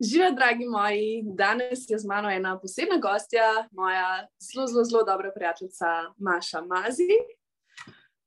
Živijo, 0.00 0.30
dragi 0.30 0.66
moji, 0.66 1.22
danes 1.24 1.78
je 1.88 1.98
z 1.98 2.06
mano 2.06 2.30
ena 2.30 2.60
posebna 2.60 2.96
gostja, 2.96 3.68
moja 3.70 4.26
zelo, 4.40 4.66
zelo, 4.66 4.84
zelo 4.84 5.04
dobra 5.04 5.30
prijateljica 5.34 5.86
Maša 6.18 6.60
Mazi, 6.60 7.14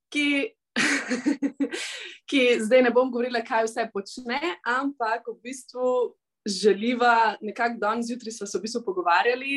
ki, 0.10 0.54
ki 2.30 2.42
zdaj 2.60 2.82
ne 2.82 2.92
bom 2.92 3.12
govorila, 3.12 3.44
kaj 3.44 3.68
vse 3.68 3.90
počne, 3.94 4.40
ampak 4.64 5.28
v 5.28 5.36
bistvu 5.44 6.16
želiva 6.48 7.36
nekako 7.42 7.76
danes 7.80 8.08
zjutraj 8.08 8.32
smo 8.32 8.48
se 8.48 8.58
v 8.58 8.62
bistvu 8.62 8.82
pogovarjali 8.86 9.54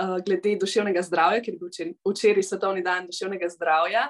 uh, 0.00 0.16
glede 0.24 0.56
duševnega 0.60 1.02
zdravja, 1.02 1.42
ker 1.44 1.54
je 1.54 1.60
bil 1.60 1.70
včeraj 2.12 2.42
svetovni 2.42 2.82
dan 2.82 3.06
duševnega 3.06 3.48
zdravja. 3.48 4.08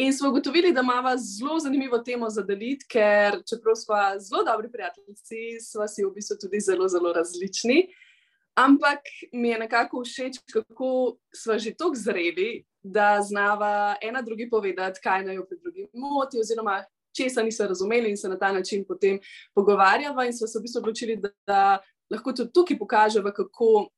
In 0.00 0.12
smo 0.12 0.28
ugotovili, 0.28 0.72
da 0.72 0.80
imamo 0.80 1.16
zelo 1.16 1.58
zanimivo 1.58 1.98
temo 1.98 2.30
za 2.30 2.42
deliti, 2.42 2.86
ker 2.88 3.34
čeprav 3.48 3.74
smo 3.76 3.96
zelo 4.18 4.44
dobri 4.44 4.70
prijatelji, 4.72 5.14
smo 5.60 5.88
si 5.88 6.04
v 6.04 6.12
bistvu 6.14 6.36
tudi 6.40 6.60
zelo, 6.60 6.88
zelo 6.88 7.12
različni. 7.12 7.82
Ampak 8.54 9.02
mi 9.32 9.48
je 9.48 9.58
nekako 9.58 10.00
všeč, 10.04 10.38
kako 10.52 11.18
smo 11.36 11.58
že 11.58 11.74
tako 11.74 11.94
zreli, 11.94 12.64
da 12.82 13.20
znava 13.22 13.96
ena 14.02 14.22
drugi 14.22 14.48
povedati, 14.50 15.00
kaj 15.02 15.24
naj 15.24 15.34
jo 15.34 15.44
pri 15.44 15.58
drugim 15.62 15.88
moti, 15.92 16.40
oziroma 16.40 16.84
česa 17.16 17.42
niso 17.42 17.66
razumeli 17.66 18.10
in 18.10 18.16
se 18.16 18.28
na 18.28 18.38
ta 18.38 18.52
način 18.52 18.84
potem 18.88 19.20
pogovarjava. 19.54 20.24
In 20.24 20.32
smo 20.32 20.46
se 20.46 20.58
v 20.58 20.62
bistvu 20.62 20.80
odločili, 20.80 21.16
da, 21.16 21.28
da 21.46 21.78
lahko 22.10 22.32
tudi 22.32 22.52
tukaj 22.52 22.78
pokažemo, 22.78 23.32
kako, 23.36 23.88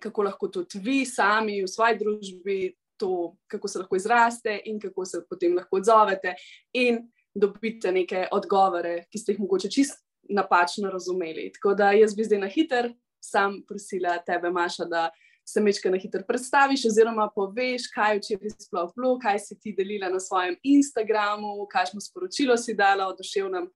kako 0.00 0.22
lahko 0.22 0.48
tudi 0.48 0.78
vi 0.78 1.04
sami 1.04 1.60
v 1.62 1.68
svoji 1.68 1.98
družbi 1.98 2.72
to, 2.96 3.36
kako 3.46 3.68
se 3.68 3.78
lahko 3.78 3.96
izraste 3.96 4.60
in 4.64 4.80
kako 4.80 5.04
se 5.04 5.22
potem 5.30 5.56
lahko 5.56 5.76
odzovete, 5.76 6.34
in 6.72 7.02
dobite 7.34 7.92
neke 7.92 8.26
odgovore, 8.32 9.04
ki 9.10 9.18
ste 9.18 9.32
jih 9.32 9.40
mogoče 9.40 9.70
čist 9.70 10.04
napačno 10.28 10.90
razumeli. 10.90 11.50
Tako 11.52 11.74
da 11.74 11.92
jaz 11.92 12.14
bi 12.14 12.24
zdaj 12.24 12.38
na 12.38 12.48
hiter, 12.48 12.92
sam 13.20 13.62
prosila 13.68 14.18
tebe, 14.26 14.50
Maša, 14.50 14.84
da 14.84 15.10
se 15.44 15.60
mečka 15.60 15.90
na 15.90 15.98
hiter 15.98 16.24
predstaviš, 16.26 16.84
oziroma 16.86 17.28
poveš, 17.34 17.88
kaj 17.94 18.18
včeraj 18.18 18.54
sploh 18.62 18.92
bilo, 18.96 19.16
kaj 19.18 19.38
si 19.38 19.58
ti 19.60 19.74
delila 19.76 20.08
na 20.08 20.20
svojem 20.20 20.56
Instagramu, 20.62 21.66
kakšno 21.70 22.00
sporočilo 22.00 22.56
si 22.56 22.74
dala 22.74 23.08
o 23.08 23.16
duševnem 23.16 23.66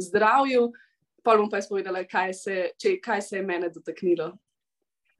zdravju. 0.00 0.70
Pa 1.22 1.36
bom 1.36 1.50
pa 1.50 1.60
izpovedala, 1.60 2.06
kaj 2.08 2.32
se, 2.34 2.56
če, 2.80 2.96
kaj 3.04 3.22
se 3.22 3.36
je 3.36 3.42
mene 3.44 3.68
dotaknilo. 3.68 4.32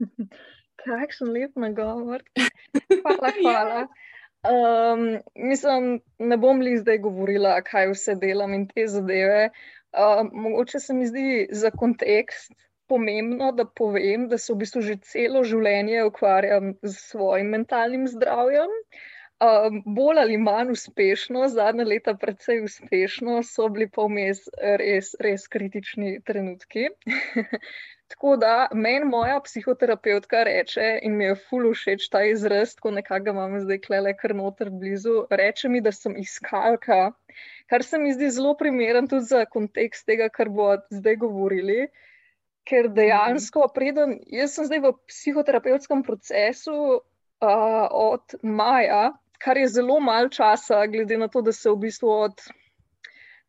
Kakšen 0.85 1.33
lep 1.35 1.57
nagovor. 1.57 2.25
Hvala, 3.03 3.33
hvala. 3.43 3.83
Um, 4.41 5.21
mislim, 5.37 6.01
ne 6.19 6.37
bom 6.41 6.63
li 6.65 6.79
zdaj 6.81 6.99
govorila, 7.05 7.59
kaj 7.67 7.91
vse 7.93 8.17
delam 8.21 8.55
in 8.57 8.67
te 8.71 8.87
zadeve. 8.89 9.51
Um, 9.93 10.31
mogoče 10.33 10.81
se 10.81 10.95
mi 10.95 11.07
zdi 11.07 11.49
za 11.53 11.71
kontekst 11.71 12.55
pomembno, 12.89 13.53
da 13.53 13.65
povem, 13.65 14.29
da 14.29 14.39
se 14.39 14.53
v 14.53 14.63
bistvu 14.63 14.83
že 14.87 14.97
celo 15.13 15.43
življenje 15.47 16.05
ukvarjam 16.09 16.73
z 16.83 16.95
svojim 16.97 17.53
mentalnim 17.55 18.09
zdravjem. 18.11 18.73
Um, 19.41 19.79
bolj 19.87 20.19
ali 20.21 20.37
manj 20.37 20.75
uspešno, 20.75 21.47
zadnja 21.49 21.85
leta 21.89 22.13
precej 22.15 22.59
uspešno, 22.61 23.39
so 23.49 23.71
bili 23.73 23.87
pa 23.89 24.05
vmes 24.05 24.43
res, 24.83 25.15
res 25.17 25.47
kritični 25.49 26.19
trenutki. 26.29 26.91
Tako 28.13 28.35
da 28.37 28.69
meni 28.75 29.07
moja 29.09 29.39
psihoterapeutka 29.41 30.43
reče, 30.45 30.89
in 31.03 31.17
mi 31.17 31.25
je 31.25 31.39
fully 31.47 31.71
všeč 31.73 32.09
ta 32.13 32.21
izraz, 32.29 32.75
ko 32.77 32.93
nekako 32.93 33.33
imam 33.33 33.55
zdaj 33.63 33.81
klele 33.87 34.13
kar 34.19 34.35
noter 34.37 34.69
blizu, 34.71 35.23
reče 35.31 35.71
mi, 35.73 35.81
da 35.81 35.93
sem 35.95 36.19
iskalka, 36.21 36.99
kar 37.71 37.87
se 37.87 38.03
mi 38.03 38.13
zdi 38.13 38.29
zelo 38.35 38.53
primeren 38.61 39.09
tudi 39.09 39.31
za 39.31 39.47
kontekst 39.47 40.05
tega, 40.11 40.29
kar 40.29 40.51
bo 40.53 40.75
zdaj 40.91 41.17
govorili. 41.23 41.87
Ker 42.69 42.91
dejansko, 42.93 43.71
preden 43.73 44.19
jaz 44.29 44.59
sem 44.59 44.69
zdaj 44.69 44.85
v 44.85 44.93
psihoterapevtskem 45.09 46.05
procesu 46.05 46.77
uh, 46.99 47.87
od 47.89 48.37
maja, 48.43 49.15
kar 49.41 49.59
je 49.59 49.69
zelo 49.69 50.01
malo 50.01 50.29
časa, 50.29 50.87
glede 50.87 51.19
na 51.19 51.29
to, 51.29 51.43
da 51.43 51.53
se 51.53 51.71
v 51.71 51.77
bistvu 51.87 52.11
od 52.11 52.43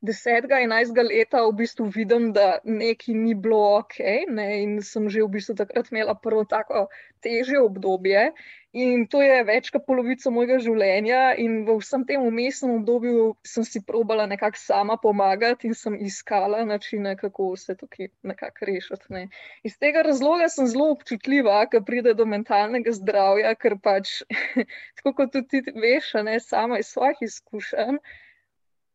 10. 0.02 0.48
in 0.64 0.72
11. 0.72 0.98
leta 1.06 1.44
v 1.46 1.54
bistvu 1.54 1.86
vidim, 1.94 2.32
da 2.34 2.58
nekaj 2.64 3.14
ni 3.16 3.36
bilo 3.36 3.78
ok, 3.78 4.00
ne, 4.34 4.48
in 4.64 4.80
sem 4.82 5.10
že 5.10 5.22
v 5.22 5.30
bistvu 5.36 5.56
takrat 5.60 5.92
imela 5.92 6.16
prvo 6.16 6.46
tako 6.46 6.88
težje 7.22 7.62
obdobje. 7.62 8.32
In 8.72 9.02
to 9.12 9.20
je 9.20 9.40
več 9.44 9.68
kot 9.76 9.84
polovica 9.84 10.32
mojega 10.32 10.58
življenja, 10.64 11.34
in 11.44 11.58
v 11.68 11.74
vsem 11.82 12.06
tem 12.08 12.24
umestnem 12.24 12.78
obdobju 12.78 13.26
sem 13.44 13.66
si 13.68 13.82
probala 13.84 14.24
nekako 14.32 14.62
sama 14.62 14.96
pomagati 15.02 15.68
in 15.68 15.76
sem 15.76 15.98
iskala 16.00 16.62
načine, 16.70 17.18
kako 17.20 17.50
se 17.60 17.76
tukaj 17.76 18.08
nekako 18.32 18.70
rešiti. 18.70 19.12
Ne. 19.12 19.26
Iz 19.68 19.76
tega 19.76 20.06
razloga 20.08 20.48
sem 20.48 20.72
zelo 20.72 20.88
občutljiva, 20.96 21.60
ker 21.74 21.84
pride 21.84 22.16
do 22.16 22.24
mentalnega 22.24 22.96
zdravja, 22.96 23.52
ker 23.60 23.76
pač, 23.84 24.22
tako 25.02 25.18
kot 25.20 25.36
tudi 25.36 25.66
ti 25.68 25.76
veš, 25.76 26.16
ne 26.24 26.40
sama 26.40 26.80
iz 26.80 26.96
svojih 26.96 27.28
izkušenj 27.28 28.00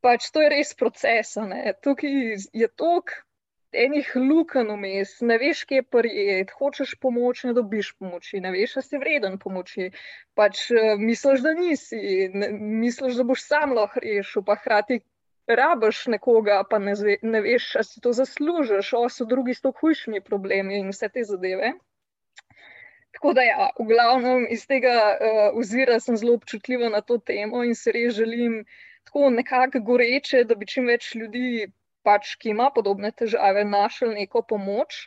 pač 0.06 0.31
to 0.31 0.43
je 0.44 0.50
res 0.53 0.72
proces. 0.78 1.34
Tukaj 1.82 2.12
je 2.54 2.69
toliko 2.78 3.25
enih 3.84 4.12
luken 4.16 4.70
vmes, 4.72 5.16
ne 5.20 5.38
veš, 5.42 5.64
kje 5.70 5.82
prijeti, 5.94 6.54
hočeš 6.59 6.94
pomoč, 7.03 7.44
ne 7.48 7.53
dobiš 7.56 7.92
pomoči, 8.00 8.41
ne 8.44 8.53
veš, 8.54 8.78
da 8.78 8.84
si 8.87 9.00
vreden 9.03 9.38
pomoči. 9.42 9.91
Pač 10.38 10.66
uh, 10.75 10.94
misliš, 11.00 11.44
da 11.44 11.53
nisi, 11.59 12.31
ne, 12.34 12.50
misliš, 12.84 13.19
da 13.20 13.26
boš 13.28 13.44
sam 13.47 13.76
lahko 13.78 14.03
rešil, 14.04 14.47
pa 14.47 14.59
hkrati. 14.60 15.03
Rabiš 15.47 16.09
nekoga, 16.10 16.64
pa 16.66 16.81
ne, 16.82 16.97
zve, 16.98 17.20
ne 17.22 17.41
veš, 17.44 17.69
če 17.76 17.82
si 17.87 18.00
to 18.03 18.10
zaslužiš, 18.19 18.88
o 18.98 19.04
so 19.06 19.28
drugi 19.31 19.54
s 19.54 19.62
to 19.62 19.70
hujšimi 19.70 20.19
problemi 20.20 20.81
in 20.81 20.91
vse 20.91 21.06
te 21.14 21.22
zadeve. 21.22 21.76
Tako 23.14 23.32
da, 23.32 23.44
ja, 23.47 23.69
v 23.78 23.87
glavnem 23.88 24.48
iz 24.50 24.66
tega 24.66 24.97
uh, 25.14 25.38
ozira 25.56 26.00
sem 26.03 26.19
zelo 26.19 26.34
občutljiva 26.34 26.91
na 26.93 27.00
to 27.00 27.16
temo 27.19 27.62
in 27.64 27.78
se 27.78 27.94
res 27.94 28.19
želim 28.19 28.64
tako 29.06 29.31
nekako 29.31 29.81
goreče, 29.81 30.44
da 30.44 30.54
bi 30.54 30.66
čim 30.66 30.91
več 30.91 31.14
ljudi, 31.14 31.70
pač, 32.06 32.37
ki 32.43 32.55
ima 32.55 32.69
podobne 32.75 33.12
težave, 33.22 33.65
našel 33.77 34.15
neko 34.19 34.43
pomoč. 34.55 35.06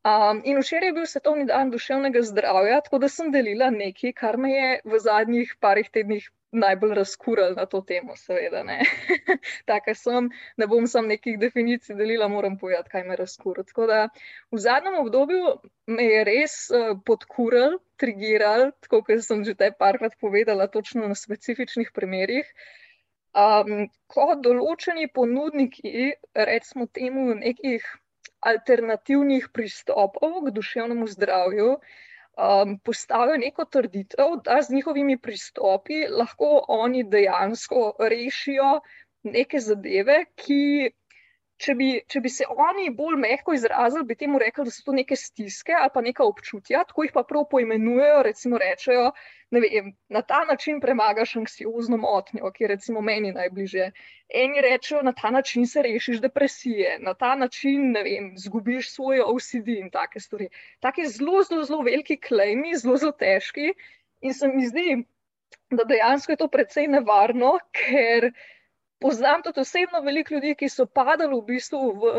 Um, 0.00 0.40
in 0.48 0.58
včeraj 0.60 0.88
je 0.88 0.96
bil 0.96 1.06
svetovni 1.06 1.46
dan 1.48 1.70
duševnega 1.70 2.22
zdravja, 2.24 2.80
tako 2.86 3.02
da 3.04 3.08
sem 3.12 3.32
delila 3.34 3.68
nekaj, 3.74 4.14
kar 4.22 4.38
me 4.40 4.52
je 4.52 4.68
v 4.84 5.00
zadnjih 5.06 5.56
parih 5.60 5.90
tednih 5.92 6.30
najbolj 6.52 6.94
razkuril 6.94 7.54
na 7.54 7.66
to 7.66 7.80
temo, 7.86 8.16
seveda. 8.16 8.62
Tako 9.70 9.94
sem, 9.94 10.30
ne 10.56 10.66
bom 10.66 10.86
sam 10.90 11.06
nekih 11.10 11.38
definicij 11.38 11.96
delila, 11.96 12.28
moram 12.28 12.58
povedati, 12.58 12.90
kaj 12.90 13.04
me 13.06 13.16
razkuril. 13.16 13.64
Tako 13.64 13.86
da 13.86 14.00
v 14.50 14.58
zadnjem 14.58 14.98
obdobju 15.04 15.54
me 15.86 16.08
je 16.08 16.24
res 16.26 16.56
uh, 16.74 16.96
podkuril, 17.06 17.78
trigiral, 18.00 18.70
tako 18.80 19.02
kot 19.06 19.22
sem 19.24 19.44
že 19.44 19.54
te 19.54 19.70
parkrat 19.78 20.16
povedala, 20.20 20.66
točno 20.66 21.08
na 21.08 21.14
specifičnih 21.14 21.92
primerih. 21.94 22.48
Um, 23.30 23.86
ko 24.10 24.34
določeni 24.42 25.06
ponudniki, 25.14 26.12
recimo 26.34 26.86
temu, 26.90 27.30
nekih 27.38 27.84
alternativnih 28.42 29.50
pristopov 29.54 30.46
k 30.46 30.54
duševnemu 30.56 31.06
zdravju, 31.12 31.68
um, 32.40 32.78
postavijo 32.82 33.36
neko 33.38 33.64
trditev, 33.64 34.40
da 34.44 34.58
z 34.62 34.74
njihovimi 34.74 35.18
pristopi 35.18 36.06
lahko 36.10 36.64
oni 36.68 37.04
dejansko 37.04 37.94
rešijo 38.00 38.80
neke 39.22 39.60
zadeve, 39.60 40.24
ki 40.34 40.90
če 41.60 41.74
bi, 41.76 41.88
če 42.08 42.22
bi 42.24 42.30
se 42.32 42.46
oni 42.48 42.88
bolj 42.96 43.18
mehko 43.20 43.54
izrazili, 43.56 44.06
bi 44.08 44.16
temu 44.18 44.38
rekli, 44.40 44.64
da 44.68 44.72
so 44.72 44.84
to 44.86 44.94
neke 44.96 45.16
stiske 45.18 45.74
ali 45.76 45.92
pa 45.92 46.02
neka 46.04 46.24
občutja, 46.24 46.84
tako 46.88 47.04
jih 47.04 47.12
pa 47.16 47.24
prav 47.28 47.44
poimenujejo. 47.50 48.22
Recimo, 48.26 48.60
rečejo, 48.62 49.10
vem, 49.52 49.90
na 50.16 50.22
ta 50.22 50.40
način 50.48 50.80
premagaš 50.80 51.36
anksiozno 51.42 51.98
motnjo, 52.00 52.52
ki 52.54 52.64
je 52.64 52.70
recimo 52.72 53.04
meni 53.04 53.32
najbližje. 53.36 53.90
Eni 54.42 54.64
rečejo, 54.64 55.02
na 55.06 55.12
ta 55.16 55.32
način 55.34 55.66
se 55.68 55.84
rešiš 55.84 56.22
depresije, 56.24 56.96
na 57.04 57.14
ta 57.14 57.34
način, 57.36 57.92
vem, 58.08 58.32
zgubiš 58.40 58.92
svoj 58.94 59.24
OCD 59.26 59.76
in 59.76 59.90
take 59.92 60.20
stvari. 60.20 60.48
Taki 60.80 61.08
zelo, 61.12 61.42
zelo, 61.48 61.64
zelo 61.68 61.82
veliki 61.86 62.16
klejmi, 62.28 62.76
zelo, 62.80 62.96
zelo 62.96 63.12
težki. 63.12 63.74
In 64.20 64.36
se 64.36 64.48
mi 64.48 64.66
zdi, 64.68 65.02
da 65.70 65.84
dejansko 65.84 66.32
je 66.32 66.40
to 66.40 66.48
precej 66.48 66.88
nevarno, 66.88 67.58
ker 67.76 68.30
poznam 69.00 69.42
tudi 69.42 69.60
osebno 69.60 70.00
veliko 70.04 70.34
ljudi, 70.34 70.54
ki 70.54 70.68
so 70.68 70.86
padali 70.86 71.34
v 71.36 71.44
bistvu 71.48 71.80
v, 72.02 72.14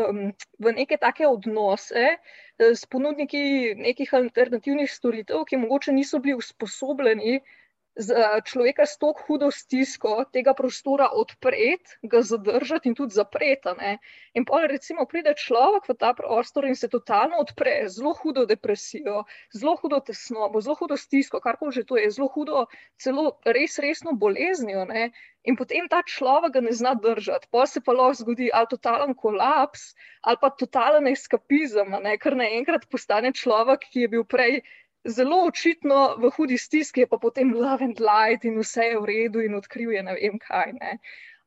v 0.58 0.74
neke 0.76 0.98
take 0.98 1.26
odnose 1.28 2.06
eh, 2.10 2.18
s 2.58 2.86
ponudniki 2.86 3.74
nekih 3.78 4.14
alternativnih 4.20 4.90
storitev, 4.90 5.44
ki 5.48 5.62
mogoče 5.62 5.92
niso 5.92 6.18
bili 6.18 6.38
usposobljeni 6.42 7.40
za 7.40 7.61
človeka 8.44 8.86
s 8.86 8.96
tako 8.96 9.20
hudo 9.26 9.50
stisko 9.50 10.24
tega 10.32 10.54
prostora 10.54 11.10
odpreti, 11.12 11.98
ga 12.02 12.22
zadržati 12.22 12.88
in 12.88 12.94
tudi 12.94 13.14
zapreti. 13.14 13.68
In 14.34 14.44
pa 14.44 14.64
recimo 14.66 15.04
pride 15.04 15.34
človek 15.36 15.88
v 15.88 15.94
ta 16.00 16.14
prostor 16.14 16.64
in 16.64 16.74
se 16.74 16.88
totalno 16.88 17.36
odpre, 17.36 17.88
zelo 17.88 18.14
hudo 18.14 18.46
depresijo, 18.46 19.24
zelo 19.52 19.76
hudo 19.76 20.00
tesnobo, 20.00 20.60
zelo 20.60 20.76
hudo 20.80 20.96
stisko, 20.96 21.40
kar 21.40 21.56
koli 21.60 21.72
že 21.72 21.84
to 21.84 21.96
je, 21.96 22.10
zelo 22.10 22.28
hudo, 22.32 22.66
celo 22.96 23.38
res 23.44 23.78
resno 23.78 24.12
boleznijo. 24.12 24.84
Ne? 24.88 25.12
In 25.44 25.56
potem 25.56 25.88
ta 25.90 26.00
človek 26.06 26.54
ga 26.54 26.60
ne 26.62 26.72
zna 26.72 26.94
držati, 26.94 27.48
pa 27.50 27.66
se 27.66 27.80
pa 27.84 27.92
lahko 27.92 28.14
zgodi 28.22 28.48
ali 28.54 28.70
totalen 28.70 29.14
kolaps, 29.14 29.92
ali 30.22 30.38
pa 30.40 30.50
totalen 30.50 31.10
eskapizem, 31.10 31.92
ker 32.22 32.36
naenkrat 32.38 32.86
postane 32.88 33.32
človek, 33.34 33.84
ki 33.90 34.06
je 34.06 34.08
bil 34.08 34.24
prej 34.24 34.62
zelo 35.04 35.44
očitno 35.46 36.16
v 36.18 36.30
hudi 36.36 36.58
stiski, 36.58 37.06
pa 37.10 37.18
potem 37.18 37.54
love 37.54 37.84
and 37.84 38.00
light 38.00 38.44
in 38.44 38.58
vse 38.60 38.92
je 38.92 39.00
v 39.00 39.06
redu 39.10 39.42
in 39.42 39.54
odkrije 39.58 40.02
ne 40.02 40.14
vem 40.14 40.38
kaj. 40.38 40.72
Ne. 40.78 40.98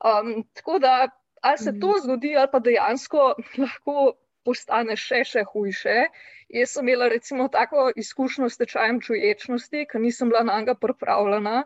Um, 0.04 0.44
tako 0.54 0.80
da, 0.80 1.08
ali 1.42 1.58
se 1.58 1.72
to 1.80 1.92
mhm. 1.96 2.04
zgodi, 2.04 2.36
ali 2.36 2.50
pa 2.52 2.60
dejansko 2.60 3.34
lahko 3.58 4.14
postane 4.46 4.96
še, 5.00 5.24
še 5.26 5.46
hujše. 5.52 6.06
Jaz 6.54 6.76
sem 6.76 6.88
imela 6.88 7.08
recimo 7.10 7.48
tako 7.50 7.90
izkušnjo 7.96 8.50
s 8.50 8.62
tečajem 8.62 9.02
čuječnosti, 9.02 9.88
ker 9.90 10.02
nisem 10.02 10.30
bila 10.30 10.44
na 10.46 10.60
njega 10.60 10.76
pripravljena. 10.76 11.64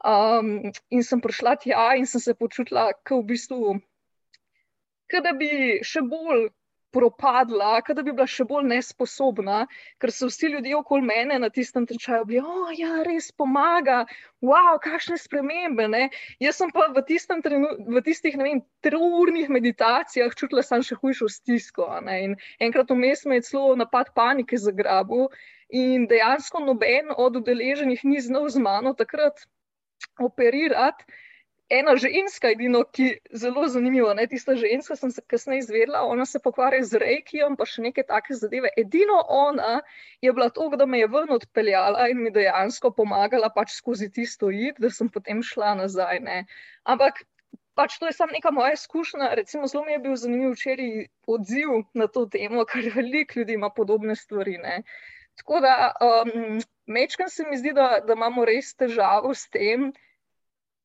Um, 0.00 0.70
in 0.88 1.02
sem 1.04 1.20
prišla 1.20 1.56
tja 1.60 1.90
in 1.98 2.06
sem 2.06 2.22
se 2.24 2.34
počutila, 2.34 2.92
kot 3.04 3.24
v 3.24 3.34
bistvu, 3.34 3.74
da 5.10 5.32
bi 5.36 5.80
še 5.84 6.00
bolj 6.06 6.48
propadla, 6.92 7.80
da 7.86 8.02
bi 8.02 8.12
bila 8.12 8.26
še 8.30 8.44
bolj 8.50 8.66
nesposobna, 8.70 9.60
ker 10.02 10.12
so 10.14 10.28
vsi 10.30 10.50
ljudje 10.54 10.76
okoli 10.78 11.06
mene 11.06 11.38
na 11.42 11.50
tistem 11.50 11.86
tečaju 11.86 12.26
bili, 12.28 12.42
oh, 12.42 12.72
ja, 12.76 13.02
res 13.06 13.30
pomaga, 13.32 14.02
wow, 14.44 14.78
kakšne 14.82 15.18
spremembe. 15.20 15.86
Ne? 15.92 16.02
Jaz 16.42 16.60
sem 16.60 16.72
pa 16.74 16.88
v, 16.94 17.04
v 17.04 18.02
tistih 18.06 18.36
triurnih 18.86 19.52
meditacijah 19.52 20.34
čutila 20.34 20.66
samo 20.66 20.86
še 20.86 20.98
hujšo 21.00 21.30
stisko. 21.30 21.88
In 22.10 22.36
enkrat 22.58 22.90
vmes 22.90 23.24
me 23.26 23.40
je 23.40 23.48
celo 23.52 23.78
napad 23.78 24.12
panike 24.16 24.58
zagrabil, 24.58 25.28
in 25.70 26.06
dejansko 26.10 26.64
noben 26.66 27.14
od 27.16 27.36
udeleženih 27.42 28.02
ni 28.04 28.20
znal 28.20 28.48
z 28.50 28.58
mano 28.58 28.94
takrat 28.98 29.46
operirati 30.18 31.06
ena 31.70 31.94
ženska, 31.96 32.50
edino, 32.50 32.82
ki 32.84 33.04
je 33.04 33.38
zelo 33.44 33.66
zanimiva, 33.70 34.12
ne 34.18 34.26
tista 34.26 34.56
ženska, 34.58 34.96
sem 34.98 35.10
se 35.14 35.22
kasneje 35.26 35.64
izvedela, 35.64 36.02
ona 36.02 36.26
se 36.26 36.40
pokvarja 36.42 36.82
z 36.84 37.00
rekijem, 37.02 37.56
pa 37.56 37.66
še 37.66 37.84
neke 37.86 38.02
take 38.06 38.34
zadeve. 38.34 38.72
Edino 38.76 39.20
ona 39.28 39.80
je 40.20 40.32
bila 40.32 40.50
to, 40.50 40.66
da 40.76 40.86
me 40.86 40.98
je 40.98 41.08
ven 41.12 41.30
odpeljala 41.36 42.08
in 42.10 42.24
mi 42.24 42.34
dejansko 42.34 42.90
pomagala 42.96 43.52
pač 43.54 43.76
skozi 43.78 44.10
tisto 44.10 44.50
id, 44.50 44.82
da 44.82 44.90
sem 44.90 45.08
potem 45.08 45.44
šla 45.46 45.76
nazaj. 45.84 46.24
Ne. 46.26 46.40
Ampak. 46.84 47.22
Pač 47.78 47.94
to 48.02 48.08
je 48.10 48.12
samo 48.12 48.34
neka 48.34 48.50
moja 48.52 48.74
izkušnja. 48.74 49.30
Recimo, 49.38 49.68
zelo 49.70 49.86
mi 49.86 49.94
je 49.94 50.00
bil 50.02 50.16
zanimiv 50.18 50.50
včeraj 50.52 51.06
odziv 51.30 51.70
na 51.96 52.10
to 52.12 52.26
temo, 52.28 52.64
ker 52.68 52.90
veliko 52.92 53.38
ljudi 53.38 53.54
ima 53.56 53.70
podobne 53.72 54.16
stvari. 54.18 54.58
Ne. 54.60 54.82
Tako 55.40 55.60
da, 55.64 55.92
um, 56.04 56.58
mečkam 56.86 57.30
se 57.32 57.46
mi 57.48 57.56
zdi, 57.56 57.72
da, 57.72 58.02
da 58.04 58.18
imamo 58.18 58.44
res 58.44 58.74
težavo 58.74 59.32
s 59.32 59.48
tem, 59.54 59.92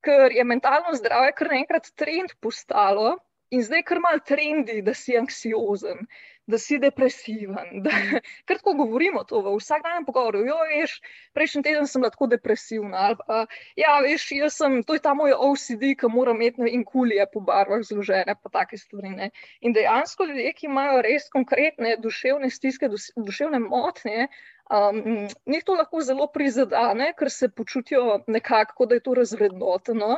ker 0.06 0.34
je 0.34 0.44
mentalno 0.48 0.94
zdravje 0.98 1.34
kar 1.40 1.52
naenkrat 1.54 1.92
trend 2.00 2.38
postalo 2.42 3.16
in 3.54 3.64
zdaj 3.64 3.84
kar 3.88 4.00
mal 4.04 4.22
trendi, 4.26 4.82
da 4.82 4.94
si 4.98 5.16
anksiozen, 5.18 6.08
da 6.50 6.58
si 6.62 6.78
depresiven. 6.82 7.82
Da, 7.86 7.92
ker 8.48 8.60
tako 8.60 8.74
govorimo 8.82 9.24
to 9.30 9.42
v 9.46 9.56
vsakdanjem 9.58 10.06
pogovoru. 10.08 10.44
Jo, 10.48 10.58
veš, 10.70 10.98
prejšnji 11.38 11.64
teden 11.68 11.90
sem 11.90 12.04
lahko 12.06 12.28
depresivna. 12.32 13.06
Ali 13.10 13.20
pa, 13.22 13.44
ja, 13.80 13.96
veš, 14.06 14.28
jaz 14.40 14.58
sem, 14.62 14.80
to 14.86 14.98
je 14.98 15.04
ta 15.06 15.14
moj 15.18 15.36
OCD, 15.50 15.94
ki 16.00 16.12
mora 16.12 16.36
imeti 16.38 16.70
in 16.72 16.86
kulije 16.86 17.28
po 17.34 17.44
barvah 17.46 17.86
zložene, 17.86 18.38
pa 18.42 18.54
take 18.60 18.82
stvari. 18.82 19.14
Ne. 19.16 19.32
In 19.62 19.78
dejansko 19.78 20.30
ljudje, 20.30 20.54
ki 20.60 20.70
imajo 20.70 21.02
res 21.06 21.30
konkretne 21.34 21.96
duševne 22.02 22.52
stiske, 22.54 22.92
duševne 23.16 23.62
motnje, 23.66 24.30
Um, 24.66 25.28
njih 25.46 25.64
to 25.64 25.76
lahko 25.78 26.02
zelo 26.02 26.26
prizadene, 26.34 27.12
ker 27.18 27.30
se 27.32 27.50
počutijo 27.50 28.24
nekako, 28.28 28.86
da 28.86 28.96
je 28.96 29.04
to 29.06 29.14
razvrednoteno. 29.14 30.18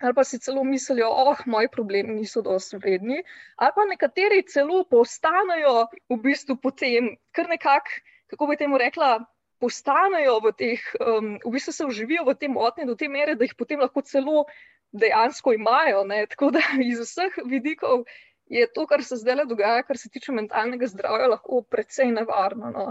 Ali 0.00 0.14
pa 0.14 0.24
si 0.24 0.38
celo 0.38 0.64
mislijo, 0.64 1.08
da 1.08 1.30
oh, 1.32 1.40
moji 1.46 1.68
problemi 1.68 2.14
niso 2.14 2.42
dovolj 2.42 2.78
vredni, 2.78 3.22
ali 3.56 3.72
pa 3.74 3.84
nekateri 3.84 4.44
celo 4.46 4.84
postanejo 4.84 5.88
v 6.08 6.16
bistvu 6.22 6.56
potem, 6.56 7.16
kar 7.34 7.48
nekako, 7.50 7.98
kako 8.30 8.46
bi 8.46 8.56
temu 8.56 8.78
rekla, 8.78 9.24
postanejo 9.58 10.38
v 10.44 10.52
teh, 10.54 10.84
um, 11.02 11.34
v 11.44 11.50
bistvu 11.50 11.72
se 11.72 11.86
uživijo 11.86 12.24
v 12.24 12.36
tem 12.38 12.54
motnji 12.54 12.86
do 12.86 12.94
te 12.94 13.08
mere, 13.08 13.34
da 13.34 13.44
jih 13.44 13.56
potem 13.58 13.82
lahko 13.82 14.02
celo 14.06 14.46
dejansko 14.92 15.52
imajo. 15.52 16.04
Ne? 16.04 16.26
Tako 16.26 16.50
da 16.54 16.62
iz 16.90 17.02
vseh 17.02 17.42
vidikov 17.44 18.06
je 18.50 18.66
to, 18.72 18.86
kar 18.86 19.04
se 19.04 19.16
zdaj 19.16 19.44
dogaja, 19.48 19.82
kar 19.82 19.98
se 19.98 20.10
tiče 20.10 20.32
mentalnega 20.32 20.86
zdravja, 20.86 21.28
lahko 21.28 21.62
precej 21.62 22.12
nevarno. 22.12 22.70
No? 22.70 22.84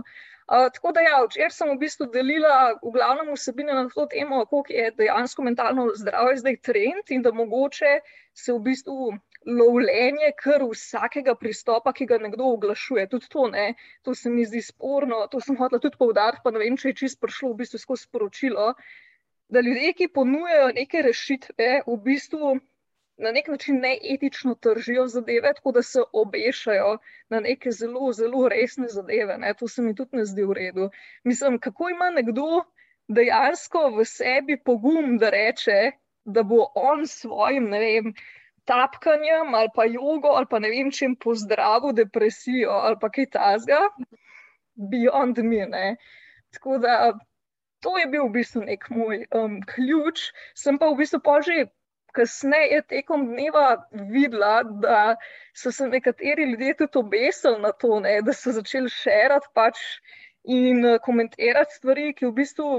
Uh, 0.48 0.70
tako 0.74 0.94
da, 0.96 1.02
ja, 1.04 1.18
včeraj 1.26 1.52
sem 1.52 1.70
v 1.74 1.80
bistvu 1.82 2.06
delila 2.14 2.78
v 2.80 2.92
glavnem 2.96 3.34
vsebine 3.36 3.74
na 3.76 3.88
to 3.92 4.06
temo, 4.08 4.46
kako 4.46 4.64
je 4.72 4.92
dejansko 4.96 5.44
mentalno 5.44 5.90
zdravje 5.96 6.38
zdaj 6.44 6.60
trend 6.70 7.12
in 7.12 7.26
da 7.26 7.34
mogoče 7.36 7.98
se 8.34 8.54
v 8.54 8.62
bistvu 8.70 9.10
lovljenje 9.48 10.32
kar 10.40 10.64
vsakega 10.64 11.36
pristopa, 11.36 11.94
ki 11.94 12.06
ga 12.06 12.22
nekdo 12.24 12.48
oglašuje. 12.54 13.08
Tudi 13.12 13.28
to, 13.34 13.48
ne, 13.52 13.74
to 14.04 14.16
se 14.16 14.30
mi 14.30 14.46
zdi 14.46 14.62
sporno, 14.62 15.26
to 15.32 15.42
sem 15.44 15.58
hotela 15.60 15.84
tudi 15.84 16.00
povdariti, 16.00 16.44
pa 16.44 16.56
ne 16.56 16.64
vem, 16.64 16.78
če 16.78 16.94
je 16.94 17.00
čisto 17.04 17.26
prišlo 17.26 17.52
v 17.52 17.62
bistvu 17.64 17.84
skozi 17.84 18.08
sporočilo, 18.08 18.72
da 19.50 19.64
ljudje, 19.64 19.94
ki 20.00 20.14
ponujajo 20.16 20.72
neke 20.80 21.04
rešitve, 21.04 21.70
v 21.88 22.00
bistvu 22.04 22.56
na 23.18 23.32
nek 23.32 23.48
način 23.48 23.80
neetično 23.82 24.56
tržijo 24.56 25.08
zadeve, 25.08 25.54
tako 25.54 25.72
da 25.72 25.82
se 25.82 26.02
obešajo 26.14 26.98
na 27.30 27.40
neke 27.40 27.72
zelo, 27.72 28.12
zelo 28.14 28.48
resne 28.50 28.88
zadeve. 28.88 29.38
Ne? 29.38 29.54
To 29.54 29.68
se 29.68 29.82
mi 29.82 29.96
tudi 29.96 30.18
ne 30.18 30.26
zdi 30.26 30.44
v 30.44 30.54
redu. 30.54 30.90
Mislim, 31.24 31.60
kako 31.60 31.90
ima 31.90 32.10
nekdo 32.10 32.64
dejansko 33.08 33.90
v 33.98 34.06
sebi 34.06 34.58
pogum, 34.64 35.18
da 35.18 35.30
reče, 35.30 35.92
da 36.26 36.44
bo 36.44 36.68
on 36.76 37.08
s 37.08 37.22
svojim, 37.22 37.70
ne 37.70 37.80
vem. 37.80 38.14
Tapkanjem 38.68 39.56
ali 39.56 39.70
pa 39.76 39.86
jogo, 39.86 40.28
ali 40.28 40.46
pa 40.50 40.60
ne 40.60 40.70
vem, 40.70 40.92
če 40.92 41.06
jim 41.06 41.16
pozdravim 41.16 41.96
depresijo 41.96 42.72
ali 42.84 43.00
pa 43.02 43.10
kaj 43.10 43.30
tasga, 43.32 43.80
beyond 44.76 45.40
me. 45.44 45.96
Tako 46.54 46.78
da 46.78 47.14
to 47.80 47.98
je 47.98 48.08
bil 48.12 48.28
v 48.28 48.34
bistvu 48.42 48.66
nek 48.68 48.90
moj 48.90 49.24
um, 49.32 49.62
ključ. 49.64 50.32
Sem 50.56 50.78
pa 50.78 50.90
v 50.92 51.00
bistvu 51.00 51.22
pa 51.24 51.40
že 51.42 51.70
kasneje 52.18 52.82
tekom 52.90 53.26
dneva 53.32 53.66
videla, 54.12 54.62
da 54.64 55.02
so 55.54 55.72
se 55.72 55.88
nekateri 55.88 56.50
ljudje 56.52 56.76
tudi 56.84 57.02
obesili 57.04 57.62
na 57.62 57.72
to, 57.72 58.00
ne, 58.04 58.20
da 58.22 58.34
so 58.34 58.54
začeli 58.56 58.90
širiti 58.90 59.52
pač 59.54 59.82
in 60.44 60.86
eh, 60.86 61.00
komentirati 61.04 61.78
stvari, 61.80 62.14
ki 62.18 62.30
v 62.30 62.36
bistvu 62.42 62.72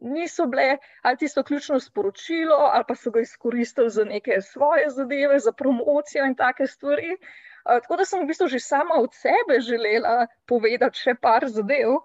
niso 0.00 0.46
bile 0.46 0.78
ali 1.02 1.16
tisto 1.16 1.42
ključno 1.44 1.80
sporočilo, 1.80 2.56
ali 2.56 2.84
pa 2.88 2.94
so 2.94 3.10
ga 3.10 3.20
izkoristili 3.20 3.90
za 3.90 4.04
neke 4.04 4.40
svoje 4.40 4.90
zadeve, 4.90 5.38
za 5.38 5.52
promocijo 5.52 6.24
in 6.24 6.34
take 6.34 6.66
stvari. 6.66 7.16
Uh, 7.64 7.80
tako 7.82 7.96
da 7.96 8.04
sem 8.04 8.22
v 8.22 8.26
bistvu 8.26 8.48
že 8.48 8.60
sama 8.60 8.96
od 8.96 9.14
sebe 9.14 9.60
želela 9.60 10.26
povedati 10.48 10.98
še 10.98 11.14
par 11.20 11.44
zadev, 11.48 12.00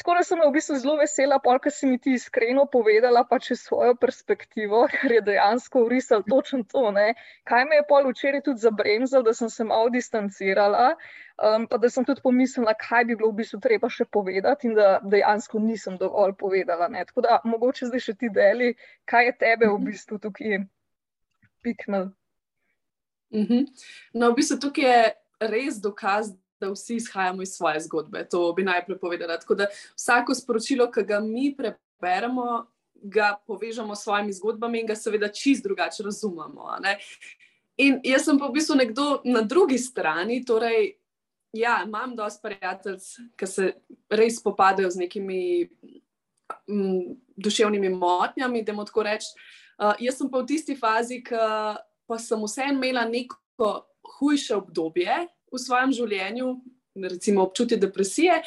Tako 0.00 0.14
da 0.16 0.22
sem 0.24 0.40
v 0.40 0.52
bistvu 0.54 0.78
zelo 0.80 0.94
vesela, 0.96 1.36
ker 1.44 1.72
si 1.72 1.84
mi 1.86 1.98
ti 2.00 2.14
iskreno 2.16 2.62
povedala 2.72 3.20
pač 3.28 3.50
svojo 3.52 3.92
perspektivo, 4.00 4.86
ker 4.96 5.12
je 5.12 5.20
dejansko 5.26 5.82
urisal 5.84 6.22
točno 6.24 6.64
to. 6.64 6.88
Ne? 6.96 7.12
Kaj 7.44 7.66
me 7.68 7.76
je 7.76 7.84
pol 7.88 8.08
včeraj 8.08 8.40
tudi 8.46 8.64
zabremzal, 8.64 9.22
da 9.22 9.34
sem 9.36 9.50
se 9.52 9.64
malo 9.68 9.92
distancirala, 9.92 10.94
um, 11.36 11.68
pa 11.68 11.76
da 11.76 11.92
sem 11.92 12.08
tudi 12.08 12.24
pomislila, 12.24 12.72
kaj 12.80 13.04
bi 13.10 13.18
bilo 13.20 13.28
v 13.28 13.42
bistvu 13.42 13.60
treba 13.60 13.92
še 13.92 14.08
povedati 14.08 14.70
in 14.72 14.78
da 14.80 15.04
dejansko 15.04 15.60
nisem 15.60 16.00
dovolj 16.00 16.32
povedala. 16.40 16.88
Ne? 16.88 17.04
Tako 17.04 17.28
da 17.28 17.42
mogoče 17.44 17.92
zdaj 17.92 18.06
še 18.08 18.16
ti 18.24 18.32
deli, 18.32 18.72
kaj 19.04 19.28
je 19.28 19.38
tebe 19.44 19.68
v 19.68 19.78
bistvu 19.84 20.16
tukaj 20.16 20.64
piknil. 21.60 22.08
Mm 23.36 23.44
-hmm. 23.44 23.66
No, 24.16 24.32
v 24.32 24.40
bistvu 24.40 24.56
tukaj 24.64 24.88
je 24.88 25.12
res 25.40 25.76
dokaz, 25.76 26.32
da 26.60 26.70
vsi 26.70 26.96
izhajamo 26.96 27.42
iz 27.42 27.48
svoje 27.48 27.80
zgodbe. 27.80 28.28
To 28.28 28.52
bi 28.52 28.62
najprej 28.62 28.98
povedala. 28.98 29.38
Tako 29.38 29.54
da 29.54 29.66
vsako 29.96 30.34
sporočilo, 30.34 30.90
ki 30.92 31.02
ga 31.02 31.20
mi 31.20 31.54
preberemo, 31.56 32.66
ga 32.94 33.36
povežemo 33.46 33.94
s 33.94 34.02
svojimi 34.04 34.32
zgodbami 34.32 34.80
in 34.80 34.86
ga 34.86 34.94
seveda 34.96 35.28
čist 35.28 35.64
drugače 35.64 36.02
razumemo. 36.02 36.68
In 37.76 38.00
jaz 38.04 38.24
sem 38.24 38.38
pa 38.38 38.48
v 38.48 38.58
bistvu 38.58 38.76
nekdo 38.76 39.20
na 39.24 39.40
drugi 39.40 39.78
strani. 39.78 40.44
Torej, 40.44 40.96
ja, 41.52 41.80
imam 41.86 42.16
dosti 42.16 42.42
prijateljev, 42.42 43.00
ki 43.36 43.46
se 43.46 43.72
res 44.10 44.40
spopadajo 44.40 44.90
z 44.90 45.00
nekimi 45.00 45.40
m, 46.68 47.16
duševnimi 47.36 47.88
motnjami, 47.88 48.62
da 48.62 48.72
moramo 48.72 48.86
tako 48.86 49.02
reči. 49.08 49.32
Uh, 49.80 49.94
jaz 49.98 50.18
sem 50.20 50.28
pa 50.28 50.42
v 50.42 50.46
tisti 50.46 50.76
fazi, 50.76 51.22
ki 51.24 51.40
pa 52.06 52.18
sem 52.20 52.42
vseeno 52.44 52.76
imela 52.76 53.06
neko 53.08 53.70
hujše 54.18 54.54
obdobje 54.56 55.22
v 55.50 55.58
svojem 55.58 55.92
življenju, 55.92 56.52
recimo 57.10 57.42
občutje 57.42 57.78
depresije, 57.80 58.40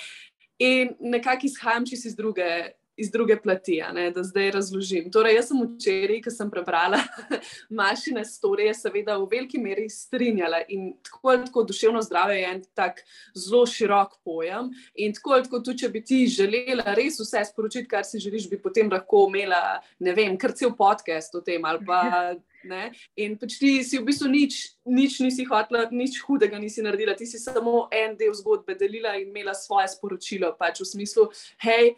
in 0.59 0.95
nekako 0.99 1.47
izhajam 1.49 1.85
čisto 1.85 2.07
iz 2.07 2.15
druge 2.15 2.47
iz 2.97 3.11
druge 3.11 3.41
plati, 3.41 3.81
ne, 3.93 4.11
da 4.11 4.23
zdaj 4.23 4.51
razložim. 4.51 5.09
Torej, 5.11 5.35
jaz 5.35 5.47
sem 5.49 5.61
včeraj, 5.63 6.19
ko 6.21 6.33
sem 6.33 6.51
prebrala 6.51 6.99
mašine 7.81 8.25
storije, 8.25 8.73
seveda 8.77 9.17
v 9.17 9.27
veliki 9.31 9.57
meri 9.61 9.87
strinjala 9.89 10.61
in 10.69 10.91
tako 11.03 11.33
ali 11.33 11.45
tako 11.45 11.63
duševno 11.63 12.01
zdravje 12.01 12.39
je 12.39 12.51
en 12.51 12.61
tak 12.73 13.01
zelo 13.35 13.65
širok 13.65 14.17
pojem. 14.25 14.71
In 14.95 15.13
tako 15.13 15.33
ali 15.37 15.43
tako, 15.43 15.59
tudi 15.59 15.83
če 15.83 15.89
bi 15.89 16.03
ti 16.05 16.23
želela 16.27 16.93
res 16.93 17.19
vse 17.19 17.41
sporočiti, 17.49 17.89
kar 17.89 18.05
si 18.05 18.21
želiš, 18.21 18.49
bi 18.49 18.61
potem 18.61 18.91
lahko 18.91 19.25
imela, 19.29 19.81
ne 19.99 20.13
vem, 20.13 20.37
kar 20.37 20.53
cel 20.53 20.75
podcast 20.77 21.35
o 21.35 21.41
tem 21.41 21.65
ali 21.65 21.85
pa. 21.85 22.01
Ne? 22.63 22.93
In 23.19 23.33
pač 23.35 23.57
ti 23.59 23.73
si 23.83 23.97
v 23.99 24.05
bistvu 24.07 24.29
nič, 24.31 24.53
nič 24.87 25.17
nisi 25.19 25.43
hotela, 25.43 25.83
nič 25.91 26.21
hudega 26.23 26.55
nisi 26.55 26.79
naredila, 26.79 27.11
ti 27.11 27.27
si 27.27 27.35
samo 27.35 27.89
en 27.91 28.15
del 28.15 28.31
zgodbe 28.31 28.77
delila 28.79 29.17
in 29.19 29.33
imela 29.33 29.51
svoje 29.51 29.89
sporočilo, 29.91 30.53
pač 30.55 30.79
v 30.79 30.87
smislu, 30.87 31.27
hej, 31.59 31.91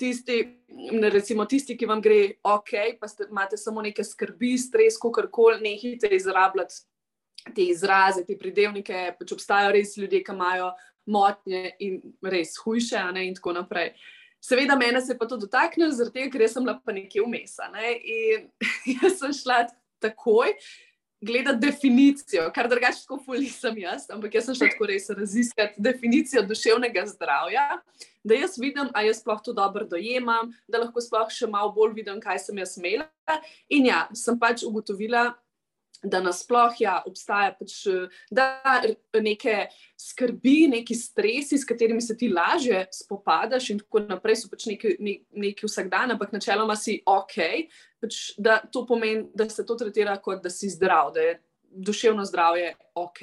tisti, 0.00 0.38
recimo, 1.12 1.44
tisti, 1.44 1.76
ki 1.76 1.88
vam 1.88 2.00
gre 2.02 2.20
ok, 2.46 2.72
pa 3.00 3.08
ste, 3.10 3.26
imate 3.28 3.58
samo 3.60 3.82
neke 3.84 4.04
skrbi, 4.04 4.54
stres, 4.58 4.96
kako 5.00 5.26
koli, 5.32 5.60
nehite 5.64 6.08
izrabljati 6.16 6.82
te 7.54 7.66
izraze, 7.72 8.24
te 8.26 8.36
pridevnike. 8.38 9.10
Pač 9.18 9.34
obstajajo 9.36 9.74
res 9.76 9.96
ljudje, 9.96 10.22
ki 10.24 10.36
imajo 10.36 10.72
motnje 11.10 11.74
in 11.84 12.00
res 12.22 12.56
hujše, 12.64 13.02
ne, 13.14 13.26
in 13.28 13.36
tako 13.36 13.54
naprej. 13.60 13.94
Seveda, 14.40 14.76
mene 14.80 15.02
se 15.04 15.12
je 15.12 15.18
pa 15.20 15.28
to 15.28 15.36
dotaknilo, 15.40 15.92
zato 15.92 16.28
ker 16.32 16.46
sem 16.48 16.64
bila 16.64 16.78
pa 16.80 16.96
nekje 16.96 17.24
vmes. 17.24 17.58
Ne, 17.74 17.92
in 18.00 18.48
jaz 18.96 19.18
sem 19.20 19.36
šla 19.36 19.66
takoj 20.00 20.56
gledati 21.20 21.60
definicijo, 21.66 22.46
kar 22.54 22.68
drugače 22.68 23.04
kot 23.08 23.24
fulj 23.26 23.50
sem 23.52 23.82
jaz, 23.82 24.06
ampak 24.12 24.34
jaz 24.38 24.48
sem 24.48 24.56
šla 24.56 24.70
tako 24.72 24.88
res 24.88 25.10
raziskati 25.12 25.82
definicijo 25.84 26.42
duševnega 26.48 27.04
zdravja 27.12 27.66
da 28.24 28.34
jaz 28.34 28.58
vidim, 28.58 28.88
ali 28.92 29.06
jaz 29.06 29.20
sploh 29.20 29.40
to 29.44 29.52
dobro 29.52 29.86
dojemam, 29.86 30.52
da 30.68 30.82
lahko 30.82 31.00
sploh 31.00 31.30
še 31.32 31.48
malo 31.48 31.72
bolj 31.72 31.94
vidim, 32.00 32.20
kaj 32.20 32.38
sem 32.44 32.58
jaz 32.60 32.76
imela. 32.78 33.08
In 33.72 33.88
ja, 33.88 34.04
sem 34.16 34.38
pač 34.38 34.64
ugotovila, 34.66 35.30
da 36.02 36.20
nasploh 36.24 36.76
ja, 36.80 36.94
obstaja 37.06 37.52
pač, 37.58 37.74
neke 39.20 39.56
skrbi, 40.00 40.70
neki 40.72 40.96
stresi, 40.96 41.58
s 41.58 41.68
katerimi 41.68 42.00
se 42.00 42.16
ti 42.16 42.30
lažje 42.32 42.86
spopadaš, 42.94 43.70
in 43.74 43.82
tako 43.82 44.04
naprej 44.06 44.42
so 44.42 44.50
pač 44.52 44.66
neki, 44.70 44.96
neki 45.36 45.68
vsak 45.68 45.90
dan, 45.92 46.14
ampak 46.16 46.32
načeloma 46.32 46.76
si 46.78 47.00
ok. 47.06 47.36
Pač, 48.00 48.20
da 48.40 48.60
to 48.64 48.86
pomeni, 48.88 49.28
da 49.36 49.48
se 49.52 49.66
to 49.66 49.76
tretira 49.76 50.16
kot 50.24 50.42
da 50.44 50.52
si 50.52 50.70
zdrav, 50.72 51.12
da 51.14 51.26
je 51.26 51.38
duševno 51.70 52.24
zdravje 52.24 52.74
ok. 52.96 53.20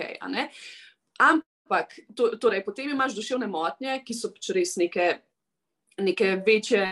Ampak, 1.18 1.98
to, 2.16 2.36
torej, 2.38 2.62
potem 2.66 2.94
imaš 2.94 3.18
duševne 3.18 3.50
motnje, 3.50 4.02
ki 4.06 4.16
so 4.16 4.30
pač 4.36 4.54
res 4.56 4.78
neke, 4.78 5.16
neke 5.98 6.36
večje 6.46 6.84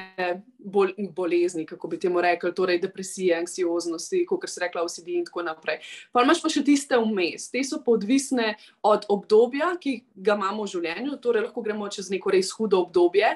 bol, 0.57 0.89
bolezni, 0.97 1.65
kako 1.65 1.87
bi 1.87 1.99
temu 1.99 2.21
rekli, 2.21 2.53
torej 2.55 2.79
depresije, 2.81 3.37
anksioznosti, 3.37 4.25
kot 4.25 4.49
se 4.49 4.63
rekla, 4.63 4.83
OCD 4.83 5.13
in 5.13 5.25
tako 5.25 5.43
naprej. 5.45 5.79
Pa 6.11 6.23
imaš 6.25 6.41
pa 6.41 6.49
še 6.49 6.63
tiste 6.65 6.97
vmes, 6.97 7.49
te 7.53 7.61
so 7.63 7.81
pa 7.85 7.93
odvisne 7.93 8.55
od 8.83 9.05
obdobja, 9.09 9.75
ki 9.81 9.99
ga 10.15 10.37
imamo 10.39 10.65
v 10.65 10.73
življenju, 10.73 11.21
torej 11.21 11.47
lahko 11.47 11.63
gremo 11.65 11.89
čez 11.89 12.09
neko 12.13 12.33
res 12.33 12.51
hudo 12.57 12.81
obdobje. 12.87 13.35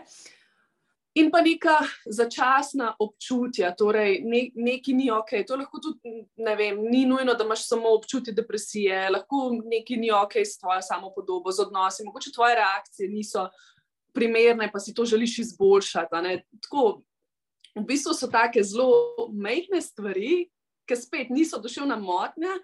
In 1.18 1.32
pa 1.34 1.42
neka 1.42 1.80
začasna 2.06 2.94
občutja, 3.02 3.72
torej 3.76 4.20
ne, 4.24 4.44
neki 4.56 4.94
ni 4.94 5.10
ok. 5.12 5.40
To 5.50 5.58
lahko 5.58 5.82
tudi, 5.82 6.22
ne 6.38 6.54
vem, 6.56 6.78
ni 6.86 7.02
nujno, 7.10 7.34
da 7.34 7.44
imaš 7.44 7.66
samo 7.68 7.90
občutje 7.98 8.34
depresije, 8.38 9.08
lahko 9.10 9.50
neki 9.66 9.98
ni 9.98 10.14
ok 10.14 10.38
s 10.46 10.62
tvojo 10.62 10.82
samo 10.86 11.10
podobo, 11.16 11.52
z 11.52 11.66
odnosi, 11.66 12.06
mogoče 12.06 12.32
tvoje 12.36 12.56
reakcije 12.62 13.10
niso 13.10 13.50
primerne, 14.20 14.68
pa 14.72 14.84
si 14.84 14.94
to 14.94 15.08
želiš 15.08 15.40
izboljšati. 15.46 16.36
Tako, 16.68 16.84
v 17.80 17.88
bistvu 17.88 18.14
so 18.14 18.28
take 18.28 18.64
zelo 18.68 19.30
mehke 19.32 19.80
stvari, 19.82 20.50
ki 20.90 20.98
spet 20.98 21.32
niso 21.32 21.60
duševna 21.62 21.96
motnja, 22.02 22.58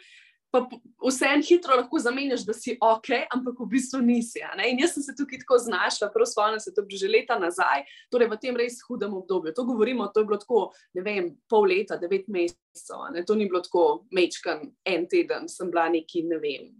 pa 0.56 0.62
vse 1.04 1.28
en 1.36 1.44
hitro 1.44 1.76
lahko 1.76 2.00
zamenjaš, 2.00 2.46
da 2.48 2.54
si 2.56 2.78
ok, 2.82 3.10
ampak 3.36 3.60
v 3.60 3.68
bistvu 3.74 4.00
nisi. 4.06 4.40
In 4.70 4.80
jaz 4.80 4.96
sem 4.96 5.04
se 5.04 5.16
tukaj 5.18 5.42
tako 5.44 5.58
znašla, 5.60 6.10
prvo 6.14 6.28
spomnim 6.30 6.62
se 6.64 6.74
to 6.74 6.86
že 6.90 7.10
leta 7.12 7.36
nazaj, 7.40 7.84
torej 8.12 8.32
v 8.32 8.40
tem 8.42 8.56
res 8.58 8.80
hudem 8.88 9.14
obdobju. 9.14 9.54
To 9.54 9.66
govorimo, 9.68 10.08
to 10.14 10.24
je 10.24 10.30
bilo 10.32 10.40
tako, 10.40 10.62
ne 10.96 11.04
vem, 11.04 11.30
pol 11.52 11.68
leta, 11.70 12.00
devet 12.00 12.30
mesecev, 12.32 13.20
to 13.28 13.36
ni 13.36 13.50
bilo 13.52 13.62
tako 13.62 14.06
mečkan, 14.16 14.64
en 14.86 15.08
teden 15.12 15.52
sem 15.52 15.72
bila 15.72 15.90
neki, 15.92 16.24
ne 16.24 16.40
vem. 16.40 16.72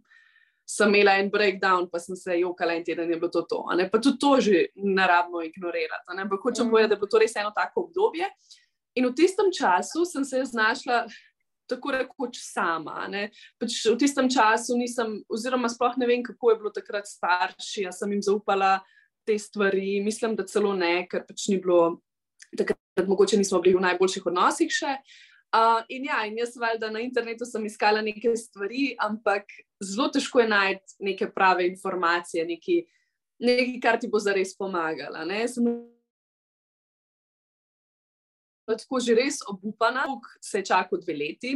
Sem 0.66 0.90
imela 0.90 1.14
en 1.22 1.30
breakdown, 1.30 1.86
pa 1.92 2.00
sem 2.02 2.16
se 2.18 2.40
jokala 2.40 2.74
en 2.74 2.84
teden, 2.84 3.10
je 3.10 3.20
bilo 3.22 3.30
to 3.30 3.44
to. 3.46 3.62
Pa 3.92 4.00
tudi 4.02 4.18
to 4.20 4.42
že 4.42 4.66
naravno 4.76 5.44
ignorirati. 5.46 6.10
Ampak 6.10 6.42
hočem 6.42 6.66
mm. 6.66 6.70
povedati, 6.70 6.90
da 6.90 6.96
je 6.96 7.00
bilo 7.00 7.12
to 7.12 7.22
res 7.22 7.36
eno 7.36 7.52
tako 7.56 7.86
obdobje. 7.86 8.30
In 8.96 9.06
v 9.06 9.14
tistem 9.14 9.52
času 9.52 10.06
sem 10.06 10.26
se 10.26 10.44
znašla 10.46 11.06
tako 11.68 11.92
rekoč 11.92 12.40
sama. 12.42 13.06
Pač 13.60 13.78
v 13.86 13.98
tistem 14.00 14.30
času 14.30 14.78
nisem, 14.78 15.22
oziroma 15.30 15.70
sploh 15.70 15.98
ne 15.98 16.08
vem, 16.10 16.24
kako 16.24 16.52
je 16.52 16.58
bilo 16.62 16.72
takrat 16.74 17.10
starši, 17.10 17.86
jaz 17.90 18.02
sem 18.02 18.12
jim 18.14 18.24
zaupala 18.26 18.80
te 19.26 19.38
stvari, 19.40 20.02
mislim, 20.06 20.36
da 20.38 20.46
celo 20.46 20.74
ne, 20.78 21.08
ker 21.10 21.26
pač 21.26 21.48
ni 21.50 21.58
bilo 21.62 22.00
takrat, 22.58 22.80
mogoče 23.10 23.38
nismo 23.38 23.60
bili 23.62 23.76
v 23.76 23.86
najboljših 23.90 24.30
odnosih 24.30 24.72
še. 24.72 24.94
Uh, 25.56 25.84
in 25.88 26.04
ja, 26.10 26.26
in 26.28 26.36
jaz 26.38 26.58
valjda 26.60 26.90
na 26.92 27.00
internetu 27.00 27.46
sem 27.48 27.64
iskala 27.66 28.02
neke 28.04 28.34
stvari, 28.36 28.90
ampak 29.00 29.54
zelo 29.80 30.10
težko 30.12 30.42
je 30.42 30.48
najti 30.52 30.96
neke 31.08 31.30
prave 31.32 31.68
informacije, 31.70 32.44
nekaj, 32.50 32.82
kar 33.84 34.00
ti 34.02 34.10
bo 34.12 34.20
zares 34.20 34.52
pomagala. 34.58 35.24
Ne? 35.26 35.46
Sem 35.48 35.70
tako 38.74 39.00
že 39.00 39.16
res 39.16 39.40
obupana, 39.48 40.04
se 40.42 40.60
je 40.60 40.66
čakal 40.74 41.00
dve 41.00 41.14
leti. 41.14 41.56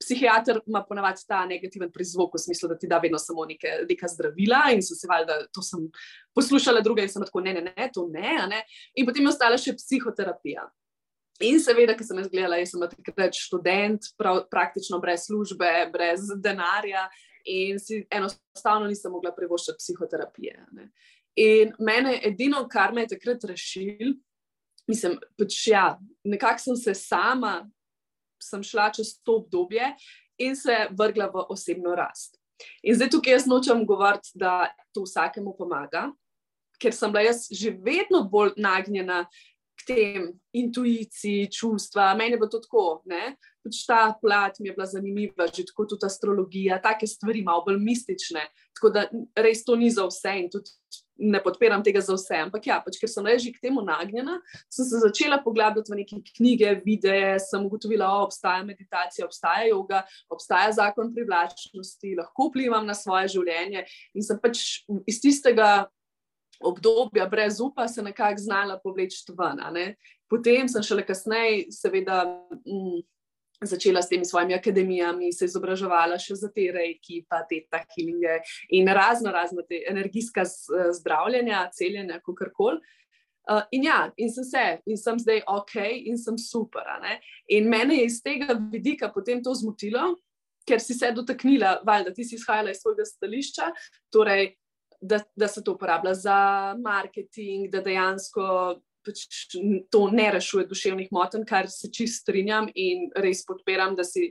Psihiater 0.00 0.58
ima 0.66 0.82
ponavadi 0.88 1.26
ta 1.28 1.44
negativen 1.46 1.90
prizvok, 1.92 2.34
v 2.34 2.42
smislu, 2.42 2.68
da 2.68 2.78
ti 2.78 2.88
da 2.88 2.98
vedno 2.98 3.18
samo 3.18 3.44
neke, 3.44 3.84
neka 3.88 4.08
zdravila. 4.08 4.62
In 4.72 4.82
sem 4.82 4.96
se 4.96 5.10
valjda, 5.10 5.36
to 5.52 5.62
sem 5.62 5.84
poslušala 6.34 6.80
druge 6.80 7.04
in 7.04 7.12
sem 7.12 7.24
tako, 7.24 7.44
ne, 7.44 7.54
ne, 7.54 7.62
ne, 7.68 7.90
to 7.92 8.08
ne, 8.08 8.34
ne. 8.50 8.64
In 8.96 9.06
potem 9.06 9.24
je 9.24 9.34
ostala 9.34 9.60
še 9.60 9.76
psihoterapija. 9.76 10.66
In 11.42 11.58
seveda, 11.58 11.96
ker 11.98 12.06
sem 12.06 12.18
jaz 12.20 12.28
gledala, 12.30 12.60
jaz 12.60 12.74
sem 12.74 12.82
takrat 12.84 13.34
študent, 13.34 14.12
prav, 14.18 14.44
praktično 14.50 15.00
brez 15.02 15.26
službe, 15.26 15.70
brez 15.92 16.28
denarja 16.42 17.08
in 17.44 17.80
si 17.82 18.04
enostavno 18.12 18.86
nisem 18.86 19.12
mogla 19.12 19.34
privoščiti 19.34 19.82
psihoterapije. 19.82 20.54
Ne. 20.76 20.88
In 21.36 21.74
mene 21.82 22.14
edino, 22.22 22.62
kar 22.70 22.94
me 22.94 23.04
je 23.04 23.16
takrat 23.16 23.44
rešil, 23.50 24.14
mislim, 24.86 25.18
pač 25.38 25.58
ja, 25.72 25.88
nekako 26.24 26.62
sem 26.68 26.78
se 26.78 26.94
sama, 26.94 27.64
sem 28.42 28.62
šla 28.62 28.90
čez 28.94 29.16
to 29.26 29.40
obdobje 29.42 29.90
in 30.38 30.54
se 30.56 30.86
vrgla 30.94 31.26
v 31.32 31.46
osebno 31.50 31.96
rast. 31.98 32.38
In 32.86 32.94
zdaj 32.94 33.10
tukaj 33.10 33.34
jaz 33.34 33.48
nočem 33.50 33.82
govoriti, 33.86 34.30
da 34.38 34.70
to 34.94 35.02
vsakemu 35.02 35.56
pomaga, 35.58 36.12
ker 36.78 36.94
sem 36.94 37.10
bila 37.12 37.26
jaz 37.26 37.48
že 37.50 37.74
vedno 37.74 38.22
bolj 38.30 38.54
nagnjena 38.60 39.24
k 39.74 39.86
tem 39.86 40.28
intuiciji, 40.54 41.50
čustva. 41.52 42.14
Meni 42.14 42.36
je 42.36 42.40
bilo 42.40 42.50
to 42.50 42.60
tako, 42.62 43.02
ne? 43.10 43.34
Pač 43.64 43.80
ta 43.88 44.00
plat 44.20 44.58
mi 44.60 44.68
je 44.68 44.74
bila 44.76 44.86
zanimiva, 44.86 45.48
že 45.48 45.64
tako 45.70 45.86
tudi 45.88 46.06
astrologija, 46.06 46.80
take 46.84 47.08
stvari, 47.08 47.42
malo 47.42 47.64
bolj 47.66 47.80
mistične. 47.80 48.44
Tako 48.76 48.90
da 48.94 49.06
res 49.40 49.64
to 49.64 49.76
ni 49.76 49.90
za 49.90 50.06
vse 50.08 50.34
in 50.42 50.50
tudi 50.52 50.72
ne 51.16 51.40
podpiram 51.42 51.82
tega 51.84 52.00
za 52.04 52.14
vse. 52.16 52.36
Ampak 52.46 52.66
ja, 52.66 52.78
pač, 52.84 52.98
ker 53.00 53.10
sem 53.10 53.26
reži 53.26 53.52
k 53.54 53.62
temu 53.62 53.84
nagnjena, 53.86 54.36
sem 54.72 54.86
se 54.88 55.00
začela 55.02 55.38
poglabljati 55.44 55.92
v 55.92 55.98
neke 56.02 56.20
knjige, 56.34 56.74
videe, 56.84 57.36
sem 57.42 57.64
ugotovila, 57.64 58.10
da 58.10 58.24
obstaja 58.26 58.64
meditacija, 58.66 59.26
obstaja 59.26 59.68
yoga, 59.70 60.02
obstaja 60.32 60.72
zakon 60.80 61.12
privlačnosti, 61.14 62.16
lahko 62.18 62.50
vplivam 62.50 62.86
na 62.86 62.96
svoje 62.98 63.30
življenje. 63.36 63.86
In 64.14 64.26
sem 64.26 64.40
pač 64.42 64.64
iz 65.08 65.22
tistega 65.22 65.86
obdobja 66.60 67.26
brez 67.26 67.60
upa 67.60 67.88
se 67.88 68.02
nekako 68.02 68.40
znala 68.40 68.78
povleči 68.82 69.24
ven. 69.38 69.94
Potem 70.30 70.68
sem 70.68 70.82
šele 70.82 71.06
kasneje, 71.06 71.66
seveda. 71.72 72.24
Mm, 72.66 73.02
začela 73.64 74.02
s 74.02 74.08
temi 74.08 74.24
svojimi 74.24 74.54
akademijami, 74.54 75.32
se 75.32 75.46
izobraževala 75.46 76.18
še 76.18 76.34
za 76.36 76.50
te 76.52 76.66
reiki, 76.74 77.22
pa 77.30 77.42
te 77.48 77.62
tahilinge 77.70 78.40
in 78.74 78.88
razno 78.88 79.30
razno 79.32 79.62
te 79.62 79.78
energijska 79.88 80.42
zdravljenja, 80.98 81.68
celjenja, 81.72 82.20
kako 82.20 82.50
koli. 82.52 82.82
Uh, 83.44 83.60
in 83.70 83.84
ja, 83.84 84.10
in 84.16 84.30
sem 84.32 84.44
se, 84.44 84.64
in 84.88 84.96
sem 84.96 85.18
zdaj 85.20 85.42
ok, 85.46 85.74
in 86.08 86.16
sem 86.18 86.38
super. 86.40 86.86
In 87.52 87.68
mene 87.68 87.98
je 87.98 88.06
iz 88.08 88.22
tega 88.24 88.56
vidika 88.72 89.10
potem 89.12 89.42
to 89.44 89.52
zmotilo, 89.54 90.14
ker 90.64 90.80
si 90.80 90.96
se 90.96 91.10
dotaknila, 91.12 91.82
valjda, 91.84 92.14
ti 92.16 92.24
si 92.24 92.38
izhajala 92.38 92.72
iz 92.72 92.80
svojega 92.80 93.04
stališča, 93.04 93.68
torej, 94.12 94.54
da, 95.04 95.20
da 95.36 95.48
se 95.48 95.64
to 95.64 95.74
uporablja 95.76 96.14
za 96.14 96.38
marketing, 96.80 97.68
da 97.72 97.82
dejansko 97.84 98.80
pač 99.04 99.26
to 99.92 100.06
ne 100.08 100.30
rešuje 100.32 100.66
duševnih 100.70 101.10
motenj, 101.12 101.44
kar 101.48 101.68
se 101.68 101.90
čist 101.92 102.22
strinjam 102.22 102.70
in 102.74 103.10
res 103.20 103.44
podpiram, 103.44 103.96
da 103.96 104.04
si 104.04 104.30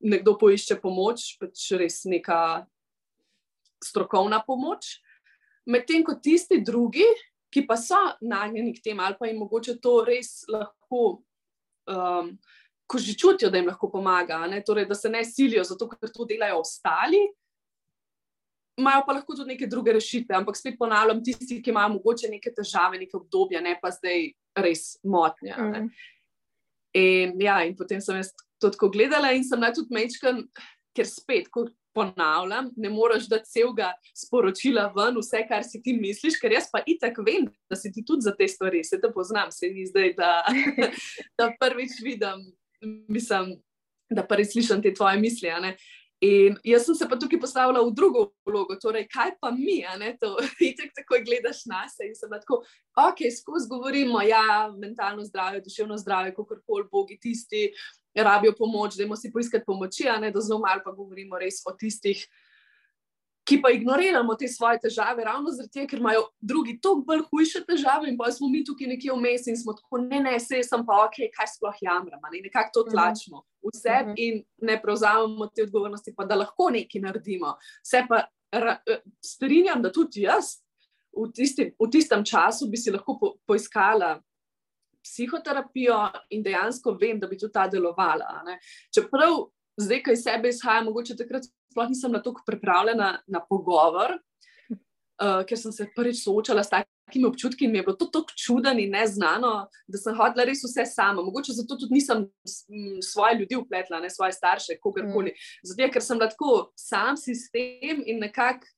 nekdo 0.00 0.36
poišče 0.40 0.78
pomoč, 0.80 1.34
pač 1.40 1.68
res 1.76 2.02
neka 2.08 2.64
strokovna 3.84 4.40
pomoč. 4.46 4.96
Medtem 5.68 6.04
ko 6.06 6.16
tisti 6.22 6.62
drugi, 6.64 7.06
ki 7.52 7.66
pa 7.68 7.76
so 7.80 7.98
nagnjeni 8.24 8.72
k 8.76 8.84
temu, 8.88 9.04
ali 9.04 9.18
pa 9.18 9.28
jim 9.28 9.40
mogoče 9.42 9.76
to 9.82 9.98
res 10.06 10.46
lahko, 10.48 11.20
um, 11.92 12.32
ko 12.88 13.00
že 13.02 13.16
čutijo, 13.18 13.50
da 13.50 13.60
jim 13.60 13.68
lahko 13.68 13.90
pomaga, 13.92 14.40
torej, 14.64 14.88
da 14.88 14.96
se 14.96 15.12
ne 15.12 15.24
silijo, 15.24 15.64
zato 15.64 15.88
ker 15.92 16.08
to 16.08 16.24
delajo 16.24 16.62
ostali. 16.64 17.20
Imajo 18.76 19.04
pa 19.06 19.14
lahko 19.16 19.36
tudi 19.36 19.54
neke 19.54 19.66
druge 19.66 19.94
rešitve, 19.96 20.36
ampak 20.36 20.58
spet 20.58 20.76
ponavljam, 20.78 21.22
tisti, 21.24 21.62
ki 21.64 21.72
imajo 21.72 21.94
mogoče 21.94 22.28
neke 22.28 22.52
težave, 22.52 22.98
neke 23.00 23.16
obdobje, 23.16 23.62
ne 23.64 23.72
pa 23.80 23.90
zdaj 23.94 24.28
res 24.60 24.84
motnje. 25.04 25.56
Mm. 25.56 25.88
In, 26.96 27.32
ja, 27.40 27.62
in 27.64 27.72
potem 27.76 28.00
sem 28.04 28.20
jaz 28.20 28.34
to 28.60 28.70
tako 28.72 28.90
gledala 28.92 29.32
in 29.36 29.44
sem 29.44 29.64
tudi 29.74 29.96
mečkal, 29.96 30.44
ker 30.96 31.08
spet, 31.08 31.48
ko 31.52 31.66
ponavljam, 31.96 32.70
ne 32.76 32.90
moreš 32.92 33.28
dati 33.32 33.48
celega 33.48 33.90
sporočila 34.16 34.90
ven, 34.96 35.16
vse, 35.20 35.40
kar 35.48 35.64
si 35.64 35.80
ti 35.82 35.94
misliš, 35.96 36.36
ker 36.40 36.52
jaz 36.52 36.68
pa 36.72 36.82
itak 36.84 37.16
vem, 37.24 37.48
da 37.70 37.78
si 37.80 37.92
ti 37.92 38.04
tudi 38.04 38.26
za 38.26 38.34
te 38.36 38.48
stvari, 38.48 38.82
se 38.84 39.00
te 39.00 39.08
poznam, 39.12 39.52
se 39.52 39.70
ni 39.72 39.86
zdaj, 39.88 40.12
da, 40.18 40.32
da 41.40 41.48
prvič 41.60 41.96
vidim, 42.04 42.44
mislim, 43.08 43.54
da 44.12 44.26
prvič 44.28 44.52
slišim 44.52 44.84
te 44.84 44.92
tvoje 44.94 45.20
misli. 45.20 45.52
In 46.24 46.54
jaz 46.64 46.86
sem 46.86 46.96
se 46.96 47.04
pa 47.08 47.18
tukaj 47.20 47.40
postavila 47.40 47.82
v 47.84 47.92
drugo 47.92 48.22
vlogo, 48.48 48.78
torej, 48.80 49.04
kaj 49.12 49.34
pa 49.40 49.50
mi, 49.52 49.82
da 50.00 50.32
ti 50.58 50.72
tako 50.96 51.20
gledaš 51.24 51.66
na 51.68 51.84
sebe. 51.92 52.08
In 52.08 52.16
sem 52.16 52.32
tako, 52.32 52.62
ok, 52.96 53.20
skozi 53.36 53.68
govorimo, 53.68 54.22
ja, 54.24 54.72
mentalno 54.78 55.24
zdravje, 55.24 55.60
duševno 55.60 55.98
zdravje, 56.00 56.34
kako 56.34 56.60
koli 56.66 56.88
bogi 56.92 57.18
tisti, 57.20 57.68
rabijo 58.16 58.54
pomoč, 58.56 58.96
da 58.96 59.04
jim 59.04 59.16
si 59.16 59.32
poiskati 59.32 59.64
pomoči, 59.66 60.08
a 60.08 60.16
ne 60.20 60.30
da 60.32 60.40
zelo 60.40 60.60
malo 60.60 60.80
pa 60.84 60.92
govorimo 60.96 61.38
res 61.38 61.60
o 61.68 61.76
tistih, 61.76 62.24
ki 63.46 63.60
pa 63.62 63.70
ignoriramo 63.70 64.34
te 64.34 64.48
svoje 64.48 64.80
težave, 64.82 65.24
ravno 65.24 65.52
zato, 65.54 65.84
ker 65.86 66.00
imajo 66.02 66.24
drugi 66.40 66.80
toliko 66.82 67.06
bolj 67.06 67.22
hujše 67.30 67.62
težave 67.68 68.10
in 68.10 68.16
pa 68.18 68.30
smo 68.34 68.48
mi 68.50 68.64
tukaj 68.66 68.90
nekje 68.90 69.14
vmes 69.14 69.46
in 69.46 69.56
smo 69.56 69.74
tako, 69.78 70.00
ne, 70.02 70.20
ne, 70.20 70.34
se 70.42 70.62
sem 70.66 70.82
pa 70.86 70.98
ok, 71.04 71.20
kaj 71.36 71.52
sploh 71.54 71.78
jamram, 71.80 72.22
ne, 72.32 72.42
nekako 72.48 72.74
to 72.74 72.86
mhm. 72.86 72.94
tlačimo 72.94 73.44
vse 73.66 73.90
uh 73.90 74.00
mhm. 74.00 74.10
-huh. 74.10 74.14
in 74.16 74.44
ne 74.62 74.82
prevzamemo 74.82 75.46
te 75.46 75.62
odgovornosti, 75.62 76.14
pa 76.16 76.24
da 76.24 76.34
lahko 76.34 76.70
nekaj 76.70 77.00
naredimo. 77.00 77.56
Vse 77.82 78.04
pa 78.08 78.24
strinjam, 79.24 79.82
da 79.82 79.92
tudi 79.92 80.22
jaz. 80.22 80.44
V 81.16 81.30
tistem, 81.32 81.70
v 81.80 81.90
tistem 81.90 82.24
času 82.24 82.68
bi 82.68 82.76
si 82.76 82.90
lahko 82.90 83.18
po, 83.20 83.34
poiskala 83.46 84.20
psihoterapijo 85.06 85.96
in 86.30 86.42
dejansko 86.42 86.96
vem, 87.00 87.20
da 87.20 87.26
bi 87.26 87.38
tudi 87.38 87.52
ta 87.52 87.66
delovala. 87.68 88.42
Ne. 88.44 88.58
Čeprav 88.94 89.46
zdaj, 89.76 90.02
kaj 90.02 90.16
sebe 90.16 90.48
izhaja, 90.48 90.84
mogoče 90.86 91.16
takrat 91.16 91.48
sploh 91.70 91.88
nisem 91.88 92.12
na 92.12 92.22
to 92.22 92.34
pripravljena 92.46 93.18
na 93.26 93.40
pogovor, 93.48 94.16
uh, 95.20 95.42
ker 95.48 95.58
sem 95.58 95.72
se 95.72 95.88
prvič 95.96 96.22
soočala 96.22 96.64
s 96.64 96.72
takimi 96.72 97.28
občutki 97.28 97.66
in 97.66 97.72
mi 97.72 97.78
je 97.78 97.86
bilo 97.88 97.96
to 97.96 98.08
tako 98.12 98.36
čudno 98.36 98.72
in 98.72 98.90
neznano, 98.90 99.68
da 99.88 99.98
sem 99.98 100.16
hodila 100.16 100.46
res 100.48 100.64
vse 100.64 100.86
sama. 100.88 101.22
Mogoče 101.22 101.52
zato 101.52 101.76
tudi 101.76 101.94
nisem 101.94 102.26
svoje 103.02 103.38
ljudi 103.42 103.56
upletla, 103.56 104.00
ne 104.00 104.10
svoje 104.10 104.32
starše, 104.32 104.78
kogarkoli. 104.80 105.30
Mm. 105.30 105.68
Zato, 105.68 105.92
ker 105.92 106.02
sem 106.02 106.18
lahko 106.20 106.72
sam 106.76 107.16
sistem 107.16 108.02
in 108.06 108.20
nekako. 108.20 108.72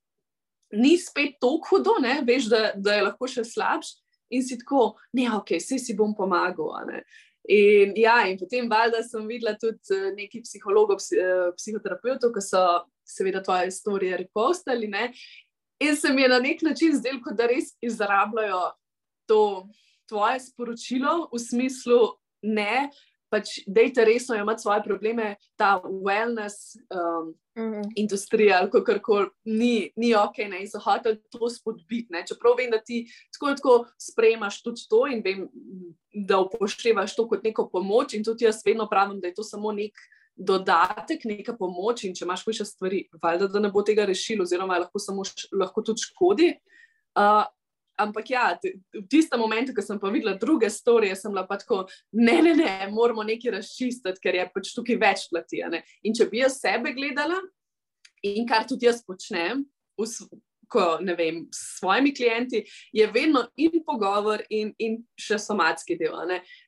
Ni 0.69 0.99
spet 1.01 1.39
tako 1.41 1.65
hudo, 1.65 1.95
ne? 2.05 2.19
veš, 2.29 2.51
da, 2.53 2.59
da 2.77 2.93
je 2.99 3.05
lahko 3.07 3.25
še 3.25 3.41
slabši, 3.41 3.95
in 4.31 4.43
si 4.45 4.59
tako, 4.59 4.99
ne, 5.13 5.25
ok, 5.33 5.55
vse 5.57 5.79
si 5.81 5.97
bom 5.97 6.15
pomagal. 6.17 7.01
In, 7.49 7.95
ja, 7.97 8.27
in 8.29 8.37
potem, 8.37 8.67
valjda, 8.69 9.01
sem 9.09 9.25
videla 9.29 9.55
tudi 9.57 9.95
eh, 9.97 10.11
nekaj 10.17 10.43
psihologov, 10.45 11.01
eh, 11.17 11.47
psihoterapeutov, 11.57 12.35
ki 12.35 12.43
so 12.45 12.65
seveda 13.09 13.41
tvoje 13.45 13.71
storije 13.73 14.19
repostali. 14.21 14.89
Ne? 14.89 15.09
In 15.81 15.97
se 15.97 16.13
mi 16.13 16.27
je 16.27 16.29
na 16.29 16.43
nek 16.45 16.63
način 16.63 16.93
zdelo, 16.99 17.33
da 17.33 17.47
res 17.49 17.73
izrabljajo 17.81 18.61
to 19.29 19.69
tvoje 20.09 20.41
sporočilo 20.45 21.29
v 21.33 21.41
smislu, 21.41 22.01
ne, 22.43 22.91
pač 23.31 23.59
dejte 23.67 24.05
resno 24.05 24.37
imati 24.37 24.63
svoje 24.63 24.83
probleme, 24.83 25.37
ta 25.57 25.81
wellness 25.85 26.77
um, 26.91 27.35
mm 27.59 27.73
-hmm. 27.73 27.93
industrija, 27.97 28.59
ali 28.61 28.71
kako 28.71 28.99
koli, 29.03 29.29
ni, 29.45 29.93
ni 29.97 30.15
ok, 30.15 30.39
ne, 30.51 30.61
in 30.61 30.71
so 30.71 30.79
hoteli 30.79 31.21
to 31.31 31.51
spodbiti. 31.51 32.15
Čeprav 32.29 32.55
vem, 32.59 32.71
da 32.71 32.79
ti 32.79 33.07
tako, 33.33 33.55
tako 33.55 33.87
sprejemaš 33.99 34.63
tudi 34.63 34.81
to 34.91 35.07
in 35.07 35.23
vem, 35.25 35.49
da 36.27 36.39
upoštevaš 36.39 37.17
to 37.17 37.29
kot 37.29 37.45
neko 37.45 37.69
pomoč, 37.73 38.15
in 38.15 38.25
tudi 38.25 38.45
jaz 38.45 38.63
vedno 38.67 38.89
pravim, 38.91 39.21
da 39.21 39.27
je 39.27 39.35
to 39.35 39.43
samo 39.43 39.73
nek. 39.73 39.93
Dodatek, 40.41 41.25
neka 41.25 41.57
pomoč, 41.59 42.05
in 42.05 42.15
če 42.15 42.25
imaš 42.25 42.45
hujše 42.45 42.65
stvari, 42.65 43.09
valjda, 43.23 43.49
da 43.49 43.59
ne 43.59 43.71
bo 43.71 43.83
tega 43.83 44.05
rešilo, 44.05 44.43
oziroma 44.43 44.79
lahko 44.79 44.99
samo 44.99 45.23
lahko 45.53 45.83
tudi 45.83 46.01
škodi. 46.01 46.53
Uh, 47.19 47.43
ampak 47.99 48.31
ja, 48.31 48.45
v 48.95 49.05
tistem 49.11 49.41
momentu, 49.41 49.75
ko 49.75 49.83
sem 49.85 50.01
pa 50.01 50.11
videla 50.15 50.37
druge 50.39 50.71
storije, 50.71 51.17
sem 51.19 51.33
bila 51.35 51.47
pa 51.49 51.59
tako, 51.61 51.85
ne, 52.13 52.41
ne, 52.43 52.55
ne, 52.55 52.73
moramo 52.95 53.27
nekaj 53.27 53.59
razčistiti, 53.59 54.23
ker 54.23 54.39
je 54.39 54.49
pač 54.55 54.75
tukaj 54.77 55.01
več 55.01 55.29
plati. 55.33 55.63
In 56.07 56.17
če 56.17 56.29
bi 56.31 56.45
jaz 56.45 56.61
sebe 56.63 56.95
gledala 56.97 57.41
in 58.27 58.47
kar 58.49 58.67
tudi 58.67 58.89
jaz 58.89 59.03
počnem, 59.07 59.67
ko 60.69 60.99
ne 61.01 61.15
vem, 61.17 61.41
s 61.55 61.79
svojimi 61.79 62.13
klienti, 62.15 62.63
je 62.93 63.07
vedno 63.09 63.47
in 63.57 63.81
pogovor, 63.87 64.43
in, 64.53 64.75
in 64.79 64.99
še 65.19 65.39
somatski 65.41 65.97
del. 65.99 66.15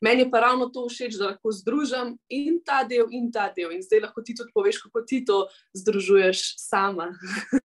Meni 0.01 0.25
je 0.25 0.31
pa 0.33 0.41
ravno 0.47 0.71
to 0.73 0.87
všeč, 0.89 1.19
da 1.21 1.35
lahko 1.35 1.53
združim 1.53 2.15
in 2.33 2.61
ta 2.65 2.83
del, 2.89 3.11
in 3.13 3.29
ta 3.33 3.51
del. 3.53 3.75
In 3.77 3.85
zdaj 3.85 4.07
lahko 4.09 4.25
ti 4.25 4.37
tudi 4.37 4.55
poveš, 4.57 4.81
kako 4.87 5.05
ti 5.05 5.21
to 5.25 5.45
združuješ 5.77 6.55
sama. 6.65 7.11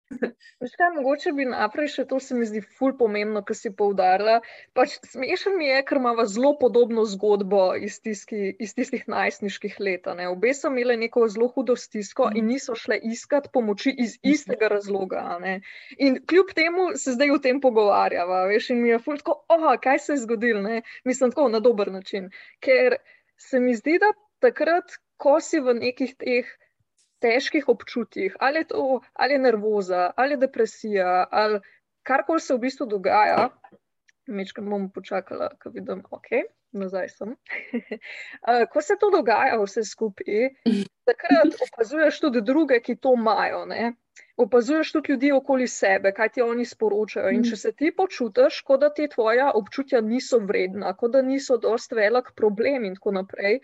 Veš 0.63 0.73
kaj, 0.81 0.89
mogoče 0.97 1.31
bi 1.37 1.45
naprej 1.49 1.89
še 1.93 2.05
to, 2.11 2.19
se 2.25 2.37
mi 2.37 2.47
zdi 2.49 2.61
ful 2.79 2.95
pomembno, 3.01 3.43
kar 3.49 3.57
si 3.59 3.71
poudarila. 3.81 4.39
Pač 4.79 4.95
smešen 5.11 5.57
mi 5.61 5.69
je, 5.69 5.83
ker 5.91 6.01
ima 6.01 6.27
zelo 6.33 6.55
podobno 6.63 7.05
zgodbo 7.13 7.61
iz, 7.89 7.99
tiski, 8.05 8.41
iz 8.67 8.73
tistih 8.79 9.05
najstniških 9.15 9.77
let. 9.85 10.09
Ne. 10.19 10.29
Obe 10.33 10.55
so 10.57 10.73
imeli 10.73 10.97
neko 11.05 11.27
zelo 11.35 11.51
hudo 11.55 11.77
stisko 11.79 12.31
in 12.35 12.49
niso 12.51 12.77
šle 12.83 12.99
iskat 13.13 13.51
pomoči 13.55 13.95
iz 14.07 14.17
istega 14.35 14.73
razloga. 14.73 15.25
Ne. 15.45 15.59
In 16.09 16.21
kljub 16.25 16.55
temu 16.57 16.89
se 16.97 17.15
zdaj 17.19 17.35
o 17.37 17.41
tem 17.49 17.61
pogovarjava. 17.65 18.47
Veš, 18.53 18.73
in 18.75 18.83
mi 18.83 18.95
je 18.95 19.03
ful 19.05 19.21
tako, 19.21 19.37
oh, 19.53 19.69
kaj 19.83 20.03
se 20.07 20.17
je 20.17 20.25
zgodilo, 20.25 20.81
mislim 21.05 21.35
tako 21.35 21.51
na 21.53 21.61
dober 21.61 21.93
način. 21.93 22.33
Ker 22.65 22.97
se 23.39 23.61
mi 23.61 23.77
zdi, 23.77 24.01
da 24.03 24.11
takrat, 24.43 24.99
ko 25.19 25.39
si 25.43 25.61
v 25.61 25.75
nekih 25.75 26.17
teh 26.19 26.49
težkih 27.21 27.69
občutjih, 27.69 28.37
ali 28.41 28.63
je 28.63 28.71
to 28.73 29.01
ali 29.13 29.35
je 29.35 29.39
nervoza, 29.39 30.11
ali 30.17 30.33
je 30.37 30.43
depresija, 30.45 31.27
ali 31.31 31.61
karkoli 32.03 32.41
se 32.41 32.55
v 32.55 32.59
bistvu 32.59 32.87
dogaja. 32.87 33.49
Mečkaj 34.29 34.65
bom 34.65 34.91
počakala, 34.93 35.49
da 35.65 35.71
vidim, 35.73 36.03
ok, 36.11 36.29
nazaj 36.73 37.09
sem. 37.09 37.37
Ko 38.73 38.83
se 38.85 38.97
to 39.01 39.11
dogaja, 39.11 39.57
vse 39.63 39.85
skupaj, 39.89 40.51
takrat 41.09 41.57
opazuješ 41.69 42.21
tudi 42.21 42.43
druge, 42.45 42.81
ki 42.85 42.99
to 43.01 43.15
imajo. 43.17 43.65
Ne? 43.67 43.93
Opazuješ 44.37 44.93
tudi 44.93 45.13
ljudi 45.13 45.33
okoli 45.33 45.67
sebe, 45.67 46.13
kaj 46.13 46.29
ti 46.37 46.45
oni 46.45 46.65
sporočajo. 46.69 47.33
In 47.35 47.45
če 47.49 47.57
se 47.57 47.73
ti 47.73 47.91
počutiš, 47.97 48.61
kot 48.69 48.85
da 48.85 48.93
ti 48.95 49.09
tvoja 49.09 49.51
občutja 49.55 50.01
niso 50.05 50.39
vredna, 50.45 50.95
kot 50.97 51.17
da 51.17 51.23
niso 51.23 51.57
dost 51.57 51.93
velik 51.97 52.33
problem, 52.37 52.85
in 52.85 52.99
tako 53.01 53.17
naprej, 53.23 53.61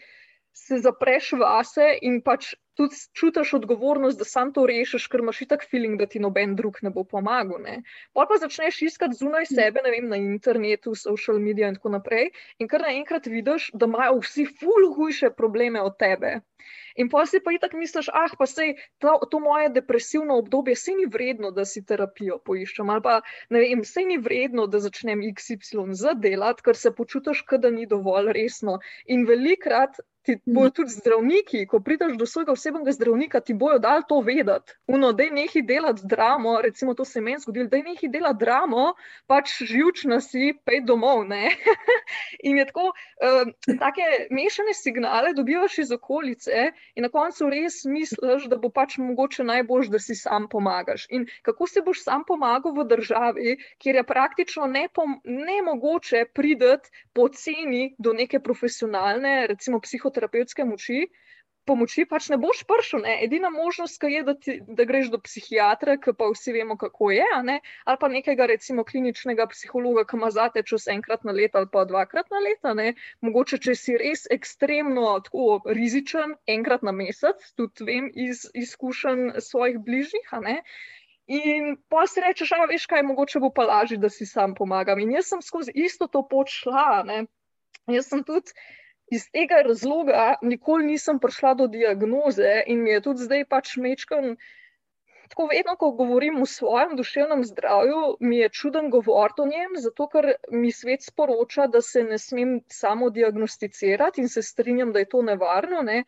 se 0.54 0.78
zapreš 0.78 1.32
vase 1.40 1.92
in 2.02 2.20
pač 2.22 2.54
tudi 2.74 2.96
čutiš 3.14 3.54
odgovornost, 3.60 4.18
da 4.18 4.26
sam 4.28 4.52
to 4.52 4.66
rešiš, 4.66 5.06
ker 5.12 5.22
imaš 5.24 5.42
tak 5.48 5.66
feeling, 5.70 5.98
da 6.00 6.06
ti 6.06 6.22
noben 6.22 6.56
drug 6.56 6.80
ne 6.82 6.90
bo 6.90 7.04
pomagal. 7.04 7.66
Pa 8.12 8.26
pa 8.30 8.38
začneš 8.40 8.82
iskati 8.88 9.18
zunaj 9.20 9.46
sebe, 9.52 9.82
ne 9.84 9.92
vem, 9.94 10.08
na 10.08 10.18
internetu, 10.20 10.94
social 10.98 11.38
media 11.38 11.68
in 11.68 11.78
tako 11.78 11.94
naprej, 11.96 12.32
in 12.58 12.68
kar 12.68 12.86
naenkrat 12.86 13.26
vidiš, 13.30 13.70
da 13.74 13.90
imajo 13.90 14.18
vsi 14.24 14.46
ful 14.60 14.90
hujše 14.96 15.30
probleme 15.36 15.82
od 15.82 15.98
tebe. 15.98 16.40
In 16.96 17.08
pa 17.12 17.24
si 17.26 17.40
pa 17.44 17.52
i 17.52 17.58
tako 17.62 17.76
misliš, 17.76 18.08
ah, 18.20 18.32
pa 18.38 18.46
sej 18.46 18.74
to, 19.02 19.14
to 19.30 19.40
moje 19.42 19.68
depresivno 19.74 20.38
obdobje, 20.42 20.76
sej 20.82 20.94
ni 21.00 21.06
vredno, 21.16 21.50
da 21.50 21.64
si 21.68 21.82
terapijo 21.90 22.38
poiščem, 22.50 22.90
ali 22.94 23.02
pa 23.06 23.16
ne 23.50 23.62
vem, 23.64 23.82
sej 23.90 24.06
ni 24.10 24.18
vredno, 24.26 24.66
da 24.70 24.80
začnem 24.84 25.24
XY 25.34 25.98
zadelati, 26.04 26.64
ker 26.64 26.78
se 26.78 26.94
počutiš, 26.94 27.44
da 27.64 27.70
ni 27.70 27.86
dovolj 27.90 28.32
resno. 28.38 28.78
In 29.16 29.26
velikrat 29.28 30.00
ti 30.24 30.38
bojo 30.46 30.70
tudi 30.70 30.90
zdravniki, 30.90 31.66
ko 31.66 31.80
prideš 31.84 32.16
do 32.16 32.26
svojega 32.26 32.52
osebnega 32.52 32.92
zdravnika, 32.92 33.40
ti 33.40 33.54
bojo 33.54 33.78
dal 33.78 34.02
to 34.08 34.20
vedeti. 34.20 34.72
Uno, 34.86 35.12
da 35.12 35.22
je 35.22 35.30
nekaj 35.30 35.62
delati 35.62 36.02
dramo, 36.04 36.60
recimo 36.62 36.94
to 36.94 37.04
se 37.04 37.20
meni 37.20 37.38
zgodilo, 37.40 37.68
da 37.68 37.76
je 37.76 37.82
nekaj 37.82 38.08
delati 38.08 38.40
dramo, 38.40 38.94
pač 39.26 39.52
živčna 39.62 40.20
si, 40.20 40.54
pej 40.64 40.80
domov. 40.86 41.24
in 42.48 42.58
je 42.58 42.64
tako, 42.66 42.92
um, 43.20 43.52
take 43.78 44.06
mešane 44.30 44.74
signale 44.74 45.32
dobivaš 45.32 45.78
iz 45.78 45.92
okolice 45.92 46.72
in 46.94 47.04
na 47.04 47.08
koncu 47.08 47.50
res 47.50 47.84
misliš, 47.84 48.48
da 48.48 48.56
bo 48.56 48.68
pač 48.68 48.96
mogoče 48.98 49.44
najbolj, 49.44 49.88
da 49.92 50.00
si 50.00 50.16
sam 50.16 50.48
pomagaš. 50.48 51.06
In 51.10 51.26
kako 51.42 51.66
se 51.66 51.82
boš 51.84 52.02
sam 52.04 52.24
pomagal 52.26 52.74
v 52.76 52.88
državi, 52.88 53.56
kjer 53.78 54.00
je 54.00 54.04
praktično 54.08 54.66
ne 54.66 55.58
mogoče 55.64 56.24
prideti 56.34 56.90
poceni 57.12 57.94
do 57.98 58.12
neke 58.12 58.40
profesionalne, 58.40 59.46
recimo 59.46 59.80
psihoterapevtske 60.14 60.64
moči, 60.64 61.08
pomoči 61.66 62.04
pač 62.04 62.28
ne 62.28 62.36
boš 62.36 62.64
prišel. 62.68 63.02
Ne? 63.02 63.24
Edina 63.24 63.50
možnost 63.50 64.02
je, 64.02 64.22
da, 64.22 64.34
ti, 64.34 64.60
da 64.62 64.84
greš 64.84 65.10
do 65.10 65.18
psihiatra, 65.18 65.96
ki 65.96 66.12
pa 66.16 66.28
vsi 66.28 66.52
vemo, 66.52 66.76
kako 66.76 67.10
je, 67.10 67.24
ali 67.34 67.96
pa 68.00 68.08
nekega, 68.08 68.46
recimo, 68.46 68.84
kliničnega 68.84 69.46
psihologa, 69.48 70.04
ki 70.04 70.16
ima 70.16 70.30
zate 70.30 70.62
čez 70.62 70.88
enkrat 70.88 71.24
na 71.24 71.32
leto 71.32 71.58
ali 71.58 71.68
pa 71.72 71.84
dvakrat 71.84 72.30
na 72.30 72.42
leto. 72.44 72.74
Ne? 72.74 72.94
Mogoče, 73.24 73.58
če 73.58 73.74
si 73.74 73.96
res 73.96 74.26
ekstremno 74.30 75.20
tako 75.24 75.62
rizičen, 75.66 76.36
enkrat 76.46 76.84
na 76.84 76.92
mesec, 76.92 77.40
tudi 77.56 77.88
vem 77.88 78.10
iz 78.12 78.44
izkušenj 78.54 79.40
svojih 79.40 79.80
bližnjih. 79.80 80.36
In 81.32 81.78
pa 81.88 82.04
si 82.04 82.20
rečeš, 82.20 82.52
a 82.52 82.66
veš 82.68 82.84
kaj, 82.84 83.00
mogoče 83.08 83.40
bo 83.40 83.48
pa 83.48 83.64
lažje, 83.64 83.96
da 83.96 84.12
si 84.12 84.28
sam 84.28 84.52
pomagam. 84.52 85.00
In 85.00 85.16
jaz 85.16 85.32
sem 85.32 85.40
skozi 85.40 85.72
isto 85.72 86.06
to 86.12 86.20
pot 86.28 86.52
šla. 86.52 87.24
Jaz 87.88 88.08
sem 88.12 88.20
tudi 88.24 88.52
iz 89.10 89.30
tega 89.30 89.62
razloga 89.66 90.34
nikoli 90.42 90.86
nisem 90.86 91.18
prišla 91.18 91.54
do 91.54 91.66
diagnoze 91.66 92.62
in 92.66 92.82
mi 92.82 92.90
je 92.90 93.00
tudi 93.08 93.26
zdaj 93.28 93.44
pač 93.48 93.76
mečkam. 93.76 94.36
Tako 95.28 95.46
vedno, 95.50 95.74
ko 95.80 95.90
govorim 95.98 96.42
o 96.42 96.46
svojem 96.46 96.96
duševnem 96.96 97.44
zdravju, 97.48 98.00
mi 98.20 98.38
je 98.38 98.48
čuden 98.48 98.90
govoriti 98.90 99.42
o 99.42 99.46
njem, 99.46 99.76
zato 99.80 100.06
ker 100.08 100.32
mi 100.50 100.72
svet 100.72 101.02
sporoča, 101.02 101.66
da 101.66 101.80
se 101.80 102.02
ne 102.04 102.18
smem 102.18 102.58
samo 102.68 103.10
diagnosticirati 103.10 104.20
in 104.20 104.28
se 104.28 104.42
strinjam, 104.42 104.92
da 104.92 104.98
je 104.98 105.08
to 105.16 105.22
nevarno. 105.22 105.82
Ne. 105.82 106.04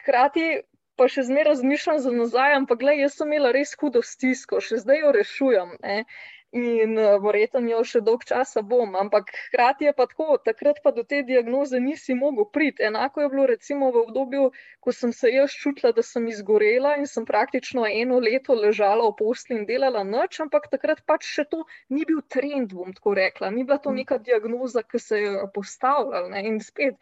Hkrati 0.00 0.60
pa 0.96 1.08
še 1.08 1.26
zmeraj 1.26 1.50
razmišljam 1.50 1.98
za 1.98 2.12
nazaj, 2.12 2.54
ampak 2.60 2.78
gledaj, 2.78 3.02
jaz 3.02 3.18
sem 3.18 3.32
imela 3.32 3.50
res 3.56 3.74
hudo 3.80 4.02
stisko, 4.06 4.60
še 4.60 4.78
zdaj 4.84 5.02
jo 5.02 5.12
rešujem. 5.18 5.76
Ne 5.82 6.04
in 6.52 6.98
uh, 6.98 7.16
verjetno 7.22 7.60
jo 7.70 7.82
še 7.86 8.00
dolg 8.06 8.24
časa 8.26 8.62
bom. 8.66 8.96
Ampak 8.98 9.30
hkrati 9.46 9.86
je 9.86 9.92
pa 9.94 10.06
tako, 10.10 10.38
takrat 10.42 10.80
pa 10.82 10.90
do 10.90 11.04
te 11.04 11.22
diagnoze 11.26 11.80
nisi 11.80 12.14
mogel 12.14 12.48
priti. 12.50 12.82
Enako 12.88 13.22
je 13.22 13.28
bilo 13.34 13.46
recimo 13.46 13.90
v 13.94 14.02
obdobju, 14.06 14.50
ko 14.80 14.92
sem 14.92 15.12
se 15.12 15.30
jaz 15.30 15.54
čutila, 15.54 15.92
da 15.96 16.02
sem 16.02 16.26
izgorela 16.32 16.96
in 16.98 17.06
sem 17.06 17.26
praktično 17.26 17.86
eno 17.86 18.18
leto 18.18 18.56
ležala 18.58 19.06
v 19.08 19.16
posli 19.22 19.60
in 19.60 19.66
delala 19.68 20.02
noč, 20.04 20.40
ampak 20.42 20.70
takrat 20.74 21.04
pač 21.06 21.28
še 21.28 21.46
to 21.50 21.64
ni 21.88 22.04
bil 22.08 22.22
trend, 22.28 22.74
bom 22.74 22.92
tako 22.96 23.14
rekla. 23.18 23.50
Ni 23.54 23.64
bila 23.64 23.78
to 23.78 23.94
mm. 23.94 24.02
neka 24.02 24.18
diagnoza, 24.18 24.82
ki 24.82 24.98
se 24.98 25.22
je 25.22 25.48
postavljala. 25.54 26.42
In 26.50 26.58
spet 26.64 26.98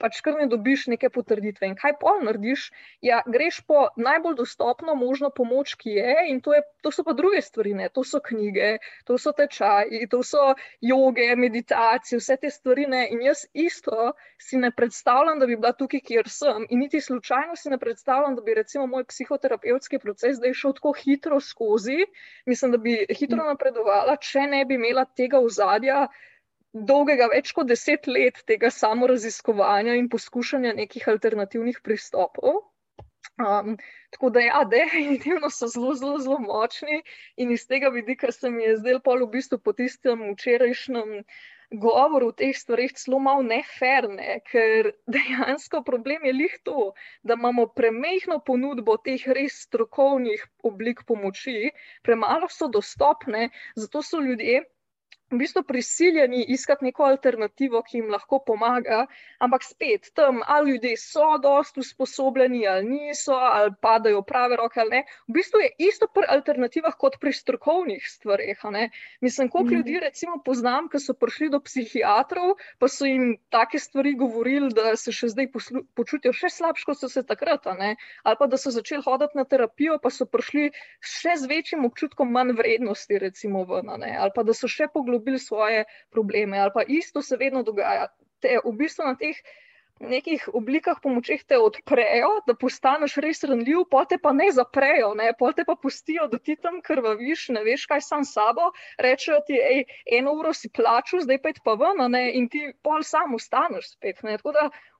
pač 0.00 0.20
kar 0.24 0.38
ne 0.40 0.46
dobiš 0.50 0.86
neke 0.92 1.10
potrditve. 1.12 1.68
In 1.68 1.76
kaj 1.78 1.96
pol 2.00 2.22
narediš? 2.26 2.70
Ja, 3.04 3.20
greš 3.26 3.60
po 3.68 3.86
najbolj 4.00 4.38
dostopno 4.40 4.94
možno 4.98 5.30
pomoč, 5.34 5.74
ki 5.80 5.96
je, 5.98 6.14
in 6.32 6.40
to, 6.44 6.54
je, 6.56 6.62
to 6.84 6.92
so 6.94 7.04
pa 7.06 7.14
druge 7.16 7.42
stvari, 7.44 7.74
ne? 7.76 7.88
to 7.92 8.04
so 8.06 8.20
knjige, 8.24 8.78
to 9.08 9.18
so 9.20 9.32
tečaji, 9.36 10.08
to 10.10 10.22
so 10.26 10.54
joge, 10.80 11.28
meditacije, 11.36 12.20
vse 12.20 12.38
te 12.40 12.50
stvari. 12.50 12.88
Ne? 12.90 13.04
In 13.12 13.24
jaz 13.28 13.44
isto 13.52 14.12
si 14.40 14.58
ne 14.60 14.72
predstavljam, 14.76 15.40
da 15.40 15.48
bi 15.50 15.58
bila 15.60 15.74
tukaj, 15.76 16.02
kjer 16.08 16.32
sem, 16.32 16.66
in 16.70 16.84
niti 16.84 17.00
slučajno 17.00 17.56
si 17.56 17.70
ne 17.70 17.78
predstavljam, 17.78 18.38
da 18.38 18.42
bi 18.46 18.56
recimo 18.56 18.86
moj 18.86 19.04
psihoterapevtski 19.10 20.00
proces 20.00 20.40
zdaj 20.40 20.56
šel 20.56 20.74
tako 20.78 20.94
hitro 20.96 21.40
skozi, 21.40 22.04
mislim, 22.46 22.72
da 22.72 22.78
bi 22.78 22.96
hitro 23.18 23.44
napredovala, 23.44 24.16
če 24.16 24.48
ne 24.48 24.64
bi 24.64 24.80
imela 24.80 25.04
tega 25.16 25.40
ozadja 25.44 26.06
dolgega 26.72 27.28
več 27.32 27.52
kot 27.52 27.68
deset 27.70 28.06
let 28.06 28.42
tega 28.46 28.70
samoraziskovanja 28.70 29.96
in 29.98 30.08
poskušanja 30.08 30.74
nekih 30.78 31.08
alternativnih 31.08 31.80
pristopov. 31.82 32.66
Um, 33.40 33.76
tako 34.12 34.30
da, 34.30 34.40
ja, 34.44 34.64
definitivno 34.68 35.48
so 35.50 35.66
zelo, 35.68 35.94
zelo, 35.96 36.18
zelo 36.20 36.38
močni 36.40 37.00
in 37.36 37.52
iz 37.52 37.66
tega 37.68 37.88
vidika 37.88 38.32
se 38.32 38.50
mi 38.50 38.64
je 38.64 38.76
zdel 38.76 39.00
pol 39.00 39.24
v 39.24 39.30
bistvu 39.36 39.58
po 39.64 39.72
tistem 39.72 40.26
včerajšnjem 40.32 41.22
govoru 41.70 42.28
o 42.28 42.36
teh 42.36 42.56
stvarih 42.56 42.92
zelo 42.98 43.20
malo 43.22 43.42
neferne, 43.46 44.40
ker 44.50 44.90
dejansko 45.06 45.82
problem 45.86 46.26
je 46.26 46.32
lih 46.32 46.56
to, 46.64 46.90
da 47.22 47.36
imamo 47.38 47.66
premehno 47.76 48.40
ponudbo 48.46 48.96
teh 49.04 49.24
res 49.38 49.62
strokovnih 49.68 50.44
oblik 50.62 51.04
pomoči, 51.06 51.70
premalo 52.02 52.48
so 52.50 52.68
dostopne, 52.68 53.48
zato 53.76 54.02
so 54.02 54.20
ljudje 54.20 54.64
v 55.30 55.38
bistvu 55.38 55.62
prisiljeni 55.62 56.44
iskati 56.48 56.84
neko 56.84 57.04
alternativo, 57.06 57.82
ki 57.86 58.00
jim 58.00 58.08
lahko 58.10 58.40
pomaga, 58.46 59.04
ampak 59.38 59.62
spet 59.64 60.10
tam, 60.14 60.40
ali 60.46 60.72
ljudje 60.74 60.96
so 60.98 61.38
dosti 61.42 61.80
usposobljeni, 61.80 62.66
ali 62.68 62.88
niso, 62.88 63.32
ali 63.32 63.70
padajo 63.80 64.22
prave 64.26 64.56
roke, 64.56 64.80
ali 64.80 64.90
ne. 64.90 65.02
V 65.28 65.36
bistvu 65.38 65.62
je 65.62 65.70
isto 65.90 66.08
pri 66.14 66.26
alternativah 66.28 66.96
kot 66.98 67.20
pri 67.20 67.32
strokovnih 67.32 68.08
stvareh. 68.08 68.58
Mislim, 69.20 69.48
koliko 69.48 69.70
mm. 69.70 69.76
ljudi 69.76 70.00
recimo 70.00 70.42
poznam, 70.44 70.88
ki 70.90 70.98
so 70.98 71.14
prišli 71.14 71.50
do 71.54 71.60
psihiatrov, 71.60 72.56
pa 72.78 72.88
so 72.88 73.06
jim 73.06 73.36
take 73.50 73.78
stvari 73.78 74.14
govorili, 74.18 74.72
da 74.74 74.96
se 74.96 75.14
še 75.14 75.30
zdaj 75.30 75.50
počutijo 75.94 76.34
še 76.34 76.50
slabše, 76.50 76.88
kot 76.90 76.98
so 76.98 77.08
se 77.08 77.22
takrat, 77.26 77.66
ali 77.70 78.36
pa 78.38 78.46
da 78.46 78.58
so 78.58 78.74
začeli 78.74 79.02
hoditi 79.06 79.38
na 79.38 79.44
terapijo, 79.44 80.00
pa 80.02 80.10
so 80.10 80.26
prišli 80.26 80.72
še 81.00 81.38
z 81.38 81.46
večjim 81.46 81.86
občutkom 81.86 82.32
manj 82.34 82.56
vrednosti, 82.58 83.18
recimo, 83.18 83.64
ven, 83.68 83.94
ali 83.94 84.34
pa 84.34 84.42
da 84.42 84.54
so 84.56 84.66
še 84.66 84.90
poglobili 84.90 85.19
dobili 85.20 85.38
svoje 85.38 85.84
probleme, 86.10 86.58
ali 86.58 86.74
pa 86.74 86.86
isto 86.88 87.22
se 87.22 87.36
vedno 87.36 87.62
dogaja. 87.62 88.08
Te 88.40 88.56
v 88.64 88.72
bistvu 88.72 89.04
na 89.04 89.18
teh 89.20 89.36
nekih 90.00 90.48
oblikah 90.56 90.96
pomoči 91.02 91.36
te 91.46 91.58
odprejo, 91.60 92.30
da 92.46 92.54
postaneš 92.56 93.16
res 93.24 93.44
ranljiv, 93.44 93.84
pa 93.92 94.04
te 94.08 94.16
pa 94.18 94.32
ne 94.32 94.48
zaprejo, 94.56 95.12
ne? 95.14 95.30
pa 95.38 95.52
te 95.56 95.64
pa 95.68 95.76
pustijo, 95.76 96.26
da 96.32 96.38
ti 96.38 96.56
tam 96.56 96.80
krvaviš, 96.84 97.48
ne 97.56 97.62
veš, 97.66 97.84
kaj 97.90 98.00
sam 98.06 98.24
sabo. 98.24 98.70
Rečejo 98.98 99.40
ti, 99.46 99.60
hej, 99.60 99.84
eno 100.18 100.32
uro 100.40 100.54
si 100.56 100.72
plačal, 100.72 101.20
zdaj 101.26 101.40
pa 101.42 101.52
je 101.52 101.64
pa 101.64 101.76
ven, 101.82 102.00
ne? 102.12 102.24
in 102.38 102.48
ti 102.48 102.64
pol 102.82 103.04
sam 103.04 103.36
ostaneš 103.36 103.92
spet. 103.92 104.24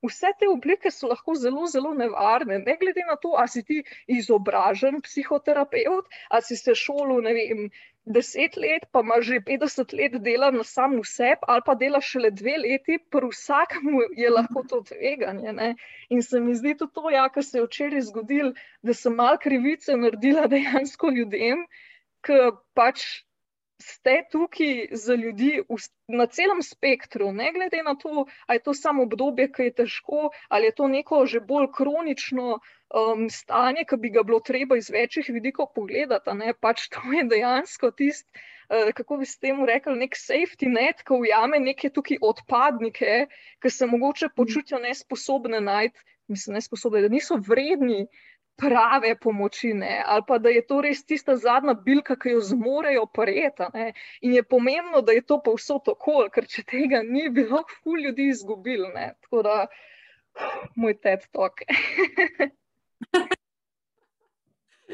Vse 0.04 0.32
te 0.40 0.48
oblike 0.48 0.92
so 0.92 1.10
lahko 1.10 1.34
zelo, 1.36 1.66
zelo 1.68 1.94
nevarne, 1.96 2.60
ne 2.60 2.76
glede 2.80 3.04
na 3.08 3.16
to, 3.20 3.34
ali 3.36 3.52
si 3.52 3.64
ti 3.64 3.82
izobražen 4.08 5.00
psihoterapeut, 5.04 6.08
ali 6.28 6.44
si 6.44 6.56
se 6.56 6.76
šolil, 6.76 7.20
ne 7.24 7.34
vem, 7.36 7.66
deset 8.06 8.56
let, 8.56 8.86
pa 8.92 9.00
ima 9.00 9.20
že 9.20 9.40
50 9.40 9.92
let 9.96 10.16
dela 10.22 10.50
na 10.50 10.64
samem 10.64 11.04
sebi, 11.04 11.44
ali 11.48 11.62
pa 11.66 11.74
dela 11.74 12.00
šele 12.00 12.30
dve 12.30 12.56
leti, 12.58 12.98
pri 13.10 13.28
vsakem 13.30 14.00
je 14.16 14.30
lahko 14.30 14.64
to 14.68 14.82
tveganje. 14.88 15.52
Ne? 15.52 15.74
In 16.08 16.22
se 16.22 16.40
mi 16.40 16.54
zdi 16.54 16.74
tudi 16.76 16.92
to, 16.94 17.10
ja, 17.10 17.28
kar 17.28 17.44
se 17.44 17.58
je 17.58 17.64
včeraj 17.66 18.06
zgodilo, 18.10 18.52
da 18.82 18.94
sem 18.94 19.14
mal 19.14 19.38
krivice 19.38 19.96
naredila 19.96 20.46
dejansko 20.46 21.10
ljudem, 21.16 21.66
ki 22.26 22.38
pač. 22.74 23.24
Ste 23.80 24.24
tukaj 24.32 24.88
za 24.92 25.14
ljudi 25.14 25.62
na 26.08 26.26
celem 26.26 26.62
spektru, 26.62 27.32
ne 27.32 27.52
glede 27.52 27.82
na 27.82 27.94
to, 27.94 28.26
ali 28.46 28.58
je 28.58 28.62
to 28.62 28.74
samo 28.74 29.02
obdobje, 29.02 29.46
ki 29.52 29.68
je 29.68 29.74
težko, 29.82 30.30
ali 30.48 30.68
je 30.68 30.74
to 30.80 30.88
neko 30.88 31.24
že 31.26 31.40
bolj 31.40 31.70
kronično 31.76 32.58
um, 32.58 33.28
stanje, 33.30 33.86
ki 33.88 33.96
bi 33.96 34.10
ga 34.10 34.22
bilo 34.22 34.40
treba 34.40 34.76
iz 34.76 34.90
večjih 34.90 35.30
vidikov 35.32 35.72
pogledati. 35.74 36.36
Ne? 36.36 36.54
Pač 36.60 36.88
to 36.92 37.00
je 37.14 37.24
dejansko 37.32 37.90
tisto, 37.90 38.28
uh, 38.68 38.92
kako 38.96 39.20
bi 39.22 39.26
se 39.26 39.38
temu 39.40 39.66
rekli, 39.66 39.96
nek 40.04 40.18
safety 40.18 40.68
net, 40.68 41.04
ki 41.06 41.22
ujame 41.24 41.62
neke 41.64 41.90
tukaj 41.90 42.20
odpadnike, 42.32 43.26
ki 43.62 43.70
se 43.70 43.86
mogoče 43.86 44.26
mhm. 44.26 44.36
počutijo 44.36 44.82
nesposobne 44.84 45.60
najti, 45.60 46.04
mislim, 46.28 46.60
nesposobne, 46.60 47.02
da 47.06 47.08
niso 47.08 47.40
vredni. 47.48 48.04
Prave 48.60 49.14
pomoči, 49.16 49.72
ne? 49.74 50.02
ali 50.06 50.22
pa 50.28 50.38
da 50.38 50.48
je 50.52 50.60
to 50.66 50.80
res 50.84 51.04
tista 51.04 51.36
zadnja 51.36 51.74
bilka, 51.74 52.16
ki 52.20 52.34
jo 52.34 52.40
zmorejo 52.44 53.06
prijeti. 53.06 53.68
In 54.20 54.34
je 54.36 54.42
pomembno, 54.42 55.00
da 55.00 55.12
je 55.16 55.22
to 55.24 55.40
povsod 55.44 55.88
okolje, 55.88 56.30
ker 56.34 56.46
če 56.46 56.62
tega 56.68 57.02
ni 57.06 57.28
bilo, 57.32 57.64
fu 57.80 57.96
ljudi 57.96 58.28
izgubili. 58.28 58.92
Tako 59.24 59.42
da, 59.46 59.66
moj 60.76 60.98
TED 61.00 61.26
talk. 61.32 61.64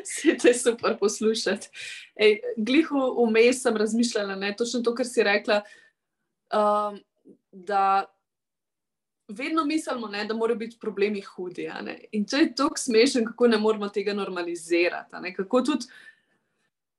Se 0.05 0.37
to 0.37 0.49
je 0.49 0.55
super 0.55 0.99
poslušati. 0.99 1.69
Ej, 2.17 2.41
glihu 2.57 3.27
vmes 3.27 3.63
sem 3.63 3.77
razmišljala, 3.77 4.37
ne, 4.37 4.55
točno 4.57 4.81
to, 4.85 4.95
kar 4.95 5.07
si 5.07 5.23
rekla, 5.25 5.63
um, 6.53 7.01
da 7.51 8.05
vedno 9.29 9.65
mislimo, 9.65 10.09
ne, 10.09 10.25
da 10.25 10.35
morajo 10.35 10.59
biti 10.59 10.77
problemi 10.81 11.21
hudi. 11.21 11.71
In 12.13 12.27
to 12.27 12.37
je 12.37 12.55
tako 12.55 12.79
smešno, 12.79 13.25
kako 13.27 13.49
ne 13.49 13.59
moramo 13.59 13.89
tega 13.89 14.15
normalizirati. 14.15 15.33
Kako 15.37 15.63
tudi, 15.63 15.87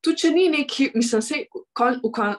tudi 0.02 0.18
če 0.18 0.32
ni 0.32 0.50
neki, 0.50 0.92
mislim, 0.96 1.22
vse 1.22 1.44
kon, 1.74 2.00
v 2.04 2.12
kon, 2.12 2.36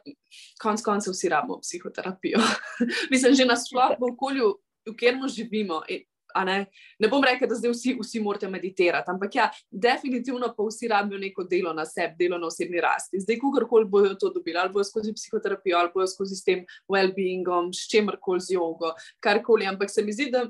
konc 0.63 0.83
koncev 0.85 1.13
vsi 1.13 1.29
rabimo 1.29 1.61
psihoterapijo. 1.61 2.41
mislim, 3.13 3.35
že 3.35 3.49
nasplošno 3.49 3.97
v 4.01 4.13
okolju, 4.13 4.55
v 4.89 4.97
katerem 4.97 5.29
živimo. 5.29 5.83
In, 5.89 6.05
Ne? 6.45 6.67
ne 6.99 7.09
bom 7.09 7.25
rekel, 7.25 7.49
da 7.49 7.57
zdaj 7.59 7.73
vsi, 7.73 7.97
vsi 8.01 8.21
morate 8.21 8.49
meditirati, 8.49 9.11
ampak 9.11 9.35
ja, 9.35 9.49
definitivno 9.71 10.53
pa 10.57 10.67
vsi 10.67 10.89
rabijo 10.89 11.19
neko 11.19 11.45
delo 11.45 11.73
na 11.73 11.87
sebi, 11.87 12.15
delo 12.19 12.39
na 12.39 12.47
osebni 12.47 12.81
rasti. 12.81 13.21
Zdaj, 13.21 13.39
kogarkoli 13.39 13.89
bojo 13.89 14.15
to 14.15 14.33
dobili, 14.35 14.59
ali 14.59 14.73
bojo 14.73 14.85
skozi 14.85 15.15
psihoterapijo, 15.15 15.79
ali 15.79 15.91
bojo 15.95 16.07
skozi 16.07 16.37
s 16.37 16.45
tem 16.45 16.65
well-beingom, 16.89 17.73
s 17.73 17.89
čemkoli 17.91 18.41
z 18.41 18.55
jogo, 18.55 18.93
karkoli. 19.21 19.67
Ampak 19.67 19.91
se 19.91 20.03
mi 20.03 20.13
zdi, 20.13 20.31
da 20.31 20.47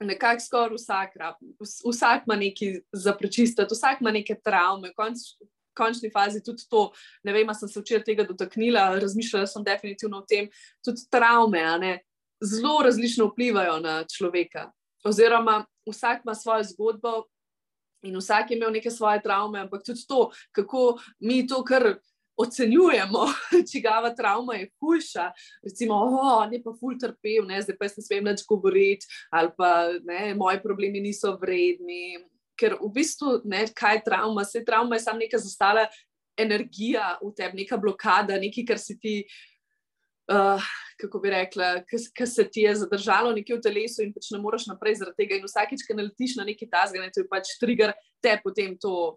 nekako 0.00 0.40
skoraj 0.40 0.74
vsak, 0.74 1.14
vsak 1.92 2.26
ima 2.26 2.36
nekaj 2.36 2.80
za 2.92 3.14
prečistiti, 3.16 3.74
vsak 3.74 4.00
ima 4.00 4.10
neke 4.10 4.34
travme. 4.44 4.92
V 4.96 5.46
končni 5.78 6.10
fazi 6.10 6.42
tudi 6.42 6.64
to, 6.70 6.90
ne 7.24 7.32
vem, 7.32 7.54
sem 7.54 7.68
se 7.68 7.80
včeraj 7.80 8.04
tega 8.04 8.24
dotaknila, 8.26 8.98
razmišljala 8.98 9.46
sem 9.46 9.64
definitivno 9.64 10.18
o 10.18 10.26
tem, 10.26 10.48
tudi 10.84 11.06
travme, 11.10 12.00
zelo 12.42 12.82
različno 12.82 13.28
vplivajo 13.30 13.78
na 13.80 14.04
človeka 14.04 14.72
oziroma 15.04 15.64
vsak 15.86 16.24
ima 16.24 16.34
svojo 16.34 16.64
zgodbo 16.64 17.24
in 18.02 18.16
vsak 18.16 18.50
je 18.50 18.56
imel 18.56 18.72
neke 18.72 18.90
svoje 18.90 19.22
travme, 19.22 19.60
ampak 19.60 19.82
tudi 19.86 20.06
to, 20.08 20.30
kako 20.52 20.98
mi 21.20 21.46
to 21.46 21.64
kar. 21.64 21.98
Ocenjujemo, 22.38 23.24
če 23.68 23.80
gava 23.82 24.12
travma 24.14 24.54
je 24.54 24.68
hujša. 24.78 25.24
Recimo, 25.66 25.96
oh, 26.06 26.44
ne 26.46 26.60
pa 26.62 26.70
ful 26.78 26.94
trpel, 26.94 27.42
ne, 27.48 27.58
zdaj 27.64 27.74
pa 27.74 27.88
ne 27.90 28.04
smem 28.04 28.28
več 28.30 28.44
govoriti, 28.46 29.08
ali 29.34 29.50
pa 29.58 29.70
ne, 30.06 30.36
moji 30.38 30.60
problemi 30.62 31.02
niso 31.02 31.32
vredni. 31.40 32.20
Ker 32.54 32.76
v 32.78 32.92
bistvu, 32.94 33.40
ne, 33.42 33.64
kaj 33.74 33.98
je 33.98 34.04
travma? 34.06 34.46
Vse 34.46 34.62
travma 34.62 34.94
je 34.94 35.02
samo 35.02 35.18
neka 35.18 35.42
zastala 35.42 35.88
energija 36.38 37.16
v 37.18 37.32
tebi, 37.34 37.64
neka 37.64 37.80
blokada, 37.82 38.38
nekaj, 38.38 38.68
kar 38.70 38.78
si 38.78 38.94
ti. 39.02 39.16
Uh, 40.28 40.64
kako 41.00 41.18
bi 41.22 41.30
rekla, 41.30 41.82
ki 41.88 42.26
se 42.26 42.44
ti 42.50 42.66
je 42.66 42.74
zadržalo 42.82 43.30
nekje 43.32 43.56
v 43.56 43.62
telesu 43.64 44.02
in 44.04 44.10
pač 44.12 44.28
ne 44.34 44.40
moreš 44.42 44.66
naprej 44.68 44.98
zaradi 45.00 45.22
tega. 45.22 45.38
In 45.38 45.46
vsakič, 45.46 45.86
ko 45.86 45.96
naletiš 45.96 46.36
na 46.36 46.44
neki 46.44 46.68
tasg, 46.68 46.98
ne 47.00 47.08
ti 47.14 47.24
pač 47.30 47.54
trigger, 47.60 47.94
te 48.20 48.34
potem 48.42 48.74
to 48.76 49.16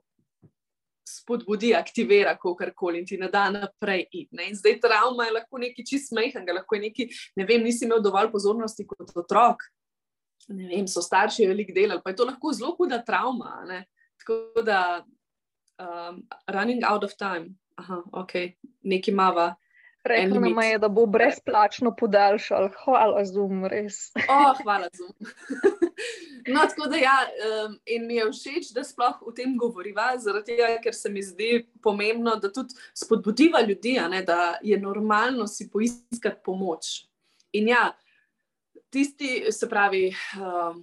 spodbudi, 1.12 1.74
aktivira, 1.76 2.36
kako 2.38 2.72
koli 2.76 3.02
in 3.02 3.06
ti 3.06 3.18
ne 3.18 3.28
da 3.28 3.50
naprej. 3.52 4.08
In 4.14 4.56
zdaj 4.56 4.80
travma 4.80 5.28
je 5.28 5.36
lahko 5.36 5.62
nekaj 5.62 5.86
čist 5.86 6.14
mehanga, 6.16 6.54
lahko 6.62 6.78
je 6.78 6.82
nekaj, 6.88 7.10
ne 7.36 7.46
vem, 7.46 7.64
nisi 7.64 7.86
imel 7.86 8.02
dovolj 8.04 8.32
pozornosti 8.32 8.86
kot 8.88 9.12
otrok. 9.16 9.66
Ne 10.50 10.70
vem, 10.70 10.88
so 10.88 11.04
starši 11.04 11.48
velik 11.50 11.74
del 11.76 11.92
ali 11.92 12.02
pa 12.04 12.14
je 12.14 12.22
to 12.22 12.28
lahko 12.30 12.54
zelo 12.54 12.76
huda 12.78 13.02
travma. 13.06 13.62
Ne? 13.68 13.84
Tako 14.22 14.64
da, 14.66 15.02
um, 15.82 16.24
running 16.48 16.86
out 16.88 17.04
of 17.04 17.18
time, 17.18 17.56
aha, 17.76 18.02
ok, 18.24 18.38
neki 18.84 19.12
mava. 19.12 19.56
Rekla 20.04 20.40
nam 20.40 20.62
je, 20.64 20.78
da 20.82 20.88
bo 20.90 21.06
brezplačno 21.06 21.96
podaljšal. 21.96 22.70
Hvala, 22.84 23.26
Zoom, 23.26 23.66
res. 23.70 24.10
oh, 24.30 24.58
hvala, 24.64 24.88
Zoom. 24.98 25.14
no, 26.54 26.64
tako 26.70 26.90
da 26.90 26.98
ja, 26.98 27.18
um, 27.68 27.76
in 27.86 28.08
mi 28.08 28.16
je 28.16 28.26
všeč, 28.32 28.72
da 28.74 28.84
sploh 28.84 29.22
o 29.22 29.32
tem 29.32 29.54
govoriva, 29.58 30.16
zaradi 30.18 30.56
tega, 30.56 30.72
ker 30.82 30.98
se 30.98 31.10
mi 31.10 31.22
zdi 31.22 31.52
pomembno, 31.84 32.36
da 32.42 32.50
tudi 32.54 32.74
spodbudiva 32.98 33.62
ljudi, 33.62 34.00
ne, 34.10 34.24
da 34.26 34.56
je 34.62 34.80
normalno 34.82 35.48
si 35.48 35.70
poiskati 35.70 36.42
pomoč. 36.46 37.06
In 37.54 37.70
ja, 37.70 37.92
tisti, 38.90 39.52
se 39.52 39.70
pravi. 39.70 40.10
Um, 40.40 40.82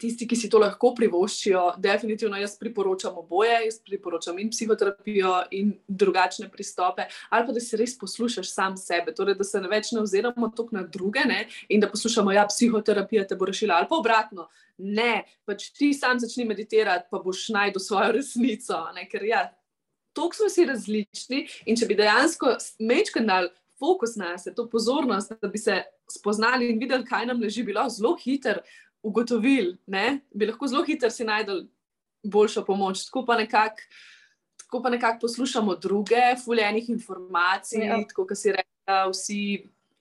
tisti, 0.00 0.26
ki 0.28 0.36
si 0.36 0.50
to 0.52 0.60
lahko 0.62 0.92
privoščijo, 0.96 1.62
definitivno 1.82 2.38
jaz 2.40 2.56
priporočam 2.60 3.18
oboje. 3.22 3.56
Jaz 3.66 3.78
priporočam 3.84 4.38
in 4.38 4.50
psihoterapijo, 4.52 5.32
in 5.56 5.72
drugačne 5.88 6.48
pristope, 6.52 7.06
ali 7.30 7.46
pa 7.46 7.54
da 7.56 7.60
si 7.62 7.78
res 7.78 7.96
poslušaš 7.98 8.50
sam 8.52 8.76
sebe, 8.80 9.14
torej 9.14 9.36
da 9.38 9.44
se 9.44 9.60
ne 9.60 9.70
več 9.70 9.92
ne 9.94 10.02
oziramo 10.04 10.50
toliko 10.56 10.76
na 10.76 10.82
druge 10.82 11.24
ne? 11.26 11.46
in 11.68 11.80
da 11.80 11.90
poslušamo, 11.90 12.32
ja, 12.32 12.46
psihoterapija 12.48 13.26
te 13.26 13.36
bo 13.36 13.48
rešila, 13.48 13.80
ali 13.80 13.90
pa 13.90 14.00
obratno. 14.00 14.48
Ne, 14.78 15.24
pač 15.48 15.70
ti 15.76 15.92
sam 15.96 16.20
začni 16.20 16.44
meditirati, 16.44 17.08
pa 17.10 17.20
boš 17.24 17.48
najdel 17.54 17.80
svojo 17.80 18.16
resnico. 18.18 18.82
Ne? 18.94 19.06
Ker 19.08 19.24
ja, 19.24 19.46
toliko 20.16 20.42
smo 20.42 20.50
si 20.52 20.66
različni 20.68 21.46
in 21.66 21.78
če 21.78 21.88
bi 21.88 21.98
dejansko 21.98 22.58
mečkal 22.80 23.26
dal. 23.28 23.54
Fokus 23.76 24.14
na 24.16 24.38
sebe, 24.40 24.54
to 24.56 24.64
pozornost, 24.72 25.34
da 25.36 25.48
bi 25.52 25.58
se 25.60 25.82
spoznali 26.08 26.70
in 26.72 26.78
videli, 26.80 27.04
kaj 27.04 27.26
nam 27.28 27.42
leži, 27.44 27.60
bilo 27.66 27.82
zelo 27.92 28.14
hitro, 28.16 28.62
ugotovili, 29.06 29.76
da 29.86 30.18
bi 30.34 30.48
lahko 30.50 30.66
zelo 30.66 30.82
hitro 30.84 31.10
si 31.10 31.24
najdel 31.24 31.64
boljšo 32.26 32.64
pomoč. 32.64 33.04
Tako 33.06 33.24
pa 33.26 33.36
nekako 33.38 34.90
nekak 34.90 35.20
poslušamo 35.20 35.76
druge, 35.76 36.36
fuljenih 36.44 36.90
informacij, 36.90 37.86
ja. 37.86 38.02
tako 38.08 38.26
da 38.28 38.34
si 38.34 38.52
rečemo, 38.52 39.10
vsi 39.12 39.40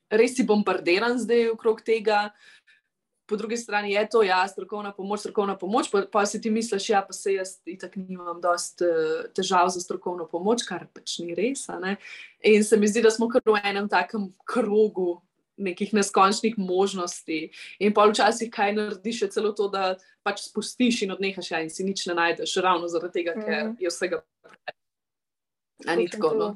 res 0.10 0.36
si 0.36 0.44
bombardiran 0.44 1.20
zdaj 1.20 1.50
okrog 1.54 1.82
tega. 1.86 2.30
Po 3.26 3.36
drugi 3.36 3.58
strani 3.58 3.92
je 3.92 4.04
to, 4.10 4.22
ja, 4.24 4.44
strokovna 4.48 4.92
pomoč, 4.94 5.20
strokovna 5.20 5.56
pomoč, 5.58 5.90
pa, 5.90 6.04
pa 6.12 6.26
si 6.30 6.42
ti 6.42 6.52
misliš, 6.54 6.90
ja, 6.90 7.02
pa 7.02 7.14
se 7.14 7.34
jaz 7.34 7.56
itak 7.66 7.96
nimam 7.98 8.38
dost 8.42 8.84
uh, 8.86 9.26
težav 9.34 9.72
za 9.74 9.82
strokovno 9.82 10.28
pomoč, 10.30 10.62
kar 10.68 10.86
pač 10.94 11.18
ni 11.26 11.34
res. 11.34 11.66
In 12.46 12.64
se 12.64 12.78
mi 12.78 12.88
zdi, 12.88 13.02
da 13.02 13.10
smo 13.10 13.26
kar 13.30 13.42
v 13.46 13.58
enem 13.64 13.90
takem 13.90 14.30
krogu, 14.46 15.25
nekih 15.58 15.94
neskončnih 15.94 16.58
možnosti. 16.58 17.50
In 17.80 17.94
pa 17.94 18.08
včasih 18.10 18.52
kaj 18.52 18.76
narediš, 18.76 19.22
je 19.22 19.32
celo 19.38 19.54
to, 19.56 19.70
da 19.72 19.96
pač 20.24 20.48
spustiš 20.50 21.04
in 21.06 21.16
odnehaš 21.16 21.52
ja, 21.52 21.62
in 21.64 21.70
si 21.70 21.86
nič 21.88 22.06
ne 22.10 22.18
najdeš, 22.18 22.58
ravno 22.64 22.90
zaradi 22.92 23.22
tega, 23.22 23.36
ker 23.40 23.60
mhm. 23.64 23.76
je 23.80 23.94
vsega 23.94 24.22
preveč. 24.44 24.78
Ni 25.98 26.08
tako. 26.10 26.34
No. 26.40 26.56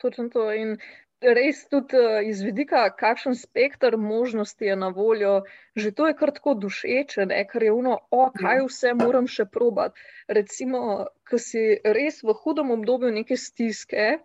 Točno 0.00 0.28
to. 0.32 0.48
In 0.52 0.76
res 1.20 1.66
tudi 1.68 1.98
uh, 2.00 2.20
iz 2.24 2.40
vidika, 2.42 2.86
kakšen 2.96 3.36
spektr 3.36 3.96
možnosti 4.00 4.64
je 4.64 4.76
na 4.76 4.88
voljo, 4.88 5.42
že 5.76 5.92
to 5.92 6.08
je 6.08 6.16
kar 6.16 6.32
tako 6.32 6.54
dušeče, 6.54 7.26
ne? 7.28 7.44
ker 7.48 7.62
je 7.62 7.72
uno, 7.72 7.98
o, 8.10 8.30
kaj 8.36 8.62
ja. 8.62 8.66
vse 8.66 8.94
moram 8.96 9.28
še 9.28 9.44
probati. 9.44 10.00
Recimo, 10.28 11.06
ko 11.28 11.38
si 11.38 11.76
res 11.84 12.22
v 12.24 12.36
hudem 12.42 12.72
obdobju 12.76 13.12
neke 13.12 13.36
stiske 13.36 14.18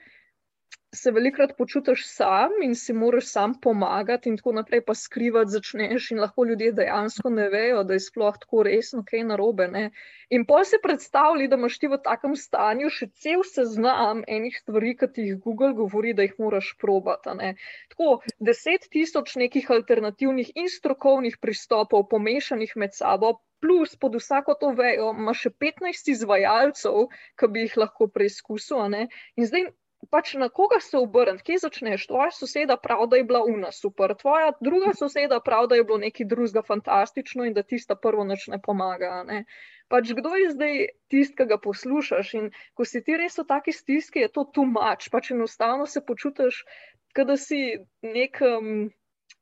se 0.96 1.12
velikrat 1.12 1.54
počutiš 1.58 2.06
sam 2.08 2.52
in 2.64 2.76
si 2.76 2.94
moraš 2.94 3.28
sam 3.32 3.54
pomagati, 3.62 4.30
in 4.30 4.38
tako 4.38 4.54
naprej, 4.56 4.82
pa 4.88 4.96
skrivati 4.96 5.52
začneš, 5.52 6.12
in 6.12 6.22
lahko 6.24 6.46
ljudje 6.46 6.72
dejansko 6.80 7.30
ne 7.30 7.50
vejo, 7.50 7.84
da 7.84 7.98
je 7.98 8.04
sploh 8.06 8.38
tako 8.42 8.64
resno, 8.68 9.04
kaj 9.10 9.20
je 9.20 9.28
narobe. 9.32 9.68
Ne? 9.68 9.84
In 10.30 10.46
pa 10.48 10.64
si 10.64 10.80
predstavljaj, 10.84 11.50
da 11.52 11.60
imaš 11.60 11.78
ti 11.80 11.92
v 11.92 12.00
takem 12.08 12.36
stanju 12.40 12.92
še 12.98 13.10
cel 13.24 13.44
seznam 13.50 14.24
enih 14.38 14.58
stvari, 14.64 14.96
ki 15.00 15.12
ti 15.14 15.28
jih 15.30 15.40
Google 15.44 15.74
govori, 15.78 16.16
da 16.18 16.28
jih 16.28 16.36
moraš 16.40 16.74
probati. 16.82 17.54
Tako 17.94 18.12
deset 18.50 18.88
tisoč 18.92 19.36
nekih 19.42 19.72
alternativnih 19.78 20.54
in 20.56 20.72
strokovnih 20.72 21.40
pristopov, 21.42 22.08
pomešanih 22.14 22.76
med 22.76 22.96
sabo. 22.96 23.40
Plus, 23.64 23.96
pod 23.98 24.14
vsako 24.20 24.54
to 24.62 24.70
vejo, 24.78 25.14
ima 25.18 25.34
še 25.34 25.50
15 25.64 26.12
izvajalcev, 26.12 27.08
ki 27.40 27.48
bi 27.50 27.64
jih 27.64 27.78
lahko 27.82 28.06
preizkusil. 28.14 28.84
In 28.94 29.48
zdaj 29.48 29.72
pač 30.12 30.34
na 30.40 30.50
koga 30.50 30.80
se 30.84 30.98
obrniti, 30.98 31.44
kje 31.48 31.58
začneš. 31.66 32.08
Tvoja 32.08 32.32
soseda 32.32 32.78
pravi, 32.82 33.08
da 33.12 33.20
je 33.20 33.28
bila 33.28 33.44
una 33.44 33.72
super, 33.72 34.16
tvoja 34.20 34.52
druga 34.62 34.94
soseda 34.98 35.40
pravi, 35.40 35.70
da 35.72 35.80
je 35.80 35.84
bilo 35.84 35.98
nekaj 36.02 36.28
drugega 36.32 36.64
fantastično 36.68 37.46
in 37.46 37.54
da 37.54 37.64
tista 37.64 37.96
prvo 37.96 38.24
noč 38.24 38.48
ne 38.54 38.62
pomaga. 38.62 39.24
Ne? 39.28 39.46
Pač 39.88 40.12
kdo 40.18 40.36
je 40.36 40.52
zdaj 40.56 40.84
tisti, 41.14 41.38
ki 41.38 41.50
ga 41.52 41.58
poslušaš 41.62 42.34
in 42.40 42.52
ko 42.74 42.86
si 42.86 43.04
ti 43.06 43.18
res 43.18 43.38
v 43.38 43.48
taki 43.48 43.72
stiski, 43.72 44.26
je 44.26 44.34
to 44.34 44.46
tu 44.54 44.66
mač, 44.66 45.10
pač 45.14 45.32
enostavno 45.32 45.86
se 45.86 46.02
počutiš, 46.06 46.64
da 47.16 47.38
si 47.40 47.80
nek. 48.04 48.42
Um, 48.42 48.92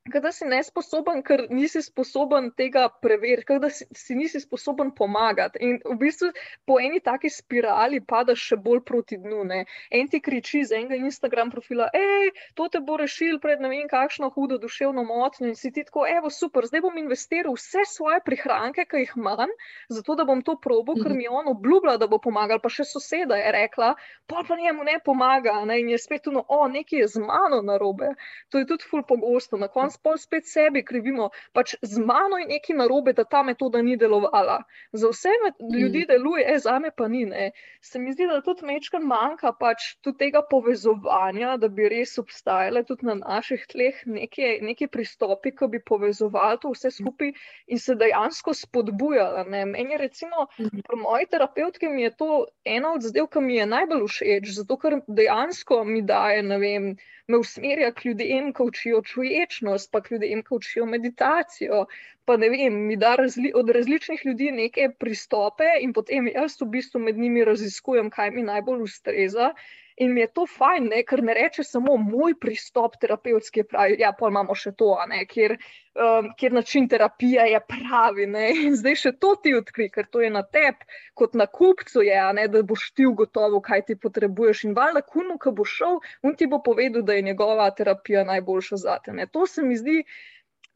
da 0.05 0.31
si 0.31 0.43
nesposoben, 0.45 1.21
ker 1.23 1.45
nisi 1.49 1.79
sposoben 1.81 2.49
tega 2.57 2.89
preveriti, 3.01 3.55
da 3.59 3.69
si, 3.71 3.85
si 3.95 4.15
nisi 4.15 4.41
sposoben 4.43 4.91
pomagati. 4.91 5.61
In 5.63 5.77
v 5.79 5.95
bistvu 5.95 6.33
po 6.67 6.75
eni 6.79 6.99
taki 6.99 7.29
spirali 7.31 8.01
padaš 8.03 8.41
še 8.49 8.57
bolj 8.59 8.81
proti 8.83 9.17
dnu. 9.17 9.43
Ne? 9.47 9.61
En 9.91 10.09
ti 10.11 10.19
kriči 10.19 10.65
z 10.67 10.75
enega 10.75 10.99
Instagram 10.99 11.53
profila, 11.53 11.87
hej, 11.95 12.33
to 12.59 12.67
te 12.67 12.81
bo 12.83 12.97
rešil 12.99 13.39
pred 13.39 13.63
ne 13.63 13.71
vem 13.71 13.87
kakšno 13.87 14.27
hudo 14.35 14.57
duševno 14.59 15.05
motnjo. 15.07 15.47
In 15.47 15.55
si 15.55 15.71
ti 15.71 15.85
tako, 15.87 16.03
evo, 16.09 16.27
super, 16.27 16.67
zdaj 16.67 16.83
bom 16.83 16.99
investiral 16.99 17.55
vse 17.55 17.87
svoje 17.87 18.19
prihranke, 18.27 18.83
ki 18.83 19.05
jih 19.05 19.15
imam, 19.15 19.55
zato 19.87 20.17
da 20.19 20.27
bom 20.27 20.43
to 20.43 20.57
probo, 20.59 20.97
ker 20.99 21.15
mi 21.15 21.29
je 21.29 21.31
on 21.31 21.47
obljubljal, 21.53 21.95
da 21.97 22.11
bo 22.11 22.19
pomagal. 22.19 22.59
Pa 22.59 22.67
še 22.67 22.83
soseda 22.91 23.39
je 23.39 23.55
rekla, 23.55 23.93
pa 24.27 24.43
pa 24.43 24.59
njemu 24.59 24.83
ne 24.83 24.99
pomaga. 24.99 25.61
Ne? 25.63 25.79
In 25.79 25.95
je 25.95 26.03
spet 26.03 26.27
tuno, 26.27 26.43
o, 26.51 26.67
nekaj 26.67 27.05
je 27.05 27.09
z 27.15 27.23
mano 27.23 27.63
narobe. 27.63 28.11
To 28.51 28.59
je 28.59 28.67
tudi 28.67 28.83
ful 28.83 29.07
pogosto. 29.07 29.55
Na 29.55 29.71
koncu 29.71 29.92
pol 29.97 30.17
spet 30.17 30.47
sebi 30.47 30.83
krivimo, 30.85 31.29
pač 31.53 31.75
z 31.81 31.99
mano 31.99 32.37
je 32.41 32.47
nekaj 32.49 32.77
narobe, 32.77 33.13
da 33.13 33.23
ta 33.23 33.43
metoda 33.43 33.81
ni 33.81 33.97
delovala. 33.97 34.63
Za 34.91 35.09
vse 35.11 35.33
ljudi 35.61 36.03
mm. 36.03 36.07
deluje, 36.07 36.45
e, 36.55 36.57
za 36.59 36.79
me 36.79 36.91
pa 36.91 37.07
ni. 37.07 37.25
Ne. 37.25 37.51
Se 37.81 37.99
mi 37.99 38.13
zdi, 38.13 38.27
da 38.27 38.41
tudi 38.41 38.65
mečkar 38.65 39.01
manjka 39.01 39.53
pač 39.59 39.95
tudi 40.01 40.17
tega 40.25 40.43
povezovanja, 40.49 41.57
da 41.57 41.67
bi 41.67 41.89
res 41.89 42.17
obstajale 42.21 42.83
tudi 42.87 43.07
na 43.09 43.15
naših 43.21 43.65
tleh 43.71 44.01
neke, 44.05 44.57
neke 44.61 44.87
pristopi, 44.87 45.53
ki 45.55 45.69
bi 45.75 45.83
povezovali 45.83 46.61
to 46.61 46.73
vse 46.73 46.91
skupaj 46.91 47.33
in 47.67 47.79
se 47.79 47.95
dejansko 47.95 48.53
spodbujali. 48.53 49.45
Meni 49.49 49.97
je 49.97 50.01
recimo 50.01 50.47
mm. 50.59 50.83
pri 50.87 51.01
moji 51.01 51.29
terapeutki 51.31 51.89
mi 51.89 52.03
je 52.03 52.15
to 52.17 52.29
ena 52.65 52.93
od 52.93 53.01
zadev, 53.05 53.27
ki 53.33 53.41
mi 53.41 53.57
je 53.57 53.69
najbolj 53.69 54.07
všeč, 54.07 54.53
zato 54.59 54.77
ker 54.77 54.99
dejansko 55.07 55.83
mi 55.87 56.01
daje, 56.01 56.43
ne 56.43 56.59
vem, 56.61 56.93
me 57.27 57.37
usmerja 57.37 57.91
k 57.95 58.05
ljudem, 58.05 58.49
ki 58.55 58.65
učijo 58.69 59.01
čuječnost, 59.11 59.91
pa 59.91 60.01
k 60.01 60.15
ljudem, 60.15 60.41
ki 60.43 60.55
učijo 60.57 60.85
meditacijo. 60.85 61.85
Pa 62.25 62.37
ne 62.37 62.49
vem, 62.49 62.81
mi 62.87 62.97
da 62.99 63.15
razli 63.19 63.51
od 63.55 63.69
različnih 63.77 64.25
ljudi 64.25 64.51
neke 64.51 64.89
pristope 64.99 65.69
in 65.81 65.93
potem 65.93 66.27
jaz 66.31 66.59
v 66.61 66.69
bistvu 66.75 66.99
med 67.05 67.17
njimi 67.19 67.45
raziskujem, 67.51 68.09
kaj 68.09 68.31
mi 68.31 68.43
najbolj 68.49 68.83
ustreza. 68.89 69.53
In 69.97 70.13
mi 70.13 70.21
je 70.21 70.27
to 70.27 70.45
fajn, 70.49 70.89
ne? 70.89 71.03
ker 71.05 71.21
ne 71.23 71.35
reče 71.37 71.63
samo 71.63 71.95
moj 72.01 72.33
pristop 72.41 72.95
terapevtski, 73.01 73.63
pravi, 73.69 73.99
ja, 74.01 74.09
pa 74.17 74.29
imamo 74.31 74.55
še 74.57 74.71
to, 74.77 74.89
kjer, 75.29 75.55
um, 75.93 76.31
kjer 76.39 76.55
način 76.57 76.87
terapije 76.89 77.45
je 77.51 77.59
pravi. 77.69 78.27
Ne? 78.35 78.47
In 78.65 78.77
zdaj 78.79 78.99
še 79.03 79.13
to 79.21 79.35
ti 79.43 79.53
odkri, 79.57 79.89
ker 79.93 80.09
to 80.09 80.23
je 80.25 80.31
na 80.33 80.43
tebi, 80.43 80.89
kot 81.13 81.37
na 81.37 81.45
kupcu, 81.45 82.01
je, 82.07 82.19
ne? 82.39 82.47
da 82.49 82.63
boš 82.73 82.89
ti 82.97 83.05
ugotovil, 83.09 83.61
kaj 83.61 83.85
ti 83.89 83.99
potrebuješ. 84.07 84.65
In 84.69 84.77
valjda, 84.77 85.05
kunu, 85.05 85.37
ki 85.37 85.53
bo 85.53 85.65
šel, 85.65 86.01
on 86.25 86.37
ti 86.39 86.49
bo 86.49 86.63
povedal, 86.65 87.05
da 87.05 87.19
je 87.19 87.27
njegova 87.29 87.69
terapija 87.77 88.25
najboljša 88.29 88.81
za 88.87 88.99
te. 89.05 89.13
To 89.31 89.45
se 89.47 89.61
mi 89.61 89.77
zdi 89.77 90.01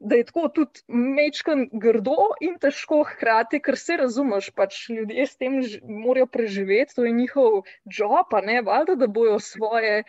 da 0.00 0.16
je 0.16 0.24
tako 0.24 0.48
tudi 0.54 0.82
mečkan 0.88 1.66
grdo 1.72 2.30
in 2.40 2.56
težko 2.62 3.02
hkrati, 3.12 3.60
ker 3.60 3.76
se 3.78 3.96
razumeš, 3.98 4.50
pač 4.54 4.88
ljudje 4.94 5.26
s 5.26 5.36
tem 5.36 5.58
morajo 6.04 6.26
preživeti, 6.26 6.94
to 6.94 7.04
je 7.04 7.12
njihov 7.12 7.62
job, 7.84 8.36
ne, 8.46 8.60
valjda, 8.62 8.94
da 8.94 9.06
bojo 9.06 9.38
svoje 9.42 10.04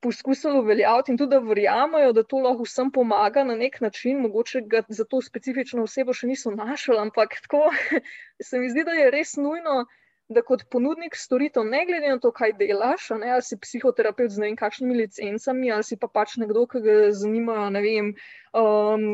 poskusili 0.00 0.58
uveljaviti 0.58 1.12
in 1.12 1.18
tudi, 1.18 1.36
da 1.36 1.38
verjamajo, 1.44 2.12
da 2.16 2.24
to 2.24 2.40
lahko 2.40 2.64
vsem 2.66 2.90
pomaga 2.90 3.44
na 3.44 3.54
nek 3.56 3.80
način, 3.80 4.20
mogoče 4.20 4.62
ga 4.66 4.82
za 4.88 5.04
to 5.04 5.20
specifično 5.22 5.84
osebo 5.86 6.16
še 6.16 6.26
niso 6.26 6.50
našli, 6.50 6.96
ampak 6.98 7.36
tako 7.44 7.68
se 8.48 8.58
mi 8.58 8.70
zdi, 8.72 8.84
da 8.88 8.96
je 8.96 9.10
res 9.14 9.36
nujno 9.36 9.84
da 10.30 10.42
kot 10.46 10.62
ponudnik 10.70 11.16
storitev, 11.18 11.64
ne 11.66 11.84
glede 11.86 12.12
na 12.12 12.18
to, 12.22 12.30
kaj 12.34 12.54
delaš, 12.58 13.08
ne, 13.18 13.32
ali 13.36 13.46
si 13.46 13.58
psihoterapeut 13.58 14.30
z 14.30 14.42
ne 14.42 14.50
vem 14.50 14.58
kakšnimi 14.60 14.98
licencami, 15.02 15.72
ali 15.74 15.86
si 15.86 15.98
pa 15.98 16.08
pač 16.08 16.36
nekdo, 16.42 16.66
ki 16.70 16.82
ga 16.84 16.98
zanima, 17.22 17.64
ne 17.74 17.82
vem, 17.82 18.12
um, 18.54 19.08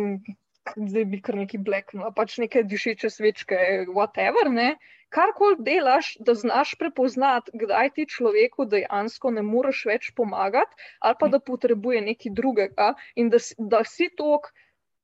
zdaj 0.74 1.06
bi 1.12 1.22
kar 1.22 1.38
neki 1.40 1.62
black, 1.62 1.94
no, 1.96 2.10
pač 2.12 2.36
neke 2.42 2.64
dišeče 2.68 3.10
svečke, 3.14 3.62
whatever, 3.96 4.52
ne. 4.52 4.74
Karkoli 5.14 5.62
delaš, 5.64 6.16
da 6.20 6.34
znaš 6.34 6.74
prepoznati, 6.80 7.54
kdaj 7.62 7.92
ti 7.96 8.08
človeku 8.10 8.66
dejansko 8.68 9.30
ne 9.38 9.44
moreš 9.46 9.84
več 9.88 10.10
pomagati, 10.18 10.88
ali 11.00 11.16
pa 11.20 11.30
da 11.32 11.40
potrebuje 11.40 12.02
nekaj 12.10 12.34
drugega, 12.40 12.92
in 13.14 13.30
da, 13.32 13.40
da 13.56 13.84
si 13.88 14.10
tok 14.18 14.50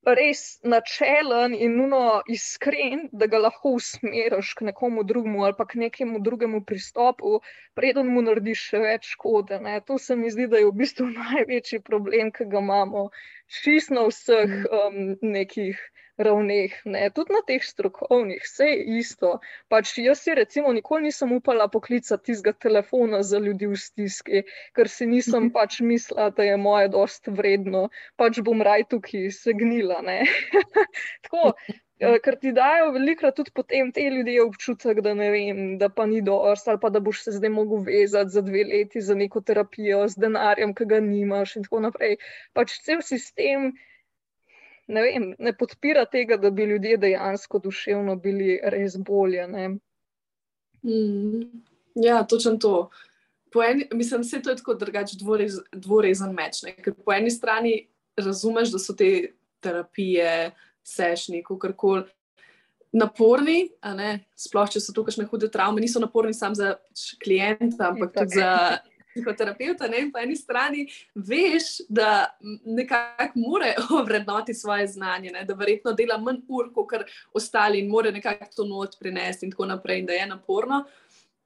res 0.03 0.59
načelen 0.65 1.55
in 1.55 1.77
nuno 1.77 2.23
iskren, 2.29 3.09
da 3.13 3.27
ga 3.31 3.39
lahko 3.39 3.75
usmeriš 3.79 4.55
k 4.59 4.67
nekomu 4.71 5.05
drugemu 5.07 5.45
ali 5.45 5.55
pa 5.59 5.67
k 5.67 5.79
nekemu 5.79 6.19
drugemu 6.19 6.65
pristopu, 6.67 7.41
preden 7.75 8.11
mu 8.15 8.23
narediš 8.27 8.65
še 8.71 8.83
več 8.83 9.13
škode. 9.15 9.61
Ne. 9.63 9.81
To 9.87 9.99
se 9.99 10.17
mi 10.17 10.31
zdi, 10.31 10.49
da 10.51 10.59
je 10.59 10.67
v 10.71 10.75
bistvu 10.83 11.07
največji 11.21 11.83
problem, 11.87 12.33
ki 12.35 12.49
ga 12.51 12.59
imamo 12.65 13.09
čisto 13.63 13.95
na 13.95 14.07
vseh 14.09 14.57
um, 14.67 15.17
nekih 15.23 15.79
ravneh, 16.19 16.73
ne? 16.85 17.11
tudi 17.11 17.33
na 17.33 17.41
teh 17.47 17.63
strokovnih, 17.65 18.43
vse 18.45 18.69
je 18.69 18.99
isto. 18.99 19.33
Pač 19.73 19.97
jaz 19.99 20.23
si 20.25 20.35
recimo 20.37 20.73
nikoli 20.73 21.09
nisem 21.09 21.33
upala 21.33 21.69
poklicati 21.69 22.31
tistega 22.31 22.53
telefona 22.53 23.23
za 23.23 23.39
ljudi 23.39 23.71
v 23.71 23.79
stiski, 23.79 24.43
ker 24.77 24.89
si 24.89 25.07
nisem 25.07 25.51
pač 25.55 25.81
mislila, 25.81 26.31
da 26.31 26.45
je 26.45 26.57
moje 26.57 26.91
dost 26.93 27.29
vredno, 27.29 27.89
pač 28.17 28.43
bom 28.45 28.63
raj 28.63 28.89
tukaj 28.93 29.31
segnila. 29.33 30.03
Tako, 31.25 31.55
eh, 32.03 32.19
ker 32.25 32.37
ti 32.41 32.53
dajo 32.53 32.91
velikrat 32.93 33.37
tudi 33.39 33.55
potem 33.55 33.93
te 33.93 34.05
ljudi 34.11 34.39
občutek, 34.43 35.01
da 35.01 35.15
ne 35.15 35.31
vem, 35.33 35.63
da 35.79 35.89
pa 35.89 36.07
ni 36.07 36.21
dost 36.23 36.69
ali 36.69 36.81
pa 36.83 36.91
da 36.91 37.01
boš 37.01 37.25
se 37.25 37.39
zdaj 37.39 37.51
mogel 37.51 37.85
vezati 37.87 38.37
za 38.37 38.43
dve 38.45 38.65
leti 38.69 39.01
za 39.01 39.15
neko 39.15 39.41
terapijo 39.41 40.05
z 40.09 40.21
denarjem, 40.27 40.75
ki 40.75 40.89
ga 40.93 41.01
nimaš 41.01 41.57
in 41.57 41.65
tako 41.65 41.81
naprej. 41.89 42.19
Pač 42.53 42.77
cel 42.85 43.01
sistem 43.01 43.73
ne, 44.87 45.03
vem, 45.03 45.29
ne 45.39 45.53
podpira 45.57 46.05
tega, 46.11 46.37
da 46.37 46.51
bi 46.51 46.65
ljudje 46.65 46.97
dejansko 46.97 47.59
duševno 47.59 48.17
bili 48.17 48.59
res 48.63 48.97
bolje. 48.97 49.47
Mm. 50.83 51.43
Ja, 51.95 52.23
točno 52.27 52.57
to. 52.57 52.91
Eni, 53.69 53.89
mislim, 53.93 54.23
da 54.23 54.37
je 54.37 54.43
to 54.43 54.55
tako 54.55 54.75
drugačen 54.75 55.19
dvorez, 55.21 55.59
dvorezen 55.73 56.33
meč. 56.35 56.63
Ne? 56.63 56.73
Ker 56.77 56.95
po 56.95 57.13
eni 57.13 57.31
strani 57.31 57.75
razumeš, 58.17 58.73
da 58.73 58.79
so 58.81 58.97
te 58.97 59.33
terapije, 59.61 60.51
sešni, 60.83 61.43
kako 61.43 61.73
koli. 61.77 62.05
Naporni, 62.93 63.71
sploh 64.37 64.69
če 64.69 64.81
so 64.85 64.93
to 64.93 65.05
kakšne 65.07 65.25
hude 65.31 65.49
travme, 65.49 65.81
niso 65.81 66.01
naporni 66.01 66.35
samo 66.37 66.59
za 66.59 66.75
klienta, 67.25 67.89
ampak 67.89 68.13
tudi 68.13 68.37
za 68.37 68.51
psihoterapeuta, 69.13 69.89
ne, 69.89 70.05
po 70.13 70.21
eni 70.23 70.37
strani 70.37 70.87
veš, 71.15 71.83
da 71.89 72.39
nekako 72.65 73.41
more 73.41 73.75
ovrednoti 74.01 74.55
svoje 74.55 74.87
znanje, 74.87 75.31
ne, 75.31 75.45
da 75.45 75.55
verjetno 75.55 75.93
dela 75.93 76.19
manj 76.19 76.43
ur, 76.49 76.73
kot 76.75 77.07
ostali 77.35 77.81
in 77.81 77.91
more 77.91 78.13
nekako 78.13 78.51
to 78.57 78.69
not 78.69 78.97
prinesti 79.01 79.47
in 79.47 79.53
tako 79.53 79.67
naprej, 79.67 80.03
in 80.03 80.07
da 80.07 80.13
je 80.13 80.27
naporno. 80.27 80.85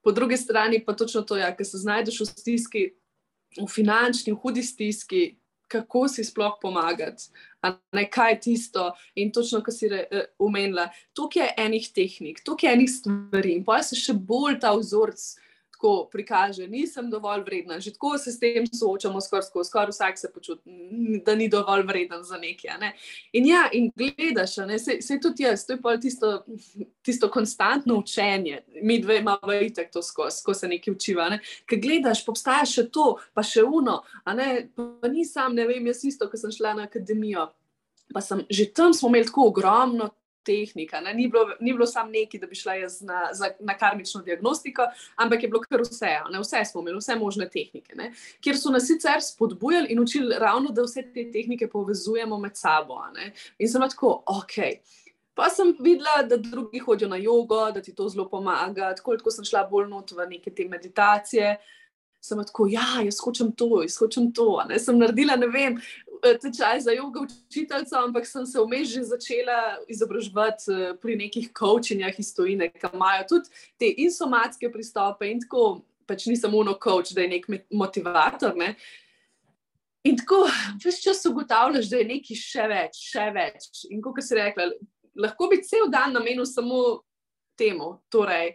Po 0.03 0.13
drugi 0.13 0.37
strani 0.37 0.85
pa 0.85 0.93
točno 0.93 1.23
to, 1.23 1.37
ja, 1.37 1.51
ker 1.57 1.67
se 1.67 1.79
znajdeš 1.83 2.21
v 2.21 2.27
stiski, 2.31 2.85
v 3.59 3.67
finančni, 3.71 4.33
v 4.33 4.41
hudi 4.43 4.63
stiski, 4.63 5.37
kako 5.69 6.09
si 6.09 6.25
sploh 6.25 6.59
pomagati, 6.63 7.27
ne, 7.93 8.05
kaj 8.11 8.33
je 8.33 8.41
tisto. 8.41 8.93
In 9.15 9.33
točno, 9.33 9.61
kar 9.67 9.75
si 9.75 9.89
umenila, 10.39 10.83
eh, 10.83 11.01
tukaj 11.13 11.43
je 11.43 11.55
enih 11.57 11.89
tehnik, 11.95 12.45
tukaj 12.45 12.71
je 12.71 12.75
enih 12.75 12.91
stvari, 12.91 13.57
in 13.57 13.65
pa 13.65 13.83
se 13.83 13.99
še 13.99 14.15
bolj 14.15 14.61
ta 14.63 14.73
vzorc 14.77 15.25
tako 15.77 16.09
prikaže, 16.13 16.67
nisem 16.69 17.11
dovolj 17.11 17.45
vredna. 17.45 17.79
Že 17.81 17.93
tako 17.93 18.17
se 18.19 18.33
s 18.33 18.41
tem 18.41 18.67
soočamo, 18.67 19.21
skoraj 19.21 19.65
skor 19.65 19.91
vsak 19.93 20.19
se 20.19 20.31
počuti, 20.33 20.63
da 21.25 21.35
ni 21.35 21.49
dovolj 21.53 21.85
vreden 21.87 22.25
za 22.25 22.41
nekaj. 22.41 22.79
Ne? 22.81 22.93
In 23.33 23.47
ja, 23.47 23.67
in 23.73 23.91
gledaš, 23.97 24.57
se, 24.85 24.99
se 25.03 25.21
tudi 25.21 25.45
jaz, 25.45 25.67
to 25.67 25.77
je 25.77 25.83
pa 25.83 25.97
tisto, 26.01 26.45
tisto 27.03 27.31
konstantno 27.31 27.99
učenje. 28.01 28.63
Mi 28.83 28.99
dve 29.03 29.19
imamo 29.19 29.53
itek 29.63 29.93
to 29.93 30.03
skozi, 30.03 30.43
ko 30.45 30.55
se 30.55 30.69
nekaj 30.69 30.95
učiva. 30.95 31.29
Ne? 31.29 31.41
Ker 31.69 31.81
gledaš, 31.81 32.25
obstaja 32.29 32.65
še 32.67 32.89
to, 32.91 33.17
pa 33.35 33.45
še 33.45 33.63
uno, 33.63 34.01
pa 34.25 35.09
nisem, 35.13 35.55
ne 35.55 35.69
vem, 35.69 35.87
jaz 35.93 36.05
isto, 36.05 36.31
ko 36.31 36.41
sem 36.41 36.53
šla 36.53 36.75
na 36.81 36.89
akademijo. 36.89 37.51
Pa 38.15 38.23
sem, 38.23 38.45
že 38.51 38.71
tam 38.73 38.95
smo 38.95 39.11
imeli 39.11 39.27
tako 39.27 39.51
ogromno 39.51 40.13
tehnika. 40.47 41.01
Ni 41.01 41.29
bilo, 41.29 41.57
ni 41.61 41.73
bilo 41.73 41.87
samo 41.87 42.11
nekaj, 42.11 42.41
da 42.41 42.47
bi 42.47 42.59
šla 42.59 42.75
jaz 42.81 43.01
na, 43.03 43.23
za, 43.33 43.51
na 43.61 43.77
karmično 43.79 44.23
diagnostiko, 44.23 44.87
ampak 45.17 45.43
je 45.43 45.49
bilo 45.49 45.63
kar 45.65 45.83
vse. 45.83 46.13
Ne? 46.33 46.41
Vse 46.43 46.65
smo 46.71 46.85
imeli, 46.85 47.01
vse 47.03 47.17
možne 47.21 47.49
tehnike, 47.51 47.97
ne? 47.99 48.13
kjer 48.41 48.59
so 48.59 48.73
nas 48.75 48.87
sicer 48.89 49.23
spodbujali 49.23 49.93
in 49.95 50.01
učili 50.03 50.39
ravno, 50.39 50.71
da 50.71 50.87
vse 50.87 51.03
te 51.15 51.27
tehnike 51.33 51.69
povezujemo 51.73 52.39
med 52.39 52.57
sabo. 52.57 53.03
In 53.59 53.69
sem 53.69 53.83
tako, 53.91 54.23
ok. 54.27 54.57
Pa 55.37 55.51
sem 55.53 55.75
videla, 55.81 56.23
da 56.25 56.37
drugi 56.37 56.79
hodijo 56.79 57.09
na 57.09 57.17
jogo, 57.17 57.71
da 57.71 57.83
ti 57.83 57.95
to 57.95 58.09
zelo 58.09 58.29
pomaga. 58.29 58.95
Tako, 58.97 59.17
tako 59.17 59.31
sem 59.31 59.45
šla 59.45 59.67
bolj 59.71 59.91
not 59.91 60.13
v 60.17 60.25
neke 60.31 60.51
te 60.51 60.65
meditacije. 60.69 61.59
Sem 62.25 62.41
tako, 62.41 62.65
ja, 62.73 63.03
jaz 63.05 63.19
hočem 63.21 63.51
to, 63.53 63.83
jaz 63.85 63.99
hočem 64.01 64.31
to. 64.33 64.63
Ne? 64.69 64.79
Sem 64.81 64.97
naredila, 64.99 65.37
ne 65.37 65.51
vem, 65.53 65.77
tečaj 66.23 66.81
za 66.81 66.93
jogo 66.93 67.25
učiteljico, 67.49 67.97
ampak 67.97 68.27
sem 68.27 68.47
se 68.47 68.61
vmes 68.61 68.89
že 68.89 69.03
začela 69.03 69.79
izobraževati 69.89 70.73
eh, 70.73 70.95
pri 71.03 71.17
nekih 71.17 71.51
coachinjah 71.59 72.19
iz 72.19 72.35
Tunisa, 72.35 72.69
ki 72.69 72.93
imajo 72.93 73.25
tudi 73.29 73.49
te 73.79 73.93
insomatske 73.97 74.71
pristope 74.73 75.31
in 75.31 75.41
tako, 75.41 75.83
pač 76.07 76.27
nisem 76.27 76.55
uno 76.55 76.77
coach, 76.85 77.15
da 77.15 77.23
je 77.23 77.29
nek 77.29 77.47
motivator. 77.71 78.57
Ne. 78.57 78.75
In 80.07 80.17
tako, 80.17 80.45
vse 80.85 81.03
čas 81.03 81.25
ugotavljaš, 81.27 81.91
da 81.91 81.99
je 81.99 82.11
nekaj 82.13 82.39
še 82.39 82.69
več, 82.71 83.01
še 83.11 83.31
več. 83.35 83.71
In 83.91 84.03
kot 84.03 84.23
si 84.23 84.39
rekla, 84.39 84.71
lahko 85.19 85.49
bi 85.51 85.63
cel 85.67 85.91
dan 85.91 86.15
namenil 86.15 86.47
samo 86.47 87.03
temu. 87.59 87.97
Torej, 88.13 88.55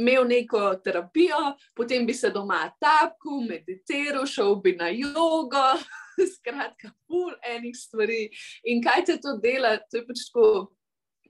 Imel 0.00 0.24
neko 0.24 0.80
terapijo, 0.80 1.52
potem 1.76 2.06
bi 2.08 2.14
se 2.16 2.30
doma 2.32 2.64
tapil, 2.80 3.42
meditiral, 3.44 4.24
šel 4.26 4.56
bi 4.64 4.72
na 4.72 4.88
jogo, 4.88 5.66
skratka, 6.36 6.92
pol 7.08 7.34
enih 7.54 7.76
stvari. 7.76 8.28
In 8.68 8.82
kaj 8.84 9.04
te 9.08 9.18
to 9.22 9.36
dela, 9.42 9.76
to 9.90 10.00
je 10.00 10.06
pač 10.06 10.26
tako 10.28 10.46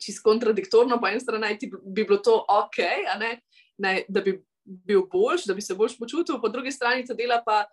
čisto 0.02 0.24
kontradiktorno. 0.26 0.98
Po 1.00 1.08
eni 1.08 1.20
strani 1.20 1.58
bi 1.70 2.04
bilo 2.04 2.18
to 2.18 2.38
ok? 2.48 2.80
Ne, 3.78 3.94
da 4.08 4.20
bi 4.20 4.38
bil 4.64 5.06
boljši, 5.10 5.48
da 5.50 5.54
bi 5.54 5.62
se 5.62 5.74
boljš 5.74 5.98
počutil, 5.98 6.40
po 6.40 6.48
drugi 6.48 6.70
strani 6.70 7.06
te 7.06 7.14
dela 7.18 7.42
pa, 7.46 7.64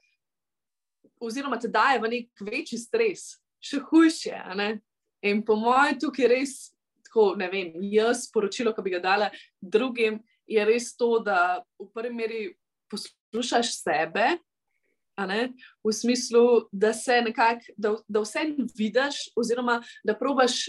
oziroma 1.21 1.59
te 1.59 1.67
daje 1.67 1.99
v 2.01 2.09
nek 2.09 2.43
večji 2.45 2.79
stres, 2.81 3.35
še 3.61 3.81
hujše. 3.89 4.39
In 5.27 5.43
po 5.45 5.57
mojem, 5.59 5.99
tukaj 5.99 6.25
je 6.25 6.31
res 6.31 6.53
tako, 7.09 7.33
ne 7.37 7.49
vem, 7.51 7.73
jaz 7.91 8.27
sporočilo, 8.27 8.73
ki 8.73 8.85
bi 8.85 8.93
ga 8.93 9.01
dala 9.03 9.29
drugim, 9.61 10.19
je 10.49 10.65
res 10.65 10.93
to, 10.97 11.17
da 11.25 11.61
v 11.79 11.89
prvi 11.93 12.13
meri 12.15 12.41
poslušaš 12.89 13.73
sebe, 13.81 14.37
v 15.27 15.93
smislu, 15.93 16.69
da 16.71 16.93
se 16.93 17.21
nekako, 17.25 17.73
da, 17.77 17.95
da 18.07 18.21
vse 18.23 18.45
vidiš, 18.77 19.29
oziroma 19.35 19.81
da 20.03 20.15
probaš 20.15 20.67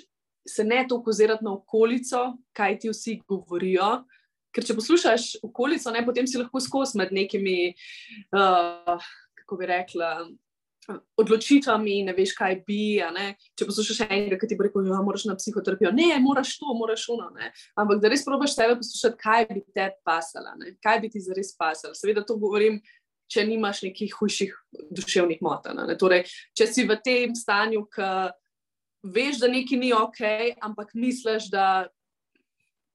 se 0.49 0.65
ne 0.65 0.87
toliko 0.89 1.11
ozirati 1.11 1.45
na 1.45 1.55
okolico, 1.55 2.37
kaj 2.53 2.79
ti 2.79 2.91
vsi 2.91 3.21
govorijo. 3.29 4.05
Ker 4.55 4.67
če 4.67 4.75
poslušaš 4.75 5.33
okolico, 5.47 5.93
ne, 5.95 6.03
potem 6.07 6.27
si 6.27 6.39
lahko 6.41 6.61
skozi 6.61 6.99
med 6.99 7.13
nekimi, 7.15 7.75
uh, 8.35 9.11
kako 9.43 9.61
bi 9.61 9.69
rekla. 9.71 10.14
Odločitvami, 11.20 12.01
ne 12.03 12.12
veš, 12.16 12.33
kaj 12.35 12.57
bi. 12.66 12.99
Če 13.55 13.68
poslušaš 13.68 14.01
enega, 14.09 14.41
ki 14.41 14.49
ti 14.51 14.57
bo 14.59 14.66
rekel, 14.66 14.83
da 14.89 14.97
ja, 14.97 15.03
moraš 15.07 15.29
na 15.29 15.37
psihoterapijo, 15.39 15.93
ne, 15.95 16.09
moraš 16.24 16.57
to, 16.59 16.72
moraš 16.74 17.05
ono. 17.14 17.29
Ne. 17.37 17.53
Ampak 17.79 18.01
da 18.03 18.11
res 18.11 18.24
probiš 18.27 18.57
tebe 18.59 18.74
poslušati, 18.81 19.20
kaj 19.20 19.47
bi 19.53 19.62
te 19.77 19.87
pasala, 20.09 20.57
ne. 20.59 20.74
kaj 20.83 20.99
bi 21.05 21.12
ti 21.12 21.22
zares 21.22 21.53
pasala. 21.55 21.95
Seveda 21.95 22.24
to 22.27 22.41
govorim 22.41 22.81
če 23.31 23.45
nimaš 23.47 23.85
nekih 23.87 24.12
hujših 24.18 24.55
duševnih 24.91 25.43
motenj. 25.45 25.95
Torej, 26.01 26.24
če 26.57 26.66
si 26.66 26.85
v 26.89 26.97
tem 27.05 27.35
stanju, 27.39 27.85
ki 27.95 28.11
veš, 29.14 29.41
da 29.41 29.51
nekaj 29.51 29.81
ni 29.81 29.93
ok, 29.97 30.22
ampak 30.66 30.95
misliš, 30.99 31.49
da 31.53 31.89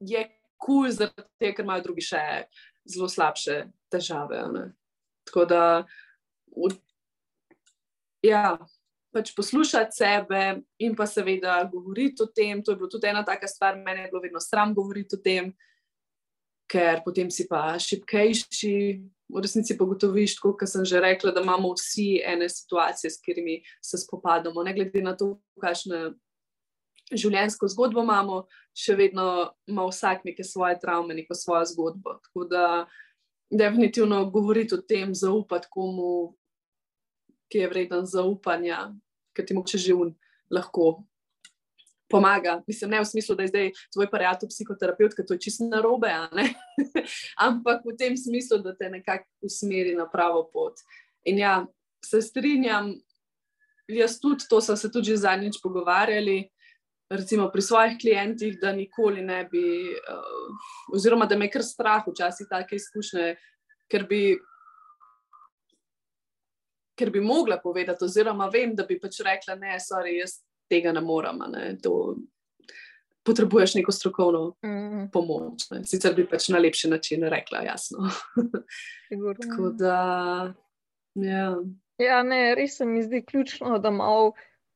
je 0.04 0.26
kul, 0.62 0.92
cool 0.92 1.12
ker 1.40 1.64
imajo 1.64 1.88
drugi 1.88 2.06
še 2.06 2.24
zelo 2.90 3.10
slabše 3.10 3.66
težave. 3.92 4.44
Ne? 4.54 4.66
Tako 5.26 5.46
da, 5.50 5.62
ja, 8.26 8.58
pač 9.16 9.32
poslušati 9.36 9.96
sebe 9.96 10.42
in 10.84 10.96
pa 10.96 11.08
seveda 11.10 11.62
govoriti 11.72 12.26
o 12.26 12.28
tem. 12.28 12.62
To 12.64 12.74
je 12.74 12.80
bila 12.82 12.92
tudi 12.92 13.10
ena 13.10 13.24
taka 13.26 13.48
stvar, 13.48 13.80
meni 13.80 14.06
je 14.06 14.12
bilo 14.12 14.22
vedno 14.22 14.42
sram 14.44 14.76
govoriti 14.76 15.18
o 15.18 15.24
tem, 15.24 15.54
ker 16.70 17.02
potem 17.06 17.32
si 17.32 17.48
pa 17.50 17.80
šipkejši. 17.80 18.76
V 19.30 19.42
resnici 19.42 19.74
pa 19.78 19.88
gotoviš, 19.90 20.38
kot 20.40 20.62
sem 20.70 20.86
že 20.86 21.02
rekla, 21.02 21.32
da 21.34 21.42
imamo 21.42 21.74
vsi 21.74 22.22
ene 22.26 22.50
situacije, 22.50 23.10
s 23.10 23.22
katerimi 23.22 23.62
se 23.82 23.98
spopadamo, 23.98 24.64
ne 24.64 24.74
glede 24.74 25.02
na 25.02 25.16
to, 25.18 25.40
kakšne 25.62 26.14
življenjsko 27.14 27.70
zgodbo 27.70 28.04
imamo, 28.06 28.46
še 28.74 28.96
vedno 28.98 29.26
ima 29.70 29.86
vsak 29.90 30.26
neke 30.26 30.46
svoje 30.46 30.78
travme, 30.82 31.18
neko 31.18 31.38
svojo 31.38 31.66
zgodbo. 31.74 32.18
Tako 32.28 32.46
da, 32.50 32.66
definitivno 33.50 34.24
govoriti 34.34 34.76
o 34.78 34.82
tem, 34.82 35.14
zaupati 35.16 35.70
komu, 35.70 36.36
ki 37.50 37.62
je 37.62 37.70
vreden 37.70 38.06
zaupanja, 38.10 38.88
ker 39.36 39.46
ti 39.46 39.58
moče 39.58 39.82
že 39.82 39.94
un 39.94 40.16
lahko 40.54 41.06
pomaga. 42.10 42.62
Mislim, 42.68 42.92
ne 42.92 43.00
v 43.00 43.06
smislu, 43.06 43.36
da 43.36 43.44
je 43.44 43.52
zdaj 43.52 43.72
tvoj 43.94 44.10
prijatelj 44.12 44.50
psihoterapeut, 44.50 45.16
ker 45.16 45.26
to 45.26 45.38
je 45.38 45.46
čisto 45.48 45.68
narobe, 45.70 46.12
ampak 47.48 47.86
v 47.86 47.96
tem 47.98 48.18
smislu, 48.18 48.60
da 48.64 48.76
te 48.76 48.90
nekako 48.90 49.28
usmeri 49.46 49.96
na 49.98 50.08
pravo 50.10 50.46
pot. 50.54 50.82
In 51.26 51.40
ja, 51.42 51.66
se 52.06 52.22
strinjam, 52.22 52.94
jaz 53.88 54.20
tudi, 54.22 54.48
to 54.50 54.62
sem 54.62 54.78
se 54.78 54.92
tudi 54.92 55.18
zadnjič 55.18 55.62
pogovarjali. 55.64 56.44
Recimo 57.10 57.52
pri 57.54 57.62
svojih 57.62 58.00
klientih, 58.02 58.56
da 58.62 58.72
nikoli 58.74 59.22
ne 59.22 59.44
bi, 59.52 59.94
uh, 59.94 60.94
oziroma 60.94 61.28
da 61.30 61.38
me 61.38 61.52
kar 61.54 61.62
strah, 61.62 62.02
včasih 62.08 62.50
take 62.50 62.80
izkušnje, 62.80 63.36
ker 63.92 64.08
bi 64.10 64.38
ker 66.96 67.12
bi 67.12 67.22
mogla 67.22 67.60
povedati, 67.60 68.06
oziroma 68.06 68.48
vem, 68.48 68.76
da 68.76 68.86
bi 68.88 68.98
pač 69.00 69.20
rekla, 69.26 69.58
ne, 69.60 69.76
sorry, 69.84 70.16
jaz 70.22 70.40
tega 70.70 70.94
ne 70.96 71.02
morem. 71.02 71.42
Ne, 71.52 71.76
potrebuješ 73.26 73.76
neko 73.76 73.92
strokovno 73.92 74.56
mm. 74.66 75.10
pomoč. 75.14 75.70
Ne. 75.72 75.84
Sicer 75.90 76.14
bi 76.16 76.28
pač 76.30 76.50
na 76.54 76.62
lepši 76.62 76.90
način 76.94 77.26
rekla, 77.30 77.64
jasno. 77.66 78.10
Tako 79.42 79.72
da. 79.80 80.54
Ja. 81.16 81.56
ja, 81.98 82.20
ne, 82.24 82.42
res 82.56 82.78
se 82.78 82.86
mi 82.86 83.04
zdi 83.04 83.24
ključno, 83.26 83.80
da 83.80 83.92
malo. 83.92 84.34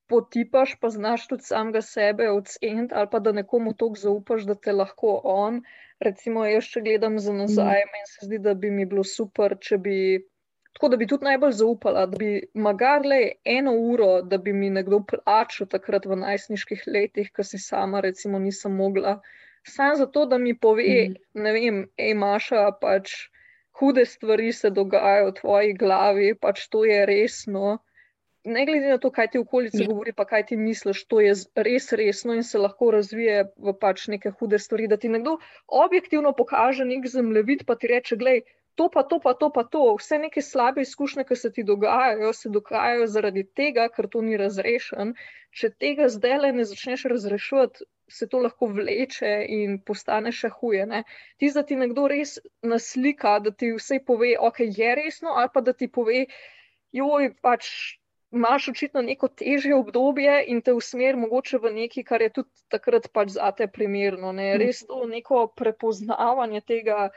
Potipaš, 0.09 0.71
pa 0.81 0.89
znaš 0.89 1.27
tudi 1.29 1.45
samega 1.45 1.83
sebe 1.85 2.31
oceniti, 2.33 2.95
ali 2.97 3.07
pa 3.11 3.19
da 3.21 3.29
nekomu 3.31 3.75
toliko 3.77 3.99
zaupaš, 4.01 4.47
da 4.49 4.55
te 4.55 4.73
lahko 4.73 5.19
on. 5.23 5.59
Recimo, 6.01 6.47
jaz 6.49 6.65
če 6.71 6.81
gledam 6.81 7.19
za 7.21 7.33
nazaj, 7.33 7.83
mm. 7.83 7.91
meni 7.93 8.09
se 8.09 8.25
zdi, 8.25 8.39
da 8.41 8.55
bi 8.57 8.71
mi 8.73 8.87
bilo 8.89 9.03
super, 9.05 9.53
če 9.61 9.77
bi 9.77 9.97
Tako 10.79 10.89
da 10.89 10.97
bi 10.97 11.07
tudi 11.11 11.25
najbolj 11.27 11.51
zaupala, 11.59 12.05
da 12.07 12.17
bi 12.17 12.27
magarle 12.53 13.15
eno 13.43 13.73
uro, 13.93 14.21
da 14.21 14.37
bi 14.37 14.53
mi 14.53 14.69
nekdo 14.71 15.01
plačal 15.09 15.67
takrat 15.67 16.05
v 16.07 16.15
najstniških 16.21 16.85
letih, 16.87 17.31
ko 17.35 17.43
si 17.43 17.57
sama, 17.59 17.99
recimo, 18.05 18.39
nisem 18.39 18.77
mogla. 18.79 19.17
Sam 19.67 19.97
zato, 19.99 20.23
da 20.25 20.37
mi 20.37 20.53
pove, 20.55 20.85
mm. 21.09 21.17
ne 21.43 21.51
vem, 21.51 21.81
ej, 21.99 22.13
Maša, 22.21 22.61
pač 22.79 23.11
hude 23.79 24.05
stvari 24.05 24.53
se 24.55 24.71
dogajajo 24.77 25.25
v 25.27 25.33
tvoji 25.41 25.73
glavi, 25.81 26.29
pač 26.47 26.63
to 26.71 26.85
je 26.87 27.01
resno. 27.09 27.73
Ne 28.47 28.63
glede 28.69 28.93
na 28.93 29.01
to, 29.03 29.11
kaj 29.11 29.27
ti 29.33 29.41
okolica 29.43 29.81
ja. 29.83 29.87
govori, 29.91 30.13
pa 30.15 30.23
kaj 30.29 30.45
ti 30.51 30.57
misliš, 30.61 31.01
to 31.11 31.19
je 31.19 31.33
res 31.67 31.89
resno 31.91 32.39
in 32.39 32.47
se 32.47 32.61
lahko 32.63 32.93
razvije 32.95 33.49
v 33.67 33.75
pač 33.83 34.07
neke 34.15 34.31
hude 34.39 34.61
stvari. 34.63 34.87
Da 34.87 34.95
ti 34.95 35.11
nekdo 35.11 35.35
objektivno 35.67 36.31
pokaže 36.39 36.87
nek 36.87 37.11
zemljevid, 37.17 37.67
pa 37.67 37.75
ti 37.75 37.91
reče: 37.91 38.15
Glej, 38.23 38.45
to 38.79 38.87
pa 38.93 39.03
to, 39.03 39.19
pa 39.19 39.33
to, 39.35 39.49
pa 39.51 39.65
to, 39.67 39.83
vse 39.99 40.21
neke 40.23 40.41
slabe 40.41 40.85
izkušnje, 40.87 41.25
ki 41.27 41.35
se 41.35 41.51
ti 41.51 41.63
dogajajo, 41.67 42.31
se 42.33 42.49
dogajajo 42.49 43.07
zaradi 43.11 43.43
tega, 43.59 43.89
ker 43.91 44.07
to 44.07 44.21
ni 44.23 44.39
razrešen. 44.39 45.11
Če 45.59 45.69
tega 45.83 46.07
zdaj 46.13 46.37
le 46.45 46.51
ne 46.59 46.65
začneš 46.69 47.03
razrešiti, 47.11 47.87
se 48.09 48.27
to 48.31 48.39
lahko 48.45 48.69
vleče 48.77 49.31
in 49.55 49.79
postane 49.85 50.31
še 50.31 50.51
huje. 50.55 50.85
Ne? 50.89 51.03
Ti, 51.37 51.49
da 51.55 51.63
ti 51.67 51.77
nekdo 51.79 52.07
res 52.11 52.37
naslika, 52.63 53.37
da 53.43 53.51
ti 53.51 53.73
vse 53.75 53.99
pove, 54.05 54.35
ok, 54.49 54.61
je 54.79 54.93
resno, 55.01 55.35
ali 55.41 55.51
pa 55.53 55.63
da 55.65 55.73
ti 55.73 55.89
pove, 55.99 56.27
joj, 56.95 57.33
pač. 57.41 57.73
Imáš 58.29 58.67
očitno 58.69 59.01
neko 59.01 59.25
težje 59.41 59.73
obdobje 59.73 60.33
in 60.53 60.59
te 60.61 60.69
usmeri 60.77 61.17
mogoče 61.17 61.57
v 61.63 61.71
nekaj, 61.73 62.03
kar 62.05 62.21
je 62.21 62.27
tudi 62.35 62.61
takrat 62.69 63.07
pač 63.09 63.31
za 63.33 63.47
te 63.57 63.65
primerno. 63.65 64.29
Ne? 64.37 64.51
Res 64.61 64.83
to 64.85 64.99
neko 65.09 65.47
prepoznavanje 65.57 66.61
tega, 66.61 67.07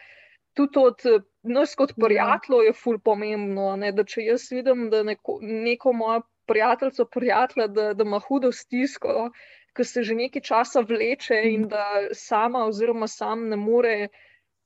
tudi 0.54 0.78
od 0.78 1.06
nas 1.42 1.74
kot 1.74 1.94
ja. 1.96 2.04
prijateljev 2.04 2.66
je 2.66 2.72
ful 2.72 2.98
pomembno. 2.98 3.76
Ne, 3.76 3.92
da 3.92 4.04
če 4.04 4.26
jaz 4.26 4.48
vidim, 4.52 4.88
da 4.90 5.02
neko, 5.02 5.38
neko 5.42 5.92
moja 5.92 6.20
prijateljica, 6.46 7.04
prijatelja, 7.04 7.66
da, 7.66 7.92
da 7.94 8.04
ima 8.04 8.20
hudo 8.20 8.52
stisko, 8.52 9.30
ki 9.76 9.84
se 9.88 10.02
že 10.02 10.14
nekaj 10.18 10.42
časa 10.48 10.82
vleče 10.88 11.38
in 11.52 11.68
da 11.68 11.86
sama 12.12 12.66
oziroma 12.68 13.08
sam 13.08 13.48
ne 13.48 13.56
more 13.56 14.08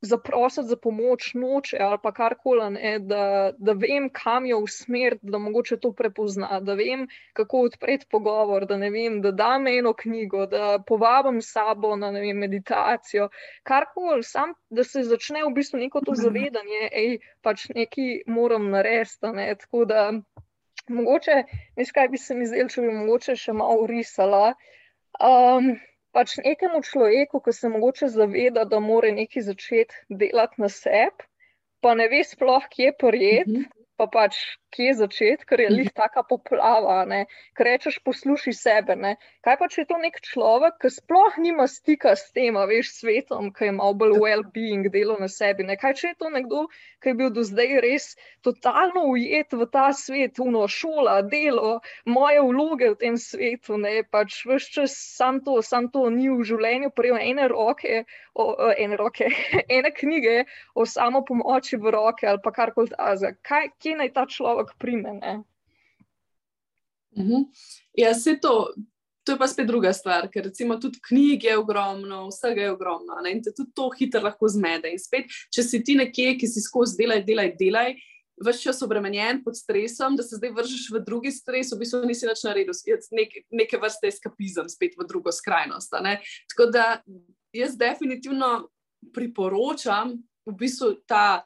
zaprositi 0.00 0.66
za 0.66 0.76
pomoč 0.76 1.34
noče 1.34 1.76
ali 1.80 1.98
pa 2.02 2.12
karkoli, 2.12 2.98
da, 3.00 3.52
da 3.58 3.72
vem, 3.72 4.08
kam 4.12 4.46
jo 4.46 4.58
usmeriti, 4.58 5.26
da 5.26 5.38
mogoče 5.38 5.76
to 5.80 5.92
prepozna, 5.92 6.60
da 6.60 6.74
vem, 6.74 7.06
kako 7.32 7.60
odpreti 7.60 8.06
pogovor, 8.10 8.66
da 8.66 8.76
ne 8.76 8.90
vem, 8.90 9.20
da 9.22 9.30
dam 9.30 9.66
eno 9.66 9.92
knjigo, 9.92 10.46
da 10.46 10.78
povabim 10.86 11.40
sabo 11.42 11.96
na 11.96 12.10
vem, 12.10 12.36
meditacijo, 12.36 13.28
karkoli, 13.62 14.22
sam, 14.22 14.54
da 14.70 14.84
se 14.84 15.02
začne 15.02 15.44
v 15.44 15.54
bistvu 15.54 15.80
neko 15.80 16.00
to 16.04 16.14
zavedanje, 16.14 16.88
ej, 16.92 17.18
pač 17.42 17.68
nekaj 17.74 18.22
moram 18.26 18.70
narediti. 18.70 19.32
Ne? 19.34 19.54
Tako 19.60 19.84
da, 19.84 20.12
mogoče, 20.88 21.42
veš, 21.76 21.92
kaj 21.92 22.08
bi 22.08 22.18
se 22.18 22.34
mi 22.34 22.46
zdelo, 22.46 22.68
če 22.68 22.82
bi 22.84 22.94
mogoče 22.94 23.36
še 23.36 23.52
malo 23.56 23.86
risala. 23.90 24.54
Um, 25.16 25.76
pač 26.16 26.38
nekemu 26.40 26.80
človeku, 26.88 27.42
ki 27.44 27.52
se 27.52 27.68
mogoče 27.68 28.08
zaveda, 28.12 28.64
da 28.64 28.80
mora 28.80 29.12
nekaj 29.12 29.48
začeti 29.50 30.20
delati 30.22 30.62
na 30.64 30.70
sebi, 30.72 31.28
pa 31.84 31.92
ne 31.94 32.08
ve 32.12 32.22
sploh, 32.24 32.64
kje 32.72 32.94
prijeti, 32.98 33.50
mm 33.50 33.64
-hmm. 33.64 33.85
Pa 33.96 34.06
pač 34.12 34.38
kje 34.76 34.92
začeti, 34.98 35.46
ker 35.48 35.60
je 35.60 35.68
lih 35.72 35.88
taka 35.94 36.22
poplava. 36.26 36.98
Ker 37.56 37.68
rečeš, 37.70 37.98
poslušaj 38.04 38.56
sebe. 38.56 38.96
Ne? 38.96 39.14
Kaj 39.46 39.56
pa 39.60 39.68
če 39.72 39.82
je 39.82 39.88
to 39.92 39.98
nek 40.02 40.18
človek, 40.24 40.76
ki 40.82 40.90
sploh 40.92 41.38
nima 41.40 41.66
stika 41.70 42.12
s 42.18 42.28
tem, 42.36 42.58
veš, 42.68 42.92
svetom, 42.98 43.52
ki 43.56 43.70
ima 43.72 43.88
bolj 43.96 44.18
well-being, 44.20 44.90
delo 44.92 45.16
na 45.20 45.30
sebi. 45.32 45.64
Ne? 45.64 45.78
Kaj 45.80 45.96
če 46.00 46.12
je 46.12 46.18
to 46.20 46.32
nekdo, 46.34 46.66
ki 47.00 47.12
je 47.12 47.18
bil 47.20 47.32
do 47.32 47.44
zdaj 47.46 47.80
res 47.84 48.10
totalno 48.44 49.06
ujet 49.14 49.54
v 49.56 49.68
ta 49.72 49.88
svet, 49.96 50.40
uno, 50.42 50.66
šola, 50.68 51.20
delo, 51.26 51.80
moje 52.04 52.42
vloge 52.44 52.92
v 52.92 53.00
tem 53.00 53.16
svetu, 53.20 53.80
ne 53.80 54.02
pač 54.04 54.42
veš 54.46 54.68
čas 54.76 54.94
sam 55.16 55.40
to, 55.46 55.58
sam 55.62 55.88
to 55.94 56.06
ni 56.12 56.28
v 56.30 56.44
življenju, 56.46 56.92
prejel 56.94 57.18
ene 57.22 57.48
roke, 57.52 58.04
o, 58.34 58.46
ene 58.76 58.98
roke, 59.00 59.30
ene 59.76 59.92
knjige 59.94 60.44
o 60.74 60.86
samo 60.86 61.24
pomoči 61.26 61.80
v 61.80 61.94
roke 61.94 62.28
ali 62.28 62.42
pa 62.44 62.52
karkoli. 62.54 62.92
Kaj, 63.46 63.70
kje 63.86 63.96
naj 64.02 64.12
ta 64.12 64.26
človek? 64.26 64.74
prime. 64.78 65.14
Uh 67.14 67.24
-huh. 67.24 67.46
Ja, 67.94 68.14
se 68.14 68.38
to. 68.42 68.74
To 69.26 69.32
je 69.32 69.38
pa 69.38 69.48
spet 69.48 69.66
druga 69.66 69.92
stvar, 69.92 70.28
ker 70.30 70.44
recimo 70.44 70.76
tudi 70.76 71.00
knjige 71.08 71.48
je 71.48 71.58
ogromno, 71.58 72.28
vsega 72.28 72.62
je 72.62 72.70
ogromno 72.70 73.14
ne? 73.22 73.32
in 73.32 73.42
te 73.42 73.50
tudi 73.54 73.72
to 73.74 73.90
hitro 73.98 74.20
lahko 74.22 74.48
zmede. 74.48 74.90
In 74.90 74.98
spet, 74.98 75.24
če 75.50 75.62
si 75.62 75.84
ti 75.84 75.94
nekje, 75.94 76.36
ki 76.38 76.46
si 76.46 76.60
skozi 76.60 76.94
delaj, 76.96 77.24
delaj, 77.24 77.56
delaj, 77.58 77.96
vse 78.44 78.62
čas 78.62 78.82
obremenjen 78.82 79.42
pod 79.44 79.58
stresom, 79.58 80.16
da 80.16 80.22
se 80.22 80.36
zdaj 80.36 80.50
vržeš 80.50 80.90
v 80.92 81.02
drugi 81.06 81.30
stres, 81.30 81.72
v 81.72 81.78
bistvu 81.78 82.04
nisi 82.06 82.26
več 82.26 82.44
na 82.44 82.52
redu, 82.52 82.72
nek, 83.12 83.34
neke 83.50 83.80
vrste 83.82 84.06
eskapizem, 84.06 84.68
spet 84.68 84.94
v 84.98 85.06
drugo 85.08 85.32
skrajnost. 85.32 85.90
Tako 86.54 86.70
da 86.70 87.02
jaz 87.52 87.76
definitivno 87.76 88.68
priporočam 89.14 90.22
v 90.46 90.54
bistvu 90.54 90.94
ta 91.06 91.42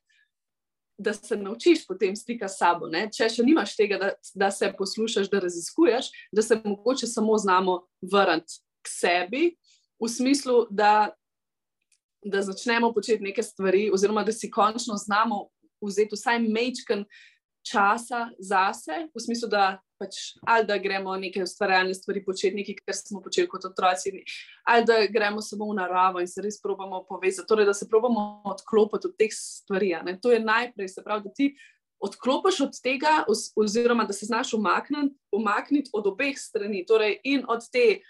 da 1.00 1.12
se 1.12 1.36
naučiš 1.36 1.86
potem 1.86 2.16
stika 2.16 2.48
s 2.48 2.58
sabo. 2.58 2.88
Ne? 2.88 3.06
Če 3.12 3.28
še 3.32 3.44
nimaš 3.46 3.72
tega, 3.78 3.98
da, 4.00 4.10
da 4.34 4.50
se 4.52 4.68
poslušaš, 4.76 5.30
da 5.32 5.40
raziskuješ, 5.40 6.10
da 6.32 6.44
se 6.44 6.60
mogoče 6.64 7.08
samo 7.08 7.38
znamo 7.38 7.80
vrniti 8.12 8.60
k 8.84 8.92
sebi, 8.92 9.44
v 10.00 10.08
smislu, 10.08 10.66
da, 10.70 11.12
da 12.24 12.42
začnemo 12.42 12.92
početi 12.96 13.24
neke 13.24 13.42
stvari, 13.42 13.88
oziroma 13.92 14.24
da 14.24 14.32
si 14.32 14.50
končno 14.50 14.96
znamo 14.96 15.46
vzeti 15.80 16.16
vsaj 16.16 16.40
mečken 16.44 17.04
časa 17.64 18.28
zase, 18.38 19.06
v 19.14 19.24
smislu, 19.24 19.48
da 19.48 19.80
pač, 20.00 20.20
ali 20.48 20.66
da 20.66 20.78
gremo 20.80 21.12
neke 21.20 21.42
ustvarjalne 21.44 21.94
stvari 21.94 22.22
početi, 22.24 22.56
nekaj, 22.56 22.78
kar 22.86 22.96
smo 22.96 23.20
počeli 23.24 23.48
kot 23.48 23.66
otroci, 23.68 24.14
ali 24.64 24.86
da 24.88 25.02
gremo 25.12 25.42
samo 25.44 25.68
v 25.70 25.76
naravo 25.76 26.22
in 26.22 26.30
se 26.30 26.42
res 26.42 26.60
probamo 26.62 27.02
povezati, 27.08 27.48
torej 27.48 27.68
da 27.68 27.74
se 27.76 27.88
probamo 27.88 28.42
odklopiti 28.48 29.10
od 29.10 29.18
teh 29.20 29.34
stvari. 29.34 29.92
To 30.22 30.32
je 30.32 30.40
najprej, 30.40 30.88
se 30.88 31.04
pravi, 31.04 31.28
da 31.28 31.34
ti 31.36 31.50
odklopiš 32.00 32.60
od 32.64 32.80
tega, 32.82 33.24
oziroma 33.56 34.06
da 34.08 34.16
se 34.16 34.26
znaš 34.26 34.54
umakniti, 34.56 35.14
umakniti 35.32 35.90
od 35.92 36.06
obeh 36.06 36.38
strani, 36.38 36.86
torej 36.88 37.18
in 37.24 37.44
od 37.48 37.66
te 37.72 38.00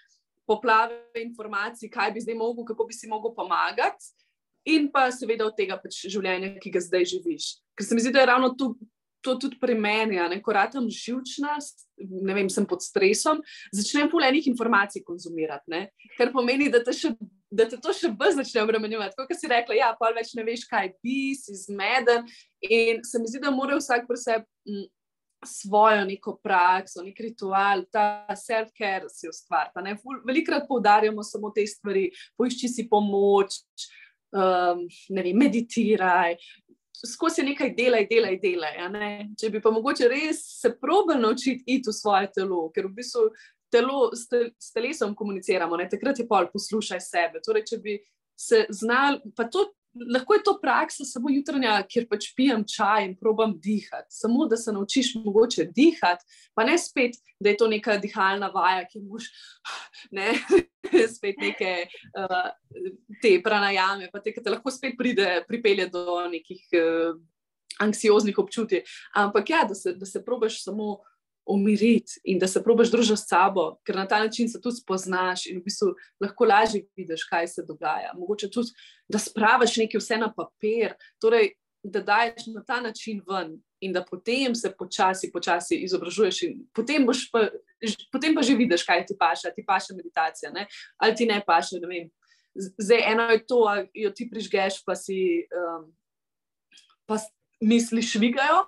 poplave 0.46 1.02
informacij, 1.22 1.90
kaj 1.90 2.12
bi 2.14 2.22
zdaj 2.22 2.38
mogel, 2.38 2.64
kako 2.64 2.86
bi 2.86 2.94
si 2.94 3.08
mogel 3.08 3.34
pomagati. 3.34 4.14
In 4.64 4.90
pa 4.92 5.06
seveda 5.10 5.46
od 5.48 5.54
tega 5.56 5.78
pač 5.80 6.02
življenja, 6.12 6.52
ki 6.60 6.70
ga 6.74 6.82
zdaj 6.84 7.06
živiš. 7.14 7.44
Ker 7.74 7.86
se 7.86 7.96
mi 7.96 8.02
zdi, 8.04 8.12
da 8.12 8.20
je 8.20 8.28
ravno 8.28 8.50
tu 8.58 8.74
to 9.20 9.36
tudi 9.40 9.58
pri 9.60 9.74
meni, 9.78 10.16
ne, 10.16 10.38
ko 10.42 10.54
ratam 10.56 10.88
živčna, 10.90 11.56
ne 11.98 12.36
vem, 12.36 12.48
sem 12.52 12.66
pod 12.68 12.84
stresom, 12.84 13.42
začnem 13.76 14.10
polenih 14.12 14.46
informacij 14.50 15.04
konzumirati, 15.06 15.70
ne, 15.72 15.82
kar 16.18 16.32
pomeni, 16.34 16.70
da 16.72 16.82
te, 16.84 16.94
še, 16.96 17.12
da 17.50 17.66
te 17.68 17.78
to 17.80 17.94
še 17.96 18.12
bolj 18.16 18.38
začne 18.40 18.64
obremenjevati. 18.64 19.18
Kot 19.18 19.36
si 19.36 19.50
rekla, 19.50 19.76
ja, 19.78 19.90
pa 19.98 20.12
več 20.16 20.32
ne 20.38 20.46
veš, 20.46 20.64
kaj 20.70 20.94
bi, 21.04 21.34
si 21.38 21.58
zmeden. 21.66 22.24
In 22.64 23.04
se 23.06 23.20
mi 23.20 23.30
zdi, 23.30 23.42
da 23.42 23.52
mora 23.54 23.78
vsak 23.80 24.08
pri 24.08 24.20
sebi 24.20 24.46
mm, 24.70 24.88
svojo 25.46 26.04
neko 26.04 26.36
prakso, 26.44 27.04
nek 27.04 27.20
ritual, 27.20 27.86
ta 27.92 28.28
self-care 28.36 29.08
si 29.08 29.28
ustvarja. 29.28 29.96
Velikrat 30.26 30.68
poudarjamo 30.68 31.24
samo 31.24 31.52
te 31.54 31.64
stvari, 31.68 32.10
poišči 32.36 32.68
si 32.68 32.88
pomoč. 32.88 33.62
Um, 34.30 34.84
ne 35.10 35.24
vem, 35.26 35.34
meditiraj, 35.42 36.36
skozi 37.06 37.42
nekaj 37.46 37.72
delaj, 37.76 38.06
delaj, 38.10 38.36
delaj. 38.42 38.76
Če 39.40 39.50
bi 39.50 39.62
pa 39.62 39.72
mogoče 39.72 40.08
res 40.10 40.42
se 40.60 40.72
probil 40.80 41.20
naučiti 41.20 41.64
iti 41.66 41.88
v 41.88 41.96
svoje 41.96 42.30
telo, 42.34 42.68
ker 42.74 42.88
v 42.88 42.94
bistvu 43.00 43.26
telo, 43.72 44.10
s, 44.16 44.26
te, 44.28 44.50
s 44.58 44.72
telesom 44.74 45.14
komuniciramo, 45.14 45.78
ne? 45.78 45.88
takrat 45.88 46.18
je 46.18 46.26
pol 46.28 46.50
poslušaj 46.52 47.00
sebe. 47.04 47.42
Torej, 47.44 47.66
če 47.70 47.78
bi 47.82 47.96
se 48.40 48.64
znal, 48.74 49.20
pa 49.36 49.46
to 49.52 49.68
lahko 49.94 50.34
je 50.34 50.42
to 50.44 50.54
praksa, 50.62 51.04
samo 51.04 51.30
jutranja, 51.30 51.78
kjer 51.90 52.06
pač 52.10 52.30
pijem 52.36 52.62
čaj 52.68 53.04
in 53.08 53.16
probam 53.18 53.56
dihati. 53.60 54.08
Samo 54.14 54.46
da 54.50 54.56
se 54.56 54.72
naučiš 54.72 55.14
mogoče 55.24 55.66
dihati, 55.76 56.24
pa 56.54 56.64
ne 56.64 56.78
spet, 56.78 57.18
da 57.40 57.50
je 57.50 57.56
to 57.56 57.68
neka 57.68 57.96
dihalna 58.02 58.50
vaja, 58.54 58.84
ki 58.88 59.02
moš 59.02 59.30
ne, 60.16 60.32
spet 61.16 61.40
neke 61.42 61.74
uh, 62.14 62.52
te 63.22 63.36
pranajame, 63.44 64.10
pa 64.12 64.22
te, 64.22 64.34
ki 64.34 64.44
te 64.44 64.54
lahko 64.54 64.70
spet 64.74 64.96
pride, 64.98 65.40
pripelje 65.48 65.90
do 65.90 66.20
nekih 66.30 66.64
uh, 66.78 67.18
anksioznih 67.80 68.38
občutij. 68.38 68.84
Ampak 69.16 69.50
ja, 69.50 69.64
da 69.68 69.74
se, 69.74 69.94
da 69.96 70.06
se 70.06 70.24
probaš 70.24 70.62
samo 70.64 71.00
umiriti 71.50 72.20
in 72.24 72.38
da 72.38 72.48
se 72.48 72.62
probaš 72.62 72.90
družiti 72.90 73.20
s 73.20 73.28
sabo, 73.28 73.64
ker 73.86 73.96
na 73.96 74.06
ta 74.08 74.18
način 74.22 74.48
se 74.48 74.60
tudi 74.60 74.80
spoznaš 74.80 75.46
in 75.50 75.58
v 75.60 75.64
bistvu 75.66 75.94
lahko 76.22 76.46
lažje 76.46 76.84
vidiš, 76.96 77.24
kaj 77.28 77.48
se 77.48 77.64
dogaja. 77.66 78.12
Mogoče 78.18 78.50
tudi, 78.50 78.70
da 79.08 79.18
spraviš 79.18 79.76
nekaj 79.82 80.00
vse 80.00 80.20
na 80.20 80.30
papir, 80.34 80.94
torej, 81.22 81.54
da 81.82 82.02
daješ 82.04 82.46
na 82.54 82.62
ta 82.66 82.80
način 82.80 83.22
ven 83.26 83.56
in 83.80 83.92
da 83.92 84.04
potem 84.04 84.54
se 84.54 84.70
počasi, 84.78 85.30
počasi 85.32 85.78
izobražuješ 85.84 86.42
in 86.42 86.58
potem, 86.76 87.06
pa, 87.32 87.46
potem 88.12 88.34
pa 88.36 88.42
že 88.44 88.56
vidiš, 88.56 88.84
kaj 88.84 89.06
ti 89.08 89.16
paše, 89.18 89.52
ti 89.56 89.64
paše 89.66 89.96
meditacija 89.96 90.52
ne? 90.52 90.66
ali 90.98 91.14
ti 91.14 91.26
ne 91.26 91.40
paše. 91.46 91.80
Ne 91.80 92.10
Zdaj, 92.54 93.12
eno 93.12 93.22
je 93.30 93.46
to, 93.46 93.64
da 93.64 93.84
jo 93.94 94.10
ti 94.10 94.26
prižgeš, 94.30 94.82
pa 94.84 94.96
si 94.98 95.46
um, 95.54 95.86
pa 97.06 97.16
misliš, 97.60 98.12
švigajo, 98.12 98.64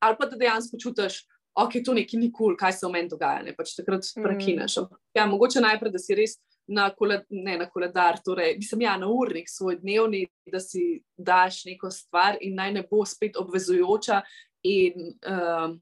ali 0.00 0.16
pa 0.18 0.26
da 0.26 0.36
dejansko 0.36 0.78
čutiš, 0.82 1.26
ok, 1.56 1.78
to 1.84 1.94
nekaj 1.96 2.20
ni 2.20 2.30
kul, 2.32 2.52
cool, 2.52 2.56
kaj 2.60 2.76
se 2.76 2.86
v 2.86 2.92
meni 2.92 3.08
dogaja, 3.08 3.42
ne 3.46 3.54
pač 3.56 3.74
takrat 3.78 4.04
mm. 4.04 4.24
prekineš. 4.24 4.78
Mm. 4.82 5.02
Ja, 5.16 5.26
mogoče 5.30 5.62
najprej, 5.64 5.94
da 5.94 6.02
si 6.02 6.16
res 6.18 6.38
na, 6.66 6.88
koled, 6.94 7.24
ne, 7.30 7.58
na 7.60 7.68
koledar, 7.70 8.18
torej, 8.24 8.56
mislim, 8.60 8.86
ja, 8.86 8.96
na 9.00 9.08
urnik 9.10 9.48
svoj 9.50 9.78
dnevni, 9.80 10.26
da 10.52 10.60
si 10.60 11.02
daš 11.16 11.64
neko 11.68 11.90
stvar 11.94 12.40
in 12.40 12.58
naj 12.58 12.74
ne 12.74 12.82
bo 12.90 13.04
spet 13.06 13.38
obvezujoča 13.38 14.20
in 14.66 15.14
um, 15.30 15.78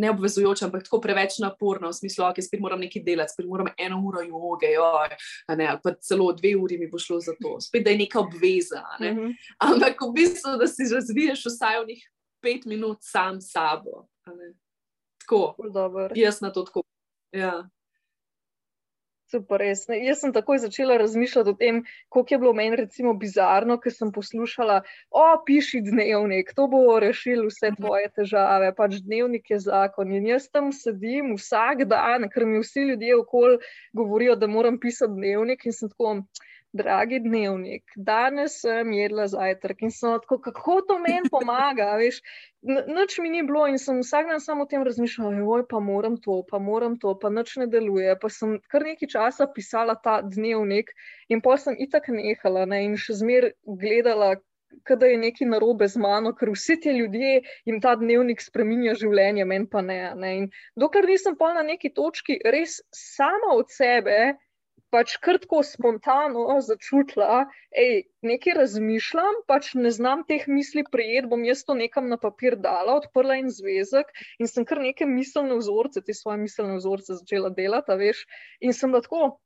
neobvezujoča, 0.00 0.68
ampak 0.68 0.86
tako 0.86 1.00
preveč 1.02 1.40
naporna, 1.42 1.90
v 1.90 1.98
smislu, 1.98 2.24
okay, 2.28 2.46
spet 2.46 2.62
moram 2.62 2.80
nekaj 2.80 3.02
delati, 3.04 3.34
spet 3.34 3.48
moram 3.50 3.72
eno 3.76 3.98
uro 4.06 4.22
joge, 4.22 4.70
joj, 4.72 5.16
ne, 5.58 5.66
ali 5.72 5.82
pa 5.82 5.92
celo 6.00 6.30
dve 6.32 6.54
uri 6.56 6.78
mi 6.78 6.88
bo 6.88 6.98
šlo 6.98 7.18
za 7.20 7.34
to, 7.42 7.56
spet 7.60 7.84
da 7.84 7.92
je 7.92 8.00
neka 8.04 8.20
obveza. 8.22 8.84
Ne? 9.00 9.12
Mm 9.12 9.18
-hmm. 9.18 9.34
Ampak 9.66 10.00
v 10.06 10.12
bistvu, 10.14 10.56
da 10.62 10.66
si 10.66 10.88
razviješ 10.94 11.44
vsaj 11.46 11.82
v 11.82 11.86
njih 11.90 12.08
pet 12.40 12.64
minut 12.64 12.98
sam 13.00 13.40
s 13.40 13.52
sabo 13.52 14.06
tako. 15.30 15.54
Jaz 16.14 16.40
na 16.40 16.52
to 16.52 16.62
tako. 16.62 16.82
Ja. 17.32 17.68
Super, 19.30 19.60
res. 19.62 19.84
Jaz 19.86 20.24
sem 20.24 20.32
takoj 20.34 20.58
začela 20.58 20.96
razmišljati 20.98 21.50
o 21.50 21.54
tem, 21.54 21.84
kako 22.10 22.34
je 22.34 22.38
bilo 22.42 22.52
meni 22.52 22.76
recimo 22.80 23.12
bizarno, 23.14 23.76
ker 23.78 23.94
sem 23.94 24.10
poslušala, 24.12 24.80
o, 25.10 25.26
piši 25.46 25.84
dnevnik, 25.86 26.50
to 26.56 26.66
bo 26.66 26.98
rešil 26.98 27.44
vse 27.46 27.70
mhm. 27.70 27.78
tvoje 27.78 28.10
težave, 28.16 28.72
pač 28.74 28.98
dnevnik 29.04 29.52
je 29.54 29.60
zakon. 29.62 30.10
In 30.18 30.26
jaz 30.32 30.48
tam 30.50 30.72
sedim 30.74 31.36
vsak 31.38 31.86
dan, 31.92 32.26
ker 32.32 32.46
mi 32.46 32.58
vsi 32.64 32.88
ljudje 32.90 33.20
okoli 33.22 33.60
govorijo, 33.94 34.34
da 34.34 34.50
moram 34.50 34.80
pisati 34.82 35.14
dnevnik 35.14 35.62
in 35.64 35.78
sem 35.78 35.92
tako 35.94 36.16
dragi 36.72 37.18
dnevnik, 37.20 37.82
danes 37.96 38.60
sem 38.62 38.92
jedla 38.94 39.26
zajtrk 39.30 39.82
in 39.82 39.92
sem 39.94 40.18
tako, 40.22 40.38
kako 40.44 40.76
to 40.88 40.98
meni 41.02 41.30
pomaga. 41.30 41.88
Veš, 41.98 42.20
noč 42.62 43.18
mi 43.22 43.30
ni 43.32 43.42
bilo 43.46 43.66
in 43.66 43.78
sem 43.78 43.98
vsak 44.04 44.28
dan 44.30 44.42
samo 44.42 44.66
o 44.66 44.70
tem 44.70 44.84
razmišljala, 44.86 45.42
oj, 45.42 45.64
pa 45.70 45.80
moram 45.82 46.16
to, 46.22 46.40
pa 46.50 46.60
moram 46.62 46.98
to, 47.02 47.16
pa 47.18 47.30
noč 47.30 47.56
ne 47.62 47.66
deluje. 47.70 48.14
Pa 48.22 48.30
sem 48.30 48.58
kar 48.70 48.86
nekaj 48.86 49.10
časa 49.14 49.48
pisala 49.54 49.96
ta 50.04 50.20
dnevnik 50.22 50.94
in 51.28 51.42
pa 51.42 51.56
sem 51.58 51.74
itak 51.78 52.08
nehala 52.14 52.66
ne, 52.70 52.84
in 52.86 52.96
še 52.96 53.18
zmer 53.24 53.50
gledala. 53.66 54.36
Kada 54.86 55.08
je 55.10 55.16
nekaj 55.18 55.48
narobe 55.50 55.88
z 55.90 55.98
mano, 55.98 56.30
ker 56.38 56.52
vsi 56.54 56.76
ti 56.78 56.92
ljudje 56.94 57.40
jim 57.66 57.80
ta 57.82 57.96
dnevnik 57.98 58.38
spremenja 58.38 58.94
življenje, 59.00 59.42
meni 59.42 59.66
pa 59.66 59.82
ne. 59.82 59.98
ne. 60.14 60.30
Dokler 60.78 61.08
nisem 61.10 61.34
pa 61.36 61.50
na 61.56 61.64
neki 61.66 61.90
točki 61.90 62.36
res 62.54 62.76
sama 62.94 63.50
od 63.58 63.74
sebe, 63.74 64.38
pač 64.94 65.16
krtko, 65.24 65.62
spontano 65.66 66.44
začutila, 66.66 67.26
da 67.46 67.88
nekaj 68.30 68.56
razmišljam, 68.58 69.42
pač 69.50 69.72
ne 69.78 69.92
znam 69.96 70.24
teh 70.28 70.46
misli 70.50 70.84
prijeti, 70.92 71.30
bom 71.30 71.44
jaz 71.46 71.64
to 71.68 71.76
nekam 71.78 72.08
na 72.12 72.18
papir 72.24 72.56
dala, 72.64 72.98
odprla 73.00 73.38
en 73.42 73.52
zvezek 73.54 74.10
in 74.38 74.50
sem 74.50 74.66
kar 74.68 74.82
neke 74.82 75.06
miselne 75.06 75.60
vzorce, 75.60 76.02
te 76.06 76.16
svoje 76.16 76.42
miselne 76.42 76.80
vzorce 76.80 77.20
začela 77.20 77.52
delati, 77.60 77.98
veš. 78.02 78.24
In 78.60 78.76
sem 78.76 78.92
tako, 78.96 79.36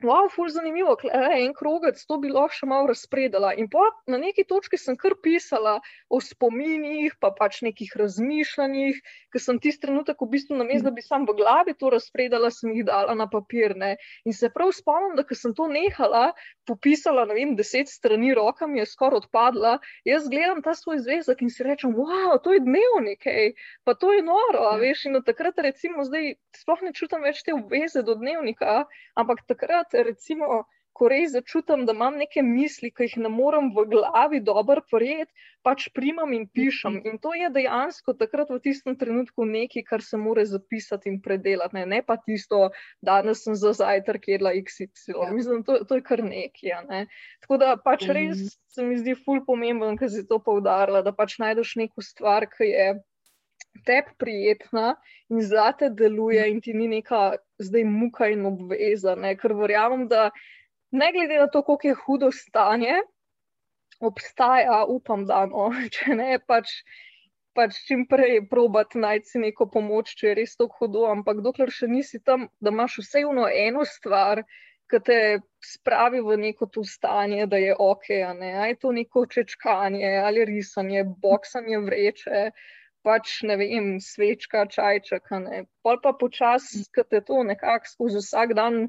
Wow, 0.00 0.28
ful 0.32 0.48
zanimivo, 0.48 0.96
e, 1.04 1.44
en 1.44 1.52
krogec, 1.52 2.00
to 2.08 2.16
bi 2.20 2.30
lahko 2.32 2.56
še 2.56 2.66
malo 2.68 2.88
razpredala. 2.88 3.50
In 3.60 3.66
pa 3.68 3.82
na 4.08 4.16
neki 4.20 4.46
točki 4.48 4.78
sem 4.80 4.96
kar 4.96 5.12
pisala 5.24 5.74
o 6.08 6.20
spominih, 6.24 7.16
pa 7.20 7.28
pač 7.36 7.60
nekih 7.64 7.92
razmišljanjih, 8.00 9.00
ker 9.32 9.42
sem 9.44 9.60
tisti 9.60 9.84
trenutek 9.84 10.20
v 10.24 10.28
bistvu 10.34 10.56
na 10.56 10.64
mestu, 10.68 10.88
da 10.88 10.92
bi 10.96 11.04
sam 11.04 11.26
v 11.28 11.34
glavi 11.40 11.74
to 11.76 11.92
razpredala, 11.92 12.48
sem 12.52 12.72
jih 12.76 12.86
dala 12.88 13.16
na 13.16 13.26
papir. 13.28 13.76
Ne? 13.76 13.94
In 14.24 14.36
se 14.36 14.48
prav 14.52 14.72
spomnim, 14.76 15.18
da 15.20 15.24
sem 15.36 15.52
to 15.56 15.68
nehala, 15.68 16.32
popisala, 16.68 17.26
ne 17.28 17.36
vem, 17.36 17.52
deset 17.56 17.92
strani, 17.92 18.32
roka 18.36 18.68
mi 18.68 18.80
je 18.80 18.88
skoraj 18.88 19.24
odpadla, 19.26 19.78
jaz 20.08 20.28
gledam 20.32 20.64
ta 20.64 20.72
svoj 20.76 21.00
zvezek 21.04 21.44
in 21.44 21.52
si 21.52 21.64
rečem, 21.66 21.92
wow, 21.96 22.38
to 22.40 22.56
je 22.56 22.64
dnevnik, 22.64 23.24
hej, 23.28 23.52
pa 23.84 23.92
to 23.92 24.12
je 24.16 24.24
noro, 24.24 24.64
ja. 24.70 24.76
veš, 24.80 25.06
in 25.10 25.20
od 25.20 25.28
takrat 25.28 25.60
recimo 25.60 26.08
zdaj 26.08 26.36
sploh 26.56 26.88
ne 26.88 26.96
čutim 26.96 27.24
več 27.24 27.44
te 27.44 27.52
obveze 27.56 28.04
do 28.06 28.16
dnevnika, 28.16 28.84
ampak 29.18 29.44
takrat 29.44 29.69
takrat, 29.70 29.94
recimo, 30.06 30.64
ko 30.92 31.08
res 31.08 31.32
začutim, 31.32 31.86
da 31.86 31.94
imam 31.94 32.18
neke 32.18 32.42
misli, 32.42 32.90
ki 32.90 33.06
jih 33.06 33.14
ne 33.24 33.30
morem 33.32 33.70
v 33.72 33.86
glavi 33.88 34.40
dobro 34.44 34.82
prijeti, 34.90 35.32
pač 35.64 35.86
primam 35.94 36.32
in 36.36 36.48
pišem. 36.48 36.98
In 37.06 37.20
to 37.22 37.32
je 37.38 37.48
dejansko 37.54 38.16
takrat 38.18 38.50
v 38.50 38.58
tistem 38.64 38.98
trenutku 39.00 39.46
nekaj, 39.48 39.86
kar 39.86 40.04
se 40.04 40.18
mora 40.20 40.44
zapisati 40.44 41.08
in 41.08 41.20
predelati. 41.22 41.78
Ne, 41.78 41.86
ne 41.86 42.02
pa 42.02 42.18
tisto, 42.18 42.68
danes 43.06 43.44
sem 43.46 43.56
za 43.56 43.72
zajtrk 43.80 44.28
jedla 44.34 44.52
XY. 44.58 44.90
Ja. 45.14 45.30
Mislim, 45.32 45.62
to, 45.64 45.78
to 45.88 46.00
je 46.00 46.04
kar 46.04 46.24
nekaj. 46.26 46.74
Ne. 46.90 47.04
Tako 47.46 47.60
da 47.62 47.76
pač 47.80 48.04
mhm. 48.08 48.16
res 48.18 48.58
se 48.74 48.84
mi 48.84 48.98
zdi 48.98 49.16
ful 49.16 49.44
pomemben, 49.46 49.96
ker 49.96 50.10
si 50.10 50.26
to 50.26 50.42
poudarila, 50.42 51.04
da 51.06 51.14
pač 51.16 51.38
najdeš 51.40 51.78
neko 51.80 52.04
stvar, 52.04 52.50
ki 52.50 52.68
je 52.74 52.90
tebi 53.84 54.14
prijetna 54.18 54.94
in 55.28 55.42
zate 55.42 55.90
deluje, 55.90 56.48
in 56.50 56.60
ti 56.60 56.74
ni 56.74 56.88
neka 56.88 57.36
zdaj 57.58 57.84
muka 57.84 58.28
in 58.32 58.46
obveza. 58.46 59.14
Ne? 59.16 59.34
Ker 59.36 59.54
verjamem, 59.58 60.06
da 60.08 60.30
ne 60.90 61.12
glede 61.12 61.38
na 61.38 61.48
to, 61.48 61.62
kako 61.62 61.88
je 61.88 62.00
hudo 62.04 62.30
stanje, 62.32 63.00
obstaja, 64.00 64.84
upam, 64.88 65.26
da 65.26 65.44
no, 65.46 65.70
če 65.96 66.18
ne 66.22 66.40
pač. 66.46 66.80
Pač 67.58 67.80
čim 67.82 68.04
prej 68.06 68.44
probati 68.46 69.00
najti 69.02 69.40
neko 69.42 69.64
pomoč, 69.74 70.12
če 70.14 70.28
je 70.28 70.34
res 70.38 70.52
tako 70.54 70.84
hudo, 70.84 71.00
ampak 71.10 71.40
dokler 71.42 71.72
še 71.74 71.88
nisi 71.90 72.20
tam, 72.22 72.44
da 72.62 72.70
imaš 72.70 73.00
vseeno 73.02 73.48
eno 73.50 73.82
stvar, 73.82 74.44
ki 74.86 75.00
te 75.02 75.16
spravi 75.58 76.22
v 76.22 76.36
neko 76.44 76.68
to 76.70 76.84
stanje, 76.86 77.48
da 77.50 77.58
je 77.58 77.74
ok, 77.74 78.06
ne, 78.38 78.52
aj 78.68 78.76
to 78.84 78.94
neko 78.94 79.24
čečkanje 79.34 80.12
ali 80.22 80.46
risanje, 80.46 81.02
boksanje 81.26 81.82
vreče, 81.88 82.44
uh, 82.46 82.70
pač 83.06 83.40
ne 83.46 83.56
vem, 83.60 83.94
svečka, 84.02 84.66
čajček. 84.70 85.32
Pol 85.84 86.00
pa 86.02 86.12
počasi, 86.12 86.84
ki 86.94 87.06
te 87.08 87.22
to 87.24 87.42
nekako 87.46 87.88
skozi 87.88 88.22
vsak 88.22 88.54
dan 88.58 88.86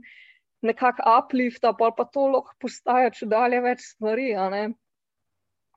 nekako 0.61 1.17
uplifta, 1.17 1.73
pol 1.73 1.93
pa 1.97 2.05
to 2.05 2.27
lahko 2.35 2.55
postaja 2.61 3.09
če 3.13 3.27
dalje 3.31 3.61
več 3.65 3.83
stvari. 3.95 4.31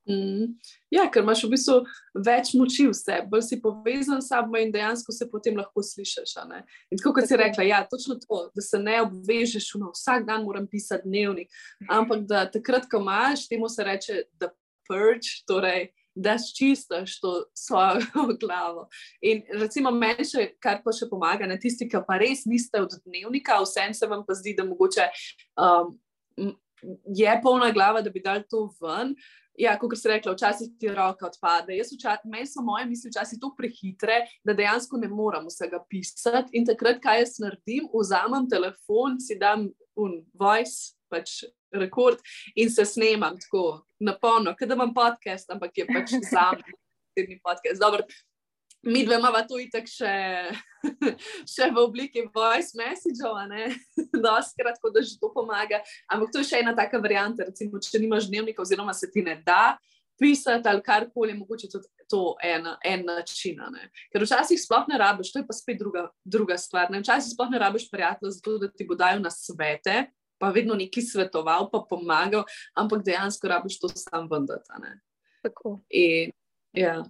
Mm. 0.04 0.58
Ja, 0.92 1.06
ker 1.08 1.24
imaš 1.24 1.46
v 1.46 1.54
bistvu 1.54 1.78
več 2.26 2.50
moči 2.58 2.84
v 2.90 2.96
sebi, 2.96 3.30
bolj 3.30 3.46
si 3.46 3.56
povezan 3.62 4.20
s 4.20 4.28
sabo 4.28 4.60
in 4.60 4.72
dejansko 4.72 5.14
se 5.16 5.24
potem 5.30 5.56
lahko 5.56 5.80
slišiš. 5.80 6.34
In 6.92 7.00
tako 7.00 7.14
kot 7.16 7.30
si 7.30 7.38
rekla, 7.40 7.64
ja, 7.64 7.80
točno 7.88 8.18
to, 8.20 8.42
da 8.52 8.64
se 8.64 8.80
ne 8.82 9.00
obvežeš, 9.06 9.70
da 9.80 9.88
vsak 9.94 10.28
dan 10.28 10.44
moram 10.44 10.68
pisati 10.68 11.08
dnevnik, 11.08 11.48
ampak 11.88 12.28
da 12.28 12.44
takrat, 12.52 12.84
ko 12.90 13.00
imaš, 13.00 13.48
temu 13.48 13.70
se 13.72 13.88
reče, 13.88 14.20
da 14.36 14.52
purge, 14.84 15.40
torej 15.48 15.88
da 16.14 16.38
sčistaš 16.38 17.20
to 17.20 17.44
svojo 17.54 18.00
glavo. 18.42 18.88
In 19.20 19.42
recimo 19.60 19.90
meni 19.90 20.26
še, 20.26 20.52
kar 20.62 20.80
pa 20.84 20.94
še 20.94 21.08
pomaga, 21.10 21.48
na 21.50 21.58
tisti, 21.60 21.88
ki 21.90 22.02
pa 22.06 22.18
res 22.22 22.44
niste 22.46 22.80
od 22.80 22.96
dnevnika, 23.04 23.60
vsem 23.64 23.94
se 23.94 24.08
vam 24.10 24.24
pa 24.26 24.36
zdi, 24.38 24.54
da 24.56 24.66
mogoče 24.66 25.08
um, 25.58 25.96
je 27.16 27.40
polna 27.42 27.70
glava, 27.72 28.02
da 28.02 28.10
bi 28.10 28.22
dal 28.22 28.44
to 28.50 28.68
ven. 28.82 29.14
Ja, 29.58 29.76
kot 29.78 29.94
se 29.94 30.10
reče, 30.10 30.32
včasih 30.34 30.72
ti 30.80 30.90
roka 30.90 31.28
odpade. 31.28 31.76
Meni 32.24 32.46
so 32.50 32.62
moje 32.62 32.88
misli 32.90 33.10
včasih 33.12 33.38
tako 33.38 33.54
prehitre, 33.58 34.24
da 34.42 34.54
dejansko 34.54 34.98
ne 34.98 35.08
morem 35.08 35.46
vsega 35.46 35.78
pisati. 35.88 36.50
In 36.58 36.66
takrat, 36.66 36.98
kaj 37.02 37.22
jaz 37.22 37.36
naredim, 37.42 37.86
vzamem 37.94 38.48
telefon, 38.50 39.20
si 39.22 39.38
dam 39.38 39.68
un 39.94 40.18
voice, 40.34 40.96
pač 41.06 41.44
rekord 41.80 42.18
in 42.54 42.70
se 42.70 42.84
snemam 42.84 43.38
tako 43.40 43.84
na 44.00 44.14
polno, 44.18 44.54
kot 44.58 44.68
da 44.68 44.74
imam 44.74 44.94
podcast, 44.94 45.50
ampak 45.50 45.78
je 45.78 45.86
pač 45.86 46.16
za 46.32 46.50
me 47.16 47.38
podcast. 47.42 47.80
Dobro, 47.80 48.02
mi 48.84 49.04
dve 49.04 49.16
imamo 49.16 49.40
to 49.48 49.58
itak 49.60 49.88
še, 49.88 50.12
še 51.54 51.70
v 51.72 51.80
obliki 51.80 52.24
voice 52.34 52.76
messageov, 52.78 53.40
da 54.12 54.36
skratko, 54.44 54.90
da 54.94 55.02
že 55.02 55.16
to 55.20 55.32
pomaga. 55.32 55.80
Ampak 56.12 56.32
to 56.32 56.42
je 56.42 56.50
še 56.52 56.62
ena 56.62 56.74
taka 56.76 57.00
varianta, 57.00 57.48
recimo, 57.48 57.80
če 57.80 58.02
nimaš 58.02 58.28
dnevnika 58.28 58.62
oziroma 58.62 58.94
se 58.94 59.10
ti 59.10 59.24
ne 59.24 59.38
da. 59.46 59.76
Pisati 60.14 60.70
ali 60.70 60.78
karkoli, 60.78 61.32
mogoče 61.34 61.66
tudi 61.72 61.88
to 62.06 62.36
en, 62.44 62.68
en 62.86 63.00
način. 63.02 63.58
Ne? 63.74 63.88
Ker 64.12 64.22
včasih 64.22 64.60
sploh 64.62 64.84
ne 64.86 65.00
rabiš, 65.00 65.32
to 65.34 65.40
je 65.40 65.46
pa 65.48 65.56
spet 65.56 65.80
druga, 65.80 66.04
druga 66.22 66.54
stvar. 66.60 66.92
Ne? 66.92 67.00
Včasih 67.02 67.34
sploh 67.34 67.50
ne 67.50 67.58
rabiš 67.58 67.88
prijatelja, 67.90 68.30
zato 68.36 68.60
da 68.62 68.68
ti 68.70 68.86
bodo 68.86 69.08
na 69.18 69.32
svete, 69.34 70.04
pa 70.38 70.50
vedno 70.50 70.74
neki 70.74 71.02
svetoval, 71.02 71.70
pa 71.72 71.84
pomagal, 71.88 72.44
ampak 72.74 73.04
dejansko 73.06 73.48
rabiš 73.48 73.78
to 73.80 73.88
sam 73.88 74.28
vendati. 74.30 74.70
Tako. 75.42 75.80
In, 75.90 76.32
ja. 76.72 77.04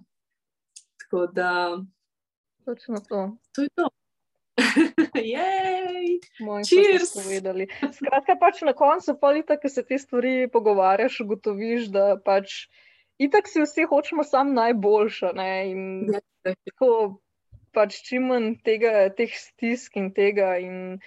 Tako 0.99 1.27
da. 1.27 1.77
Točno 2.65 2.99
to. 3.09 3.37
To 3.55 3.61
je 3.61 3.69
to. 3.75 3.89
Jej, 5.15 6.19
Skratka, 7.91 8.35
pač 8.39 8.61
na 8.61 8.73
koncu, 8.73 9.17
polita, 9.19 9.57
ki 9.59 9.69
se 9.69 9.83
te 9.83 9.99
stvari 9.99 10.47
pogovarjaš, 10.51 11.19
ugotoviš, 11.25 11.89
da 11.91 12.15
pač 12.23 12.65
itak 13.19 13.47
si 13.51 13.63
vsi 13.63 13.87
hočemo 13.89 14.23
samo 14.23 14.55
najboljša. 14.55 15.33
Ja, 15.35 16.23
tako 16.43 16.89
pač 17.75 17.99
čim 18.07 18.29
manj 18.31 18.55
tega, 18.63 19.09
teh 19.15 19.31
stisk 19.35 19.99
in 19.99 20.11
tega. 20.15 20.55
In, 20.63 20.99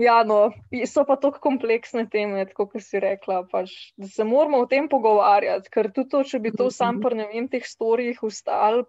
Ja, 0.00 0.22
no, 0.24 0.52
so 0.88 1.02
pa 1.04 1.18
tako 1.20 1.42
kompleksne 1.44 2.06
teme, 2.08 2.46
kot 2.56 2.72
si 2.80 3.00
rekla, 3.02 3.42
pač, 3.50 3.72
da 4.00 4.08
se 4.08 4.24
moramo 4.24 4.62
o 4.64 4.68
tem 4.70 4.88
pogovarjati. 4.88 5.68
Ker 5.74 5.90
tudi, 5.92 6.08
to, 6.14 6.22
če 6.24 6.40
bi 6.40 6.52
to 6.56 6.70
sam 6.72 6.96
mhm. 6.96 7.02
pri 7.04 7.18
ne 7.18 7.26
vem, 7.28 7.48
teh 7.52 7.66
storijih 7.68 8.22
ustal, 8.24 8.86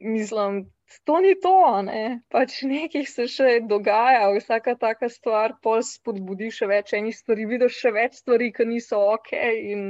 mislim, 0.00 0.62
to 1.04 1.18
ni 1.20 1.34
to. 1.42 1.82
Ne? 1.84 2.04
Pač 2.32 2.62
nekaj 2.64 3.04
se 3.10 3.26
še 3.28 3.50
dogaja, 3.68 4.30
vsaka 4.38 4.78
taka 4.80 5.10
stvar 5.12 5.58
pol 5.62 5.84
spodbudi 5.84 6.48
še 6.54 6.70
več 6.70 6.94
enih 6.96 7.16
stvari, 7.16 7.44
vidiš 7.50 7.82
še 7.82 7.92
več 7.98 8.22
stvari, 8.22 8.48
ki 8.56 8.70
niso 8.72 9.02
ok. 9.18 9.34
In, 9.74 9.84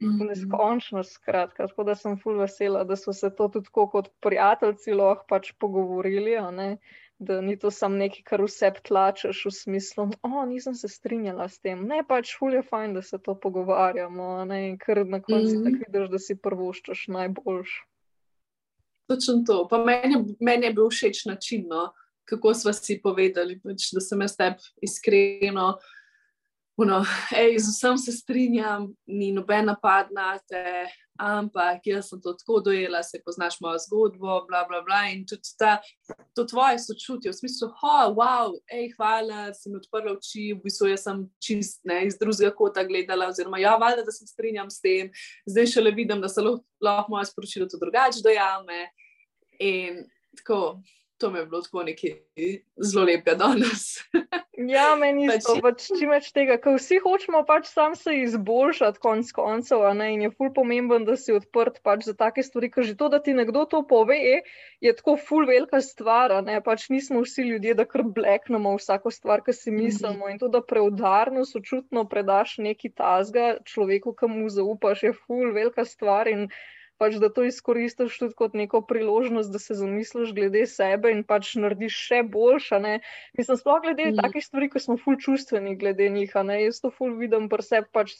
mhm. 0.00 0.24
Neskončno, 0.30 1.04
skratka, 1.04 1.68
tako 1.68 1.84
da 1.90 1.98
sem 2.00 2.16
full 2.22 2.40
vesela, 2.40 2.86
da 2.88 2.96
so 2.96 3.12
se 3.12 3.28
to 3.36 3.52
tudi 3.52 3.68
kot 3.76 4.08
prijatelji 4.24 4.96
lahko 4.96 5.28
pač 5.36 5.52
pogovorili 5.60 6.40
da 7.22 7.40
ni 7.40 7.58
to 7.58 7.70
samo 7.70 7.96
nekaj, 7.96 8.22
kar 8.26 8.42
vse 8.42 8.72
tlačeš 8.82 9.44
v 9.46 9.52
smislu, 9.54 10.06
da 10.06 10.18
oh, 10.28 10.42
nisem 10.48 10.74
se 10.74 10.88
strinjala 10.88 11.48
s 11.48 11.60
tem. 11.60 11.86
Ne, 11.88 12.02
pač 12.08 12.34
fulje 12.38 12.60
je 12.60 12.66
fajn, 12.68 12.94
da 12.94 13.02
se 13.02 13.18
to 13.22 13.34
pogovarjamo, 13.40 14.44
ne, 14.44 14.60
ker 14.78 15.06
na 15.06 15.22
koncu 15.22 15.54
mm 15.54 15.62
-hmm. 15.62 15.64
tako 15.64 15.92
vidiš, 15.92 16.10
da 16.10 16.18
si 16.18 16.36
prvoščaš 16.36 17.06
najboljš. 17.08 17.70
Točno 19.08 19.42
to. 19.46 19.68
Pa 19.68 19.84
meni, 19.84 20.36
meni 20.40 20.66
je 20.66 20.72
bil 20.72 20.88
všeč 20.90 21.24
način, 21.24 21.66
no, 21.68 21.92
kako 22.24 22.54
smo 22.54 22.72
si 22.72 23.00
povedali, 23.02 23.60
pač, 23.60 23.92
da 23.92 24.00
sem 24.00 24.20
jaz 24.20 24.36
tebi 24.36 24.56
iskreno. 24.82 25.78
Uno, 26.76 27.04
ej, 27.36 27.58
z 27.58 27.68
vsem 27.68 27.98
se 27.98 28.12
strinjam, 28.12 28.94
ni 29.06 29.32
noben 29.32 29.66
napad 29.66 30.06
na 30.10 30.38
te, 30.38 30.86
ampak 31.22 31.86
jaz 31.86 32.08
sem 32.10 32.20
to 32.20 32.32
tako 32.34 32.60
dojela, 32.60 33.02
se 33.02 33.20
poznaš 33.24 33.60
mojo 33.60 33.78
zgodbo, 33.78 34.40
bla, 34.48 34.64
bla, 34.68 34.82
bla. 34.82 35.02
In 35.14 35.22
tudi 35.26 35.54
ta, 35.58 35.76
to 36.34 36.44
tvoje 36.44 36.80
sočutje, 36.82 37.30
v 37.30 37.38
smislu, 37.38 37.68
oh, 37.70 38.08
wow, 38.16 38.56
ej, 38.72 38.90
hvala, 38.96 39.52
si 39.54 39.70
mi 39.70 39.78
odprla 39.78 40.16
oči, 40.16 40.48
v 40.56 40.60
bistvu 40.64 40.90
jaz 40.90 41.06
sem 41.06 41.22
čist 41.42 41.82
ne, 41.86 42.00
iz 42.08 42.18
drugega 42.18 42.50
kota 42.58 42.84
gledala, 42.88 43.30
oziroma 43.30 43.62
ja, 43.62 43.76
valjda, 43.78 44.06
da 44.08 44.14
se 44.14 44.26
strinjam 44.26 44.70
s 44.70 44.82
tem, 44.82 45.12
zdaj 45.46 45.70
šele 45.76 45.94
vidim, 45.94 46.20
da 46.22 46.30
se 46.32 46.42
lahko 46.42 47.14
moje 47.14 47.30
sporočilo 47.30 47.70
tudi 47.70 47.86
drugače 47.86 48.24
dojame. 48.26 48.88
In 49.62 50.02
tako, 50.40 50.80
to 51.22 51.30
mi 51.30 51.38
je 51.38 51.46
bilo 51.46 51.62
tako 51.62 51.86
nekaj 51.86 52.18
zelo 52.82 53.06
lepega 53.06 53.38
danes. 53.38 53.92
ja, 54.52 54.96
meni 55.00 55.24
je 55.24 55.38
to 55.40 55.54
pač 55.64 55.86
čim 55.88 56.10
več 56.12 56.28
tega, 56.36 56.58
ker 56.60 56.76
vsi 56.76 56.98
hočemo 57.00 57.40
pač 57.48 57.70
sam 57.70 57.94
se 57.96 58.14
izboljšati, 58.20 59.00
konc 59.00 59.30
koncev. 59.32 59.84
In 60.04 60.24
je 60.26 60.30
ful 60.32 60.50
pomemben, 60.52 61.06
da 61.08 61.16
si 61.16 61.32
odprt 61.32 61.80
pač 61.86 62.04
za 62.08 62.14
take 62.18 62.44
stvari, 62.44 62.68
ker 62.72 62.84
že 62.84 62.96
to, 63.00 63.08
da 63.12 63.22
ti 63.24 63.32
nekdo 63.36 63.64
to 63.70 63.82
pove, 63.88 64.18
je 64.84 64.92
tako 64.98 65.16
ful 65.16 65.48
velika 65.48 65.80
stvar. 65.80 66.34
Pač 66.64 66.88
nismo 66.92 67.22
vsi 67.24 67.46
ljudje, 67.48 67.76
da 67.80 67.88
kar 67.88 68.04
bleknemo 68.04 68.76
vsako 68.76 69.14
stvar, 69.14 69.44
ki 69.46 69.56
si 69.56 69.70
mhm. 69.70 69.78
mislimo. 69.84 70.12
Mm 70.12 70.20
-hmm. 70.20 70.32
In 70.32 70.42
to, 70.42 70.48
da 70.48 70.60
preudarno, 70.60 71.46
sočutno 71.48 72.04
predaš 72.08 72.58
neki 72.58 72.92
tasga 72.92 73.56
človeku, 73.64 74.12
ki 74.12 74.28
mu 74.28 74.48
zaupaš, 74.48 75.02
je 75.02 75.12
ful 75.12 75.52
velika 75.52 75.84
stvar. 75.84 76.28
In 76.28 76.48
pač 76.98 77.16
da 77.22 77.28
to 77.32 77.44
izkoristiš 77.44 78.18
tudi 78.18 78.34
kot 78.38 78.54
neko 78.58 78.82
priložnost, 78.86 79.52
da 79.52 79.58
se 79.58 79.74
zamisliš 79.74 80.32
glede 80.36 80.66
sebe 80.70 81.10
in 81.12 81.24
pač 81.24 81.54
narediš 81.58 81.96
še 82.08 82.22
boljša. 82.34 82.78
Ne? 82.82 82.94
Mislim, 83.38 83.58
sploh 83.60 83.80
glede 83.84 84.10
mm. 84.10 84.20
takih 84.22 84.44
stvari, 84.44 84.68
ko 84.72 84.82
smo 84.82 84.98
ful 85.00 85.18
čustveni 85.20 85.76
glede 85.80 86.08
njih. 86.12 86.32
Jaz 86.32 86.80
to 86.82 86.90
ful 86.90 87.16
vidim 87.18 87.48
pri 87.52 87.64
sebi. 87.66 87.88
Pač, 87.92 88.14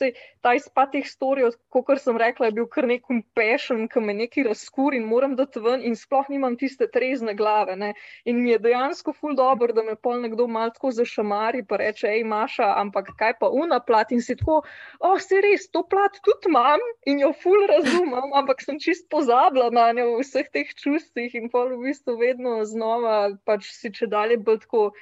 ta 0.45 0.55
izpad 0.59 0.93
teh 0.95 1.07
storijev, 1.07 1.57
kot 1.73 2.01
sem 2.03 2.19
rekla, 2.19 2.51
je 2.51 2.57
bil 2.59 2.69
kar 2.71 2.89
nek 2.91 3.09
umpešen, 3.11 3.87
ki 3.93 4.03
me 4.05 4.17
neki 4.19 4.47
razkur 4.49 4.97
in 4.97 5.07
moram 5.09 5.37
dati 5.39 5.63
ven 5.63 5.85
in 5.87 5.97
sploh 5.99 6.29
nimam 6.33 6.57
tiste 6.61 6.89
trezne 6.93 7.37
glave. 7.39 7.77
Ne? 7.79 7.93
In 8.25 8.43
mi 8.43 8.53
je 8.53 8.61
dejansko 8.67 9.15
ful 9.17 9.37
dobro, 9.39 9.73
da 9.73 9.85
me 9.87 9.97
pol 9.97 10.21
nekdo 10.23 10.49
malo 10.51 10.75
tako 10.75 10.93
zašamari 10.97 11.63
in 11.63 11.79
reče, 11.83 12.09
hej, 12.09 12.25
Maša, 12.25 12.69
ampak 12.81 13.13
kaj 13.19 13.37
pa 13.41 13.49
una 13.49 13.81
plat 13.81 14.13
in 14.13 14.23
si 14.23 14.37
tako, 14.37 14.63
o, 15.01 15.13
oh, 15.13 15.19
se 15.21 15.41
res, 15.45 15.69
to 15.73 15.83
plat 15.89 16.19
tudi 16.25 16.51
imam 16.51 16.83
in 17.07 17.23
jo 17.23 17.33
ful 17.43 17.67
razumem, 17.71 18.33
ampak 18.39 18.62
sem 18.65 18.79
čist 18.83 19.09
pozabila 19.13 19.71
na 19.75 19.91
njo 19.97 20.17
v 20.17 20.23
vseh 20.25 20.49
teh 20.53 20.71
čustvih 20.75 21.35
in 21.39 21.51
pa 21.53 21.65
v 21.71 21.81
bistvu 21.85 22.17
vedno 22.21 22.61
znova 22.69 23.35
pač 23.49 23.71
si 23.75 23.93
če 23.95 24.09
dalje 24.13 24.39
bolj 24.39 24.63
tako 24.67 24.93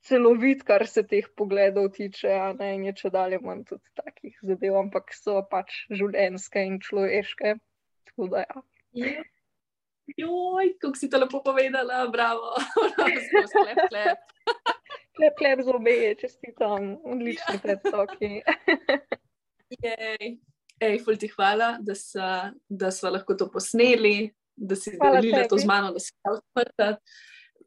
celovit, 0.00 0.62
kar 0.64 0.86
se 0.88 1.02
teh 1.06 1.26
pogledov 1.36 1.90
tiče, 1.96 2.32
ne, 2.58 2.70
in 2.76 2.86
je 2.88 2.94
če 3.02 3.10
dalje 3.12 3.40
manj 3.44 3.66
tudi 3.68 3.84
takih 4.00 4.38
zadev, 4.42 4.78
ampak 4.80 5.12
so 5.16 5.40
pač 5.50 5.84
življenjske 5.92 6.64
in 6.64 6.80
človeške. 6.80 7.54
Tako 8.08 8.30
da 8.32 8.46
ja. 8.46 8.62
ja. 9.04 9.24
Joj, 10.16 10.72
kako 10.80 10.98
si 10.98 11.10
to 11.10 11.20
lepo 11.20 11.42
povedala, 11.44 12.06
bravo, 12.10 12.56
sklep, 13.28 13.84
sklep. 13.86 14.28
Klep, 15.20 15.34
klep 15.36 15.60
z 15.60 15.72
obe, 15.74 15.94
čestitam, 16.16 16.94
odlični 17.04 17.58
ja. 17.58 17.60
predstoki. 17.60 18.30
Jej. 19.84 20.38
Ej, 20.80 21.02
ful 21.04 21.18
ti 21.20 21.28
hvala, 21.28 21.74
da, 21.84 21.94
sa, 21.94 22.52
da 22.68 22.90
smo 22.90 23.10
lahko 23.12 23.34
to 23.36 23.50
posneli, 23.52 24.30
da 24.56 24.76
si 24.76 24.94
delila 24.96 25.44
to 25.48 25.58
z 25.58 25.68
mano, 25.68 25.92
da 25.92 26.00
si 26.00 26.14
odprta, 26.24 26.94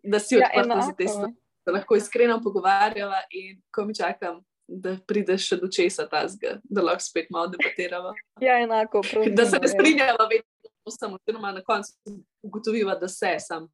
da 0.03 0.19
si 0.19 0.35
ja, 0.35 0.49
odprta 0.49 0.81
za 0.81 0.95
te 0.97 1.07
stvari, 1.07 1.35
da 1.65 1.75
lahko 1.77 1.95
iskreno 1.95 2.39
pogovarjava 2.43 3.21
in 3.29 3.61
ko 3.71 3.85
mi 3.85 3.95
čakam, 3.95 4.41
da 4.67 4.95
prideš 5.07 5.47
še 5.51 5.59
do 5.61 5.69
česa 5.69 6.07
tazga, 6.09 6.57
da 6.63 6.81
lahko 6.81 7.05
spet 7.05 7.29
malo 7.29 7.51
debatirava. 7.53 8.15
Ja, 8.41 8.57
enako. 8.63 9.03
Prosim, 9.05 9.35
da 9.35 9.45
se 9.45 9.59
ne 9.61 9.69
strinjava 9.69 10.27
vedno 10.31 10.93
samo, 10.97 11.19
oziroma 11.21 11.51
na 11.51 11.61
koncu 11.63 12.17
ugotoviva, 12.41 12.95
da 12.99 13.07
se 13.07 13.35
sam 13.39 13.69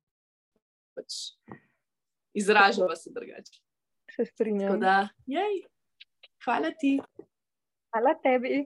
pač 0.98 1.16
izražava 2.34 2.96
se 2.96 3.12
drugače. 3.16 3.62
Se 4.16 4.26
strinjam. 4.26 4.80
Da, 4.80 5.08
jej, 5.26 5.64
hvala 6.44 6.72
ti. 6.80 7.00
Hvala 7.94 8.14
tebi. 8.24 8.66